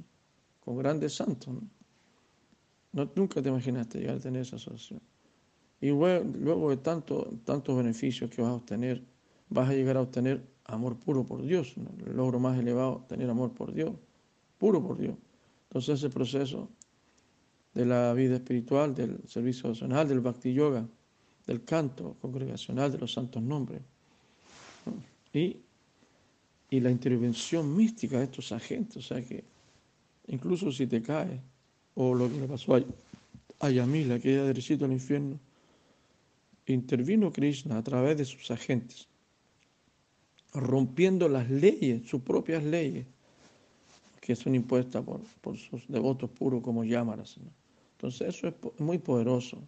con 0.59 0.75
grandes 0.79 1.13
santos. 1.13 1.53
¿no? 2.93 3.11
Nunca 3.15 3.43
te 3.43 3.49
imaginaste 3.49 3.99
llegar 3.99 4.15
a 4.15 4.19
tener 4.19 4.41
esa 4.41 4.55
asociación. 4.55 5.01
Y 5.79 5.89
luego, 5.89 6.71
de 6.71 6.77
tanto, 6.77 7.29
tantos 7.45 7.77
beneficios 7.77 8.31
que 8.31 8.41
vas 8.41 8.49
a 8.49 8.55
obtener, 8.55 9.03
vas 9.47 9.69
a 9.69 9.73
llegar 9.73 9.97
a 9.97 10.01
obtener 10.01 10.43
amor 10.63 10.97
puro 10.97 11.23
por 11.23 11.43
Dios. 11.43 11.75
El 12.07 12.15
logro 12.15 12.39
más 12.39 12.57
elevado, 12.57 13.05
tener 13.07 13.29
amor 13.29 13.53
por 13.53 13.71
Dios, 13.71 13.91
puro 14.57 14.81
por 14.81 14.97
Dios. 14.97 15.15
Entonces 15.69 15.99
ese 15.99 16.09
proceso 16.09 16.71
de 17.75 17.85
la 17.85 18.13
vida 18.15 18.37
espiritual, 18.37 18.95
del 18.95 19.19
servicio 19.27 19.69
devocional, 19.69 20.07
del 20.07 20.21
bhakti 20.21 20.55
yoga, 20.55 20.87
del 21.45 21.63
canto 21.63 22.15
congregacional 22.21 22.91
de 22.91 22.97
los 22.97 23.13
santos 23.13 23.41
nombres. 23.41 23.81
Y, 25.33 25.57
y 26.69 26.79
la 26.79 26.91
intervención 26.91 27.75
mística 27.75 28.17
de 28.17 28.25
estos 28.25 28.51
agentes, 28.51 28.97
o 28.97 29.01
sea 29.01 29.21
que 29.21 29.43
incluso 30.27 30.71
si 30.71 30.87
te 30.87 31.01
caes, 31.01 31.39
o 31.95 32.13
lo 32.13 32.29
que 32.29 32.39
le 32.39 32.47
pasó 32.47 32.75
a, 33.59 33.69
Yamila, 33.69 34.19
que 34.19 34.33
ella 34.33 34.43
derechito 34.43 34.85
al 34.85 34.91
infierno, 34.91 35.39
intervino 36.65 37.31
Krishna 37.31 37.77
a 37.77 37.83
través 37.83 38.17
de 38.17 38.25
sus 38.25 38.49
agentes, 38.49 39.07
rompiendo 40.53 41.27
las 41.27 41.49
leyes, 41.49 42.07
sus 42.09 42.21
propias 42.21 42.63
leyes, 42.63 43.05
que 44.19 44.35
son 44.35 44.55
impuestas 44.55 45.03
por, 45.03 45.21
por 45.41 45.57
sus 45.57 45.87
devotos 45.87 46.29
puros 46.29 46.61
como 46.61 46.83
Yamaras. 46.83 47.37
Entonces 47.93 48.35
eso 48.35 48.47
es 48.47 48.79
muy 48.79 48.97
poderoso, 48.97 49.59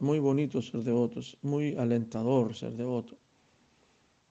muy 0.00 0.18
bonito 0.18 0.60
ser 0.60 0.82
devoto, 0.82 1.20
es 1.20 1.36
muy 1.42 1.76
alentador 1.76 2.54
ser 2.54 2.72
devoto, 2.72 3.16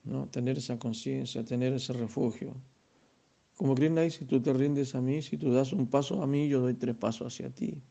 ¿no? 0.03 0.27
tener 0.27 0.57
esa 0.57 0.77
conciencia, 0.77 1.43
tener 1.43 1.73
ese 1.73 1.93
refugio. 1.93 2.55
Como 3.57 3.73
Krishna 3.73 4.01
dice, 4.01 4.19
si 4.19 4.25
tú 4.25 4.41
te 4.41 4.53
rindes 4.53 4.95
a 4.95 5.01
mí, 5.01 5.21
si 5.21 5.37
tú 5.37 5.51
das 5.51 5.73
un 5.73 5.87
paso 5.87 6.21
a 6.21 6.27
mí, 6.27 6.47
yo 6.47 6.59
doy 6.59 6.73
tres 6.73 6.95
pasos 6.95 7.33
hacia 7.33 7.49
ti. 7.49 7.81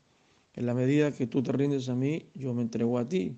En 0.55 0.67
la 0.67 0.75
medida 0.75 1.11
que 1.11 1.27
tú 1.27 1.43
te 1.43 1.53
rindes 1.53 1.89
a 1.89 1.95
mí, 1.95 2.27
yo 2.35 2.55
me 2.55 2.63
entrego 2.63 2.99
a 2.99 3.09
ti. 3.09 3.35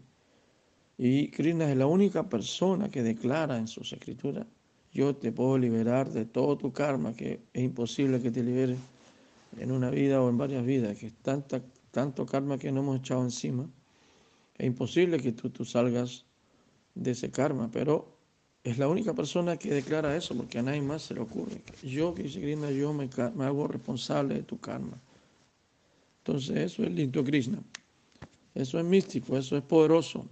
Y 0.99 1.31
Krishna 1.31 1.71
es 1.71 1.77
la 1.77 1.87
única 1.87 2.29
persona 2.29 2.91
que 2.91 3.03
declara 3.03 3.59
en 3.59 3.69
sus 3.69 3.93
escrituras, 3.93 4.47
yo 4.93 5.15
te 5.15 5.31
puedo 5.31 5.59
liberar 5.59 6.11
de 6.11 6.25
todo 6.25 6.57
tu 6.57 6.73
karma, 6.73 7.13
que 7.13 7.41
es 7.53 7.63
imposible 7.63 8.21
que 8.21 8.31
te 8.31 8.43
libere 8.43 8.77
en 9.59 9.71
una 9.71 9.91
vida 9.91 10.23
o 10.23 10.31
en 10.31 10.39
varias 10.39 10.65
vidas, 10.65 10.97
que 10.99 11.09
es 11.09 11.15
tanta, 11.15 11.63
tanto 11.91 12.25
karma 12.25 12.57
que 12.59 12.73
no 12.73 12.81
hemos 12.81 13.01
echado 13.01 13.23
encima. 13.23 13.69
Es 14.59 14.67
imposible 14.67 15.19
que 15.19 15.33
tú, 15.33 15.51
tú 15.51 15.65
salgas 15.65 16.25
de 16.95 17.11
ese 17.11 17.31
karma, 17.31 17.71
pero 17.71 18.17
es 18.65 18.79
la 18.79 18.89
única 18.89 19.15
persona 19.15 19.57
que 19.57 19.73
declara 19.73 20.17
eso, 20.17 20.35
porque 20.35 20.59
a 20.59 20.63
nadie 20.63 20.83
más 20.83 21.03
se 21.03 21.15
le 21.15 21.21
ocurre. 21.21 21.63
Yo, 21.83 22.15
que 22.15 22.25
dice 22.25 22.41
Krishna, 22.41 22.71
yo 22.71 22.93
me, 22.93 23.09
me 23.35 23.45
hago 23.45 23.69
responsable 23.69 24.35
de 24.35 24.43
tu 24.43 24.59
karma. 24.59 24.99
Entonces, 26.19 26.57
eso 26.57 26.83
es 26.83 26.91
lindo 26.91 27.23
Krishna. 27.23 27.59
Eso 28.55 28.79
es 28.79 28.85
místico, 28.85 29.37
eso 29.37 29.57
es 29.57 29.63
poderoso. 29.63 30.27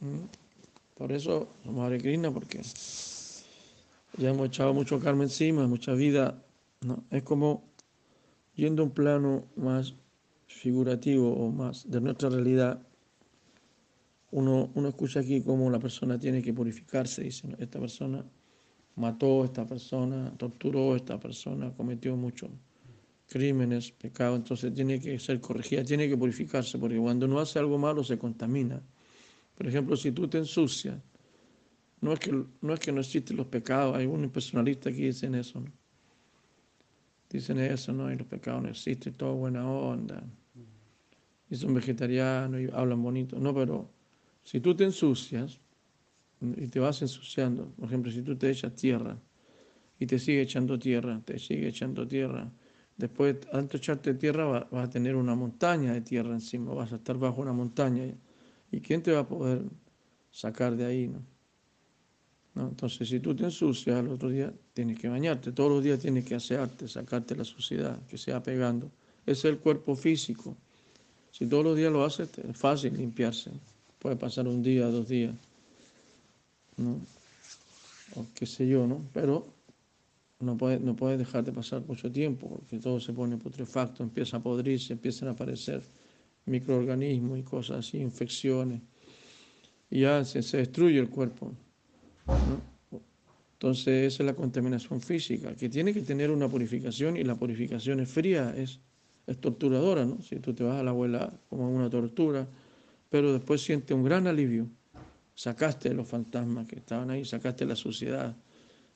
¿Mm? 0.00 0.24
Por 0.94 1.10
eso 1.10 1.48
somos 1.64 1.84
Hare 1.84 2.00
Krishna, 2.00 2.30
porque 2.30 2.62
ya 4.16 4.30
hemos 4.30 4.46
echado 4.46 4.72
mucho 4.72 5.00
karma 5.00 5.24
encima, 5.24 5.66
mucha 5.66 5.92
vida. 5.92 6.40
¿no? 6.80 7.02
Es 7.10 7.24
como 7.24 7.64
yendo 8.54 8.82
a 8.82 8.86
un 8.86 8.92
plano 8.92 9.44
más 9.56 9.94
figurativo 10.46 11.34
o 11.34 11.50
más 11.50 11.90
de 11.90 12.00
nuestra 12.00 12.30
realidad 12.30 12.80
uno, 14.34 14.72
uno 14.74 14.88
escucha 14.88 15.20
aquí 15.20 15.42
cómo 15.42 15.70
la 15.70 15.78
persona 15.78 16.18
tiene 16.18 16.42
que 16.42 16.52
purificarse, 16.52 17.22
dice, 17.22 17.46
esta 17.58 17.78
persona 17.78 18.24
mató, 18.96 19.44
esta 19.44 19.64
persona 19.64 20.32
torturó, 20.36 20.96
esta 20.96 21.20
persona 21.20 21.72
cometió 21.72 22.16
muchos 22.16 22.50
crímenes, 23.28 23.92
pecados, 23.92 24.38
entonces 24.38 24.74
tiene 24.74 25.00
que 25.00 25.20
ser 25.20 25.40
corregida, 25.40 25.84
tiene 25.84 26.08
que 26.08 26.16
purificarse, 26.16 26.78
porque 26.78 26.98
cuando 26.98 27.26
uno 27.26 27.38
hace 27.38 27.60
algo 27.60 27.78
malo 27.78 28.02
se 28.02 28.18
contamina. 28.18 28.82
Por 29.54 29.68
ejemplo, 29.68 29.96
si 29.96 30.10
tú 30.10 30.26
te 30.26 30.38
ensucias, 30.38 31.00
no 32.00 32.12
es 32.12 32.18
que 32.18 32.32
no, 32.60 32.74
es 32.74 32.80
que 32.80 32.90
no 32.90 33.00
existen 33.00 33.36
los 33.36 33.46
pecados, 33.46 33.96
hay 33.96 34.06
unos 34.06 34.32
personalistas 34.32 34.92
que 34.92 35.06
dicen 35.06 35.36
eso. 35.36 35.62
Dicen 37.30 37.60
eso, 37.60 37.92
¿no? 37.92 38.12
Y 38.12 38.16
los 38.16 38.26
pecados 38.26 38.64
no 38.64 38.68
existen, 38.68 39.14
todo 39.14 39.36
buena 39.36 39.64
onda. 39.70 40.24
Y 41.48 41.54
son 41.54 41.72
vegetarianos 41.72 42.60
y 42.60 42.68
hablan 42.72 43.00
bonito. 43.00 43.38
No, 43.38 43.54
pero 43.54 43.93
si 44.44 44.60
tú 44.60 44.74
te 44.74 44.84
ensucias 44.84 45.58
y 46.40 46.68
te 46.68 46.78
vas 46.78 47.00
ensuciando, 47.00 47.66
por 47.78 47.86
ejemplo, 47.86 48.12
si 48.12 48.22
tú 48.22 48.36
te 48.36 48.50
echas 48.50 48.74
tierra 48.74 49.18
y 49.98 50.06
te 50.06 50.18
sigue 50.18 50.42
echando 50.42 50.78
tierra, 50.78 51.20
te 51.24 51.38
sigue 51.38 51.68
echando 51.68 52.06
tierra, 52.06 52.52
después, 52.96 53.36
antes 53.52 53.72
de 53.72 53.78
echarte 53.78 54.14
tierra, 54.14 54.68
vas 54.70 54.88
a 54.88 54.90
tener 54.90 55.16
una 55.16 55.34
montaña 55.34 55.94
de 55.94 56.02
tierra 56.02 56.34
encima, 56.34 56.74
vas 56.74 56.92
a 56.92 56.96
estar 56.96 57.16
bajo 57.18 57.40
una 57.40 57.52
montaña. 57.52 58.04
¿Y 58.70 58.80
quién 58.80 59.02
te 59.02 59.12
va 59.12 59.20
a 59.20 59.28
poder 59.28 59.62
sacar 60.30 60.76
de 60.76 60.84
ahí? 60.84 61.08
No? 62.54 62.68
Entonces, 62.68 63.08
si 63.08 63.20
tú 63.20 63.34
te 63.34 63.44
ensucias, 63.44 63.96
al 63.96 64.08
otro 64.08 64.28
día 64.28 64.52
tienes 64.74 64.98
que 64.98 65.08
bañarte, 65.08 65.52
todos 65.52 65.70
los 65.70 65.82
días 65.82 65.98
tienes 65.98 66.24
que 66.24 66.34
asearte, 66.34 66.86
sacarte 66.86 67.34
la 67.34 67.44
suciedad 67.44 67.98
que 68.06 68.18
se 68.18 68.32
va 68.32 68.42
pegando. 68.42 68.90
Es 69.24 69.44
el 69.44 69.58
cuerpo 69.58 69.96
físico. 69.96 70.56
Si 71.30 71.46
todos 71.46 71.64
los 71.64 71.76
días 71.76 71.92
lo 71.92 72.04
haces, 72.04 72.30
es 72.38 72.56
fácil 72.56 72.96
limpiarse. 72.96 73.50
Puede 74.04 74.16
pasar 74.16 74.46
un 74.46 74.62
día, 74.62 74.84
dos 74.88 75.08
días, 75.08 75.34
¿no? 76.76 77.00
O 78.14 78.26
qué 78.34 78.44
sé 78.44 78.68
yo, 78.68 78.86
¿no? 78.86 79.00
Pero 79.14 79.46
no 80.40 80.58
puede, 80.58 80.78
no 80.78 80.94
puede 80.94 81.16
dejar 81.16 81.42
de 81.42 81.52
pasar 81.52 81.82
mucho 81.86 82.12
tiempo 82.12 82.50
porque 82.50 82.78
todo 82.78 83.00
se 83.00 83.14
pone 83.14 83.38
putrefacto, 83.38 84.02
empieza 84.02 84.36
a 84.36 84.40
podrirse, 84.42 84.92
empiezan 84.92 85.28
a 85.28 85.30
aparecer 85.30 85.82
microorganismos 86.44 87.38
y 87.38 87.42
cosas 87.44 87.78
así, 87.78 87.96
infecciones, 87.96 88.82
y 89.88 90.00
ya 90.00 90.22
se, 90.26 90.40
destruye 90.58 90.98
el 90.98 91.08
cuerpo. 91.08 91.54
¿no? 92.26 92.98
Entonces 93.54 94.12
esa 94.12 94.22
es 94.22 94.26
la 94.26 94.34
contaminación 94.34 95.00
física, 95.00 95.56
que 95.56 95.70
tiene 95.70 95.94
que 95.94 96.02
tener 96.02 96.30
una 96.30 96.46
purificación 96.46 97.16
y 97.16 97.24
la 97.24 97.36
purificación 97.36 98.00
es 98.00 98.10
fría, 98.10 98.54
es, 98.54 98.80
es 99.26 99.40
torturadora, 99.40 100.04
¿no? 100.04 100.20
Si 100.20 100.40
tú 100.40 100.52
te 100.52 100.62
vas 100.62 100.78
a 100.78 100.82
la 100.82 100.90
abuela 100.90 101.32
como 101.48 101.70
una 101.70 101.88
tortura, 101.88 102.46
pero 103.14 103.32
después 103.32 103.62
siente 103.62 103.94
un 103.94 104.02
gran 104.02 104.26
alivio. 104.26 104.66
Sacaste 105.36 105.94
los 105.94 106.08
fantasmas 106.08 106.66
que 106.66 106.80
estaban 106.80 107.12
ahí, 107.12 107.24
sacaste 107.24 107.64
la 107.64 107.76
suciedad, 107.76 108.34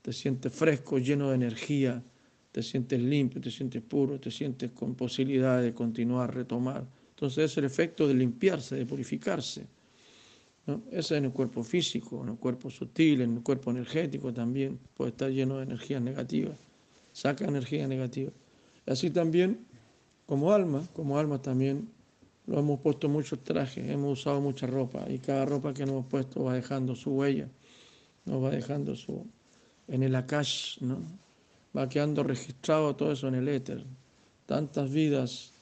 te 0.02 0.12
sientes 0.12 0.52
fresco, 0.52 0.98
lleno 0.98 1.28
de 1.28 1.36
energía, 1.36 2.02
te 2.50 2.60
sientes 2.60 3.00
limpio, 3.00 3.40
te 3.40 3.52
sientes 3.52 3.80
puro, 3.80 4.18
te 4.18 4.32
sientes 4.32 4.72
con 4.72 4.96
posibilidad 4.96 5.62
de 5.62 5.72
continuar, 5.72 6.34
retomar. 6.34 6.84
Entonces 7.10 7.52
es 7.52 7.58
el 7.58 7.64
efecto 7.66 8.08
de 8.08 8.14
limpiarse, 8.14 8.74
de 8.74 8.86
purificarse. 8.86 9.68
Ese 10.90 10.98
es 10.98 11.10
en 11.12 11.26
el 11.26 11.30
cuerpo 11.30 11.62
físico, 11.62 12.20
en 12.24 12.30
el 12.30 12.38
cuerpo 12.38 12.70
sutil, 12.70 13.20
en 13.20 13.36
el 13.36 13.42
cuerpo 13.44 13.70
energético 13.70 14.32
también, 14.32 14.80
puede 14.96 15.12
estar 15.12 15.30
lleno 15.30 15.58
de 15.58 15.62
energías 15.62 16.02
negativas, 16.02 16.56
saca 17.12 17.44
energía 17.44 17.86
negativa. 17.86 18.32
Así 18.84 19.10
también 19.10 19.64
como 20.26 20.52
alma, 20.52 20.88
como 20.92 21.20
alma 21.20 21.40
también 21.40 21.96
lo 22.48 22.58
hemos 22.58 22.80
puesto 22.80 23.08
muchos 23.08 23.44
trajes, 23.44 23.88
hemos 23.88 24.20
usado 24.20 24.40
mucha 24.40 24.66
ropa 24.66 25.04
y 25.08 25.18
cada 25.18 25.44
ropa 25.44 25.74
que 25.74 25.84
nos 25.84 25.90
hemos 25.90 26.06
puesto 26.06 26.44
va 26.44 26.54
dejando 26.54 26.96
su 26.96 27.10
huella, 27.10 27.46
nos 28.24 28.42
va 28.42 28.50
dejando 28.50 28.96
su 28.96 29.26
en 29.86 30.02
el 30.02 30.14
akash, 30.14 30.80
¿no? 30.80 31.02
Va 31.76 31.88
quedando 31.88 32.22
registrado 32.22 32.96
todo 32.96 33.12
eso 33.12 33.28
en 33.28 33.34
el 33.34 33.48
éter. 33.48 33.84
Tantas 34.46 34.90
vidas, 34.90 35.52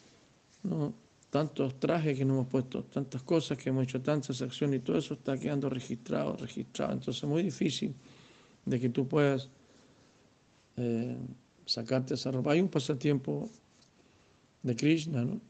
¿no? 0.62 0.94
Tantos 1.30 1.78
trajes 1.80 2.16
que 2.16 2.24
nos 2.24 2.36
hemos 2.36 2.48
puesto, 2.48 2.84
tantas 2.84 3.22
cosas 3.22 3.58
que 3.58 3.70
hemos 3.70 3.84
hecho, 3.84 4.00
tantas 4.00 4.40
acciones 4.40 4.80
y 4.80 4.82
todo 4.82 4.98
eso 4.98 5.14
está 5.14 5.36
quedando 5.36 5.68
registrado, 5.68 6.36
registrado. 6.36 6.92
Entonces 6.92 7.22
es 7.22 7.28
muy 7.28 7.42
difícil 7.42 7.94
de 8.64 8.80
que 8.80 8.88
tú 8.88 9.08
puedas 9.08 9.48
eh, 10.76 11.16
sacarte 11.64 12.14
esa 12.14 12.30
ropa. 12.30 12.52
Hay 12.52 12.60
un 12.60 12.68
pasatiempo 12.68 13.48
de 14.62 14.76
Krishna, 14.76 15.24
¿no? 15.24 15.40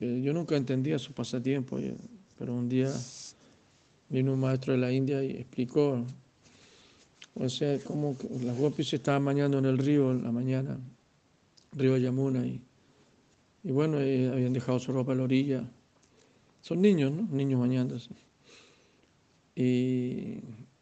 Yo 0.00 0.32
nunca 0.32 0.56
entendía 0.56 0.98
su 0.98 1.12
pasatiempo, 1.12 1.78
pero 2.38 2.54
un 2.54 2.68
día 2.68 2.92
vino 4.08 4.32
un 4.32 4.40
maestro 4.40 4.72
de 4.72 4.78
la 4.78 4.92
India 4.92 5.22
y 5.22 5.30
explicó, 5.30 6.04
o 7.34 7.48
sea, 7.48 7.78
cómo 7.80 8.16
las 8.42 8.56
gopis 8.58 8.88
se 8.88 8.96
estaban 8.96 9.24
bañando 9.24 9.58
en 9.58 9.66
el 9.66 9.78
río 9.78 10.10
en 10.10 10.24
la 10.24 10.32
mañana, 10.32 10.78
río 11.72 11.96
Yamuna, 11.96 12.44
y, 12.44 12.60
y 13.62 13.70
bueno, 13.70 13.98
habían 13.98 14.52
dejado 14.52 14.78
su 14.78 14.92
ropa 14.92 15.12
a 15.12 15.14
la 15.14 15.22
orilla. 15.24 15.64
Son 16.60 16.80
niños, 16.80 17.12
¿no? 17.12 17.28
Niños 17.30 17.60
bañándose. 17.60 18.10
Y, 19.54 20.38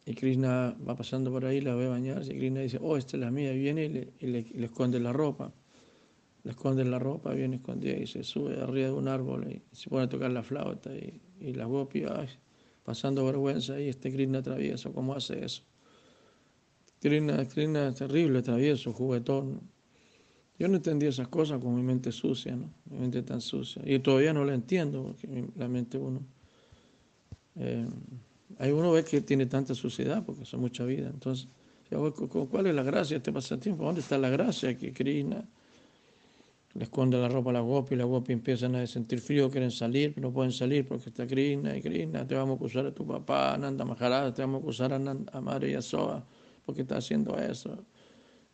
y 0.06 0.14
Krishna 0.14 0.74
va 0.88 0.96
pasando 0.96 1.30
por 1.30 1.44
ahí, 1.44 1.60
la 1.60 1.74
ve 1.74 1.86
bañarse, 1.86 2.32
y 2.34 2.38
Krishna 2.38 2.60
dice, 2.60 2.78
oh, 2.80 2.96
esta 2.96 3.16
es 3.16 3.20
la 3.20 3.30
mía, 3.30 3.52
viene 3.52 3.84
y 3.84 3.88
le, 3.88 4.12
y 4.20 4.26
le 4.58 4.66
esconde 4.66 4.98
la 5.00 5.12
ropa 5.12 5.52
le 6.44 6.50
esconde 6.50 6.84
la 6.84 6.98
ropa 6.98 7.32
bien 7.32 7.54
escondida 7.54 7.96
y 7.96 8.06
se 8.06 8.24
sube 8.24 8.60
arriba 8.60 8.88
de 8.88 8.92
un 8.92 9.08
árbol 9.08 9.46
y 9.50 9.62
se 9.74 9.88
pone 9.88 10.04
a 10.04 10.08
tocar 10.08 10.30
la 10.30 10.42
flauta 10.42 10.94
y, 10.94 11.20
y 11.40 11.52
la 11.52 11.66
gopi, 11.66 12.04
pasando 12.82 13.24
vergüenza 13.24 13.80
y 13.80 13.88
este 13.88 14.12
Krishna 14.12 14.42
travieso, 14.42 14.92
¿cómo 14.92 15.14
hace 15.14 15.44
eso? 15.44 15.62
Krishna, 17.00 17.48
Krishna 17.48 17.92
terrible, 17.94 18.42
travieso, 18.42 18.92
juguetón. 18.92 19.60
Yo 20.58 20.68
no 20.68 20.76
entendía 20.76 21.08
esas 21.08 21.28
cosas 21.28 21.60
con 21.60 21.74
mi 21.74 21.82
mente 21.82 22.12
sucia, 22.12 22.54
¿no? 22.54 22.72
Mi 22.88 22.98
mente 22.98 23.22
tan 23.22 23.40
sucia. 23.40 23.82
Y 23.84 23.98
todavía 23.98 24.32
no 24.32 24.44
la 24.44 24.54
entiendo, 24.54 25.02
porque 25.02 25.48
la 25.56 25.66
mente 25.66 25.98
uno... 25.98 26.22
Eh, 27.56 27.88
hay 28.58 28.70
uno 28.70 28.92
ve 28.92 29.04
que 29.04 29.20
tiene 29.22 29.46
tanta 29.46 29.74
suciedad 29.74 30.24
porque 30.24 30.44
son 30.44 30.60
mucha 30.60 30.84
vida. 30.84 31.08
Entonces, 31.08 31.48
¿cuál 32.50 32.66
es 32.68 32.74
la 32.74 32.82
gracia 32.84 33.14
de 33.14 33.18
este 33.18 33.32
pasatiempo? 33.32 33.84
¿Dónde 33.84 34.00
está 34.00 34.18
la 34.18 34.28
gracia 34.28 34.78
que 34.78 34.92
Krishna 34.92 35.48
le 36.74 36.84
esconde 36.84 37.18
la 37.18 37.28
ropa 37.28 37.50
a 37.50 37.54
la 37.54 37.60
gopi, 37.60 37.94
y 37.94 37.98
la 37.98 38.04
gopi 38.04 38.32
empiezan 38.32 38.74
a 38.76 38.86
sentir 38.86 39.20
frío, 39.20 39.50
quieren 39.50 39.70
salir, 39.70 40.14
pero 40.14 40.28
no 40.28 40.34
pueden 40.34 40.52
salir 40.52 40.86
porque 40.86 41.10
está 41.10 41.26
Krishna 41.26 41.76
y 41.76 41.82
Krishna, 41.82 42.26
te 42.26 42.34
vamos 42.34 42.54
a 42.54 42.56
acusar 42.56 42.86
a 42.86 42.94
tu 42.94 43.06
papá, 43.06 43.56
Nanda 43.58 43.84
Maharaj, 43.84 44.34
te 44.34 44.42
vamos 44.42 44.60
a 44.60 44.62
acusar 44.62 44.92
a, 44.92 44.98
Nanda, 44.98 45.30
a 45.36 45.40
Madre 45.40 45.72
Yasoa 45.72 46.24
porque 46.64 46.82
está 46.82 46.96
haciendo 46.96 47.38
eso. 47.38 47.84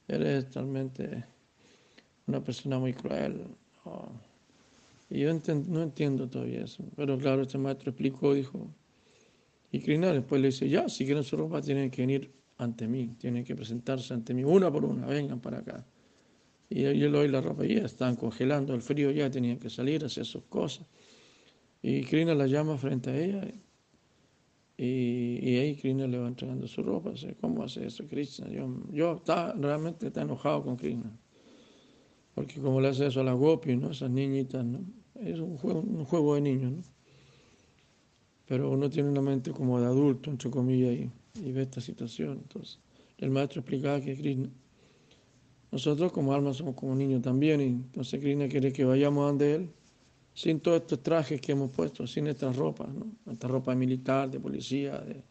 Eres 0.07 0.55
realmente 0.55 1.25
una 2.27 2.43
persona 2.43 2.79
muy 2.79 2.93
cruel. 2.95 3.45
Y 5.11 5.21
yo 5.21 5.33
no 5.69 5.83
entiendo 5.83 6.29
todavía 6.29 6.65
eso. 6.65 6.85
Pero 6.97 7.19
claro, 7.19 7.43
este 7.43 7.59
maestro 7.59 7.91
explicó, 7.91 8.35
dijo, 8.35 8.71
y 9.71 9.81
Krishna 9.81 10.13
después 10.13 10.41
le 10.41 10.49
dice, 10.49 10.69
ya, 10.69 10.89
si 10.89 11.05
quieren 11.05 11.25
su 11.25 11.37
ropa 11.37 11.61
tienen 11.61 11.91
que 11.91 12.03
venir 12.03 12.33
ante 12.59 12.89
mí, 12.89 13.15
tienen 13.19 13.45
que 13.45 13.55
presentarse 13.55 14.13
ante 14.13 14.35
mí, 14.35 14.45
una 14.45 14.71
por 14.71 14.85
una, 14.85 15.07
vengan 15.07 15.41
para 15.41 15.59
acá. 15.59 15.87
Y 16.71 16.83
yo 16.83 16.93
le 16.93 17.09
doy 17.09 17.29
la 17.29 17.41
ropa 17.41 17.65
ya 17.65 17.85
estaban 17.85 18.17
congelando 18.17 18.75
el 18.75 18.83
frío, 18.83 19.11
ya 19.11 19.31
tenían 19.31 19.59
que 19.59 19.71
salir, 19.71 20.05
hacer 20.05 20.27
sus 20.27 20.45
cosas. 20.45 20.87
Y 21.81 22.03
Krina 22.03 22.35
la 22.35 22.47
llama 22.47 22.77
frente 22.77 23.11
a 23.11 23.17
ella 23.19 23.49
y, 24.77 25.39
y 25.43 25.57
ahí 25.57 25.77
Krina 25.77 26.07
le 26.07 26.19
va 26.19 26.29
entregando 26.29 26.67
su 26.67 26.83
ropa. 26.83 27.13
¿Cómo 27.41 27.63
hace 27.63 27.87
eso 27.87 28.07
Krishna? 28.07 28.49
Yo, 28.49 28.69
yo 28.93 29.15
está, 29.15 29.53
realmente 29.55 30.09
está 30.09 30.23
enojado 30.23 30.63
con 30.63 30.77
Krishna. 30.77 31.11
Porque 32.35 32.61
como 32.61 32.81
le 32.81 32.89
hace 32.89 33.07
eso 33.07 33.21
a 33.21 33.25
las 33.25 33.37
Gopi, 33.37 33.77
¿no? 33.77 33.91
esas 33.91 34.11
niñitas, 34.11 34.65
¿no? 34.65 34.81
es 35.15 35.41
un 35.41 35.57
juego, 35.57 35.81
un 35.81 36.05
juego 36.05 36.35
de 36.35 36.43
niños. 36.43 36.73
¿no? 36.73 36.83
Pero 38.47 38.71
uno 38.71 38.89
tiene 38.89 39.09
una 39.09 39.23
mente 39.23 39.51
como 39.51 39.81
de 39.81 39.87
adulto, 39.87 40.31
entre 40.31 40.51
comillas, 40.51 40.95
y, 40.95 41.47
y 41.47 41.53
ve 41.53 41.63
esta 41.63 41.81
situación. 41.81 42.39
Entonces, 42.43 42.79
el 43.19 43.31
maestro 43.31 43.61
explicaba 43.61 44.01
que 44.01 44.17
Krishna 44.17 44.49
nosotros 45.71 46.13
como 46.13 46.33
almas 46.33 46.57
somos 46.57 46.75
como 46.75 46.95
niños 46.95 47.23
también, 47.23 47.61
y 47.61 47.67
entonces 47.67 48.21
Krishna 48.21 48.49
quiere 48.49 48.73
que 48.73 48.85
vayamos 48.85 49.27
donde 49.27 49.55
Él 49.55 49.71
sin 50.39 50.61
todos 50.61 50.83
estos 50.83 51.03
trajes 51.03 51.41
que 51.41 51.51
hemos 51.51 51.69
puesto, 51.73 52.07
sin 52.07 52.29
estas 52.29 52.55
ropas, 52.55 52.89
¿no? 52.95 53.07
Esta 53.29 53.49
ropa 53.49 53.75
militar, 53.75 54.31
de 54.31 54.39
policía, 54.39 55.01
de, 55.01 55.25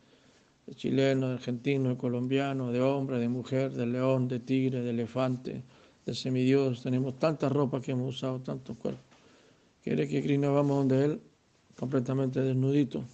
chileno, 0.76 1.30
de 1.30 1.36
argentino, 1.36 1.88
de 1.88 1.96
colombiano, 1.96 2.74
de 2.74 2.82
hombre, 2.82 3.18
de 3.18 3.30
mujer, 3.30 3.72
de 3.72 3.86
león, 3.86 4.28
de 4.28 4.40
tigre, 4.42 4.82
de 4.82 4.90
elefante, 4.90 5.64
de 6.06 6.14
semidios. 6.14 6.84
Tenemos 6.84 7.18
tanta 7.18 7.48
ropa 7.48 7.80
que 7.80 7.94
hemos 7.94 8.16
usado, 8.18 8.42
tantos 8.42 8.76
cuerpos. 8.76 9.06
Quiere 9.82 10.10
que 10.10 10.22
Krishna 10.22 10.50
vamos 10.50 10.80
donde 10.80 11.06
Él 11.06 11.22
completamente 11.80 12.42
desnudito, 12.42 13.06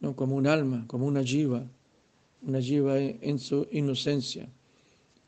¿no? 0.00 0.16
como 0.16 0.34
un 0.34 0.48
alma, 0.48 0.84
como 0.88 1.06
una 1.06 1.22
jiva, 1.22 1.62
una 2.42 2.60
jiva 2.60 2.98
en 2.98 3.38
su 3.38 3.68
inocencia, 3.70 4.48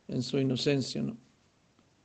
en 0.09 0.23
su 0.23 0.39
inocencia. 0.39 1.03
¿no? 1.03 1.17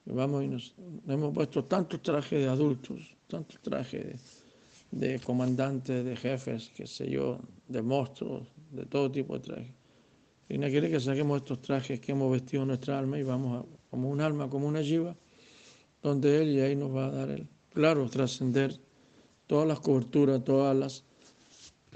vamos 0.05 0.43
y 0.43 0.47
nos, 0.47 0.75
hemos 1.07 1.33
puesto 1.33 1.65
tantos 1.65 2.01
trajes 2.01 2.39
de 2.39 2.47
adultos, 2.47 3.15
tantos 3.27 3.59
trajes 3.61 4.43
de, 4.91 5.19
comandantes, 5.19 6.05
de 6.05 6.15
jefes, 6.15 6.71
qué 6.75 6.87
sé 6.87 7.09
yo, 7.09 7.39
de 7.67 7.81
monstruos, 7.81 8.47
de 8.71 8.85
todo 8.85 9.11
tipo 9.11 9.37
de 9.37 9.39
trajes. 9.41 9.73
Y 10.49 10.57
no 10.57 10.67
quiere 10.67 10.89
que 10.89 10.99
saquemos 10.99 11.39
estos 11.39 11.61
trajes 11.61 11.99
que 11.99 12.13
hemos 12.13 12.31
vestido 12.31 12.65
nuestra 12.65 12.97
alma 12.97 13.19
y 13.19 13.23
vamos 13.23 13.63
a, 13.63 13.89
como 13.89 14.09
un 14.09 14.21
alma, 14.21 14.49
como 14.49 14.67
una 14.67 14.81
jiva, 14.81 15.15
donde 16.01 16.41
Él 16.41 16.49
y 16.51 16.61
ahí 16.61 16.75
nos 16.75 16.95
va 16.95 17.07
a 17.07 17.11
dar 17.11 17.29
el, 17.31 17.47
claro, 17.73 18.09
trascender 18.09 18.79
todas 19.45 19.67
las 19.67 19.79
coberturas, 19.79 20.43
todas 20.43 20.75
las, 20.75 21.03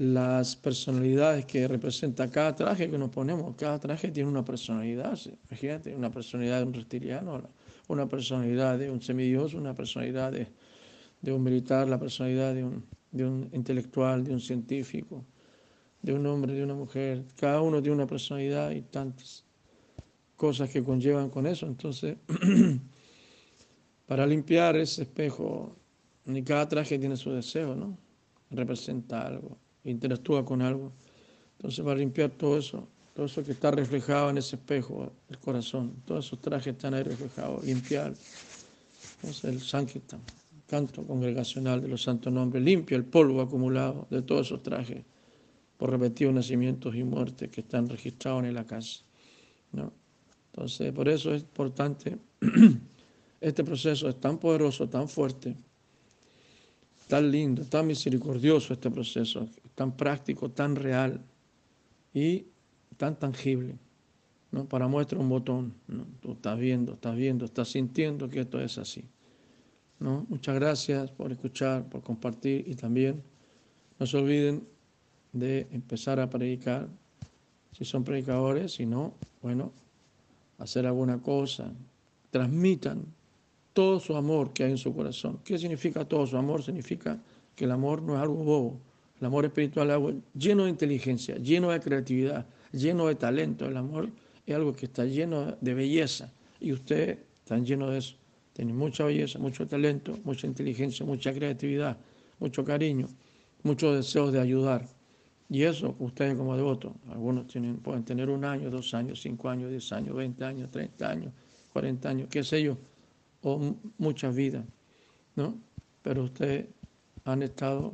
las 0.01 0.55
personalidades 0.55 1.45
que 1.45 1.67
representa 1.67 2.27
cada 2.31 2.55
traje 2.55 2.89
que 2.89 2.97
nos 2.97 3.11
ponemos. 3.11 3.55
Cada 3.55 3.77
traje 3.77 4.09
tiene 4.09 4.27
una 4.27 4.43
personalidad, 4.43 5.15
fíjate, 5.51 5.95
una 5.95 6.09
personalidad 6.09 6.57
de 6.57 6.65
un 6.65 6.73
reptiliano, 6.73 7.43
una 7.87 8.09
personalidad 8.09 8.79
de 8.79 8.89
un 8.89 8.99
semidios, 8.99 9.53
una 9.53 9.75
personalidad 9.75 10.31
de, 10.31 10.47
de 11.21 11.31
un 11.31 11.43
militar, 11.43 11.87
la 11.87 11.99
personalidad 11.99 12.55
de 12.55 12.63
un, 12.63 12.83
de 13.11 13.25
un 13.25 13.49
intelectual, 13.53 14.23
de 14.23 14.33
un 14.33 14.39
científico, 14.39 15.23
de 16.01 16.13
un 16.13 16.25
hombre, 16.25 16.53
de 16.53 16.63
una 16.63 16.73
mujer. 16.73 17.23
Cada 17.35 17.61
uno 17.61 17.79
tiene 17.79 17.97
una 17.97 18.07
personalidad 18.07 18.71
y 18.71 18.81
tantas 18.81 19.45
cosas 20.35 20.71
que 20.71 20.83
conllevan 20.83 21.29
con 21.29 21.45
eso. 21.45 21.67
Entonces, 21.67 22.17
para 24.07 24.25
limpiar 24.25 24.77
ese 24.77 25.03
espejo, 25.03 25.75
ni 26.25 26.41
cada 26.41 26.67
traje 26.67 26.97
tiene 26.97 27.17
su 27.17 27.31
deseo, 27.31 27.75
¿no? 27.75 27.99
Representa 28.49 29.27
algo, 29.27 29.60
interactúa 29.83 30.45
con 30.45 30.61
algo. 30.61 30.91
Entonces, 31.57 31.83
para 31.83 31.97
limpiar 31.97 32.31
todo 32.31 32.57
eso, 32.57 32.87
todo 33.13 33.25
eso 33.25 33.43
que 33.43 33.51
está 33.51 33.71
reflejado 33.71 34.29
en 34.29 34.37
ese 34.37 34.55
espejo, 34.55 35.11
el 35.29 35.37
corazón, 35.39 35.95
todos 36.05 36.25
esos 36.25 36.39
trajes 36.39 36.73
están 36.73 36.93
ahí 36.93 37.03
reflejados, 37.03 37.63
limpiar. 37.63 38.13
Entonces, 39.15 39.43
el 39.43 39.61
Sankirtan, 39.61 40.21
canto 40.67 41.05
congregacional 41.05 41.81
de 41.81 41.87
los 41.87 42.01
santos 42.01 42.31
nombres, 42.31 42.63
limpia 42.63 42.97
el 42.97 43.05
polvo 43.05 43.41
acumulado 43.41 44.07
de 44.09 44.21
todos 44.21 44.47
esos 44.47 44.63
trajes 44.63 45.03
por 45.77 45.89
repetidos 45.89 46.33
nacimientos 46.33 46.95
y 46.95 47.03
muertes 47.03 47.49
que 47.49 47.61
están 47.61 47.89
registrados 47.89 48.43
en 48.43 48.53
la 48.53 48.65
casa. 48.65 49.01
¿no? 49.71 49.91
Entonces, 50.53 50.91
por 50.91 51.07
eso 51.09 51.33
es 51.33 51.41
importante, 51.41 52.17
este 53.41 53.63
proceso 53.63 54.09
es 54.09 54.19
tan 54.19 54.37
poderoso, 54.37 54.87
tan 54.89 55.07
fuerte, 55.07 55.55
tan 57.11 57.29
lindo, 57.29 57.65
tan 57.65 57.87
misericordioso 57.87 58.71
este 58.71 58.89
proceso, 58.89 59.49
tan 59.75 59.97
práctico, 59.97 60.49
tan 60.49 60.77
real 60.77 61.19
y 62.13 62.45
tan 62.95 63.19
tangible. 63.19 63.75
¿no? 64.49 64.63
Para 64.63 64.87
muestra 64.87 65.19
un 65.19 65.27
botón, 65.27 65.73
tú 66.21 66.31
estás 66.31 66.57
viendo, 66.57 66.93
estás 66.93 67.17
viendo, 67.17 67.43
estás 67.43 67.67
sintiendo 67.67 68.29
que 68.29 68.39
esto 68.39 68.61
es 68.61 68.77
así. 68.77 69.03
¿no? 69.99 70.25
Muchas 70.29 70.55
gracias 70.55 71.11
por 71.11 71.33
escuchar, 71.33 71.89
por 71.89 72.01
compartir 72.01 72.63
y 72.65 72.75
también 72.75 73.21
no 73.99 74.05
se 74.05 74.15
olviden 74.15 74.65
de 75.33 75.67
empezar 75.71 76.17
a 76.17 76.29
predicar, 76.29 76.87
si 77.77 77.83
son 77.83 78.05
predicadores, 78.05 78.75
si 78.75 78.85
no, 78.85 79.15
bueno, 79.41 79.73
hacer 80.59 80.87
alguna 80.87 81.21
cosa, 81.21 81.73
transmitan 82.29 83.03
todo 83.73 83.99
su 83.99 84.15
amor 84.15 84.53
que 84.53 84.63
hay 84.63 84.71
en 84.71 84.77
su 84.77 84.93
corazón. 84.93 85.39
¿Qué 85.43 85.57
significa 85.57 86.05
todo 86.05 86.25
su 86.27 86.37
amor? 86.37 86.63
Significa 86.63 87.19
que 87.55 87.65
el 87.65 87.71
amor 87.71 88.01
no 88.01 88.15
es 88.15 88.21
algo 88.21 88.35
bobo, 88.35 88.79
el 89.19 89.27
amor 89.27 89.45
espiritual 89.45 89.89
es 89.89 89.93
algo 89.93 90.13
lleno 90.33 90.63
de 90.63 90.71
inteligencia, 90.71 91.35
lleno 91.35 91.69
de 91.69 91.79
creatividad, 91.79 92.45
lleno 92.71 93.07
de 93.07 93.15
talento. 93.15 93.65
El 93.65 93.77
amor 93.77 94.09
es 94.45 94.55
algo 94.55 94.73
que 94.73 94.87
está 94.87 95.05
lleno 95.05 95.55
de 95.61 95.73
belleza 95.73 96.33
y 96.59 96.73
ustedes 96.73 97.19
están 97.43 97.63
llenos 97.63 97.91
de 97.91 97.99
eso. 97.99 98.15
Tienen 98.53 98.75
mucha 98.75 99.05
belleza, 99.05 99.37
mucho 99.39 99.67
talento, 99.67 100.17
mucha 100.23 100.47
inteligencia, 100.47 101.05
mucha 101.05 101.31
creatividad, 101.33 101.97
mucho 102.39 102.65
cariño, 102.65 103.07
muchos 103.63 103.95
deseos 103.95 104.33
de 104.33 104.39
ayudar. 104.39 104.87
Y 105.49 105.63
eso, 105.63 105.95
ustedes 105.99 106.35
como 106.35 106.55
devotos, 106.55 106.93
algunos 107.09 107.45
tienen, 107.47 107.77
pueden 107.77 108.03
tener 108.03 108.29
un 108.29 108.43
año, 108.43 108.69
dos 108.69 108.93
años, 108.93 109.21
cinco 109.21 109.49
años, 109.49 109.69
diez 109.69 109.91
años, 109.91 110.15
veinte 110.15 110.45
años, 110.45 110.71
treinta 110.71 111.09
años, 111.09 111.31
cuarenta 111.71 112.09
años, 112.09 112.27
qué 112.31 112.43
sé 112.43 112.63
yo, 112.63 112.77
o 113.41 113.75
muchas 113.97 114.35
vidas, 114.35 114.65
¿no? 115.35 115.57
Pero 116.01 116.23
ustedes 116.23 116.67
han 117.25 117.43
estado 117.43 117.93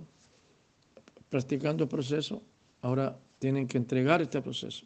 practicando 1.29 1.83
el 1.83 1.89
proceso, 1.89 2.41
ahora 2.81 3.17
tienen 3.39 3.67
que 3.67 3.77
entregar 3.77 4.21
este 4.21 4.41
proceso. 4.41 4.85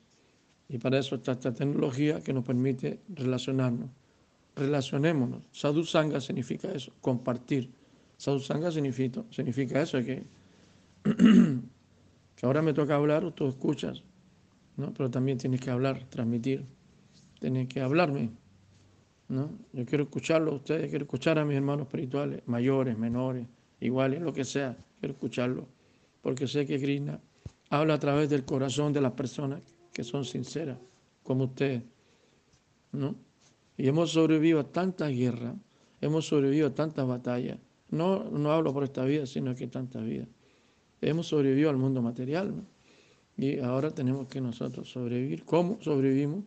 Y 0.68 0.78
para 0.78 1.00
eso 1.00 1.16
está 1.16 1.34
esta 1.34 1.54
tecnología 1.54 2.22
que 2.22 2.34
nos 2.34 2.46
permite 2.46 3.02
relacionarnos. 3.10 3.90
Relacionémonos. 4.56 5.44
Sadhu 5.52 5.84
Sangha 5.84 6.20
significa 6.20 6.72
eso, 6.72 6.94
compartir. 7.02 7.70
Sadhu 8.18 8.40
Sangha 8.40 8.72
significa, 8.72 9.82
eso, 9.82 10.04
que 10.04 10.24
que 12.36 12.46
ahora 12.46 12.62
me 12.62 12.74
toca 12.74 12.96
hablar, 12.96 13.32
tú 13.32 13.48
escuchas, 13.48 14.04
¿no? 14.78 14.94
pero 14.94 15.10
también 15.10 15.38
tienes 15.38 15.62
que 15.62 15.72
hablar, 15.72 16.06
transmitir, 16.10 16.66
tienes 17.40 17.68
que 17.68 17.82
hablarme. 17.82 18.32
¿No? 19.32 19.50
Yo 19.72 19.86
quiero 19.86 20.04
escucharlo 20.04 20.52
a 20.52 20.56
ustedes, 20.56 20.90
quiero 20.90 21.06
escuchar 21.06 21.40
a 21.40 21.46
mis 21.46 21.56
hermanos 21.56 21.88
espirituales, 21.88 22.42
mayores, 22.48 22.98
menores, 22.98 23.48
iguales, 23.80 24.22
lo 24.22 24.34
que 24.34 24.44
sea, 24.44 24.78
quiero 25.00 25.14
escucharlo, 25.14 25.68
porque 26.22 26.48
sé 26.48 26.66
que 26.66 26.78
Krishna 26.78 27.18
habla 27.70 27.94
a 27.94 28.00
través 28.00 28.30
del 28.30 28.44
corazón 28.44 28.92
de 28.92 29.00
las 29.00 29.14
personas 29.14 29.62
que 29.94 30.04
son 30.04 30.26
sinceras, 30.26 30.78
como 31.24 31.46
ustedes. 31.46 31.82
¿no? 32.92 33.16
Y 33.78 33.88
hemos 33.88 34.12
sobrevivido 34.12 34.60
a 34.60 34.64
tantas 34.66 35.12
guerras, 35.12 35.56
hemos 36.02 36.28
sobrevivido 36.28 36.68
a 36.68 36.76
tantas 36.76 37.08
batallas. 37.08 37.58
No, 37.90 38.26
no 38.26 38.52
hablo 38.52 38.74
por 38.74 38.84
esta 38.84 39.06
vida, 39.06 39.26
sino 39.26 39.56
que 39.56 39.68
tantas 39.68 40.04
vidas 40.04 40.28
hemos 41.00 41.28
sobrevivido 41.28 41.70
al 41.70 41.78
mundo 41.78 42.02
material. 42.02 42.54
Y 43.38 43.60
ahora 43.60 43.92
tenemos 43.92 44.28
que 44.28 44.42
nosotros 44.42 44.92
sobrevivir. 44.92 45.46
¿Cómo 45.46 45.80
sobrevivimos? 45.82 46.44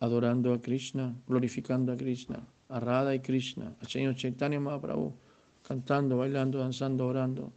Adorando 0.00 0.52
a 0.52 0.60
Krishna, 0.60 1.14
glorificando 1.26 1.92
a 1.92 1.96
Krishna, 1.96 2.46
a 2.68 2.80
Radha 2.80 3.14
y 3.14 3.20
Krishna, 3.20 3.74
a 3.80 3.84
Señor 3.84 4.14
Chaitanya 4.16 4.58
Mahaprabhu, 4.58 5.14
cantando, 5.62 6.16
bailando, 6.16 6.58
danzando, 6.58 7.06
orando. 7.06 7.52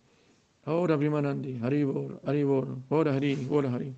Ahora 0.65 0.97
Primanandi, 0.97 1.59
Haribor, 1.61 2.21
Haribor, 2.25 2.77
Ora 2.89 3.13
Hari, 3.13 3.47
Ora 3.49 3.69
Hari. 3.71 3.93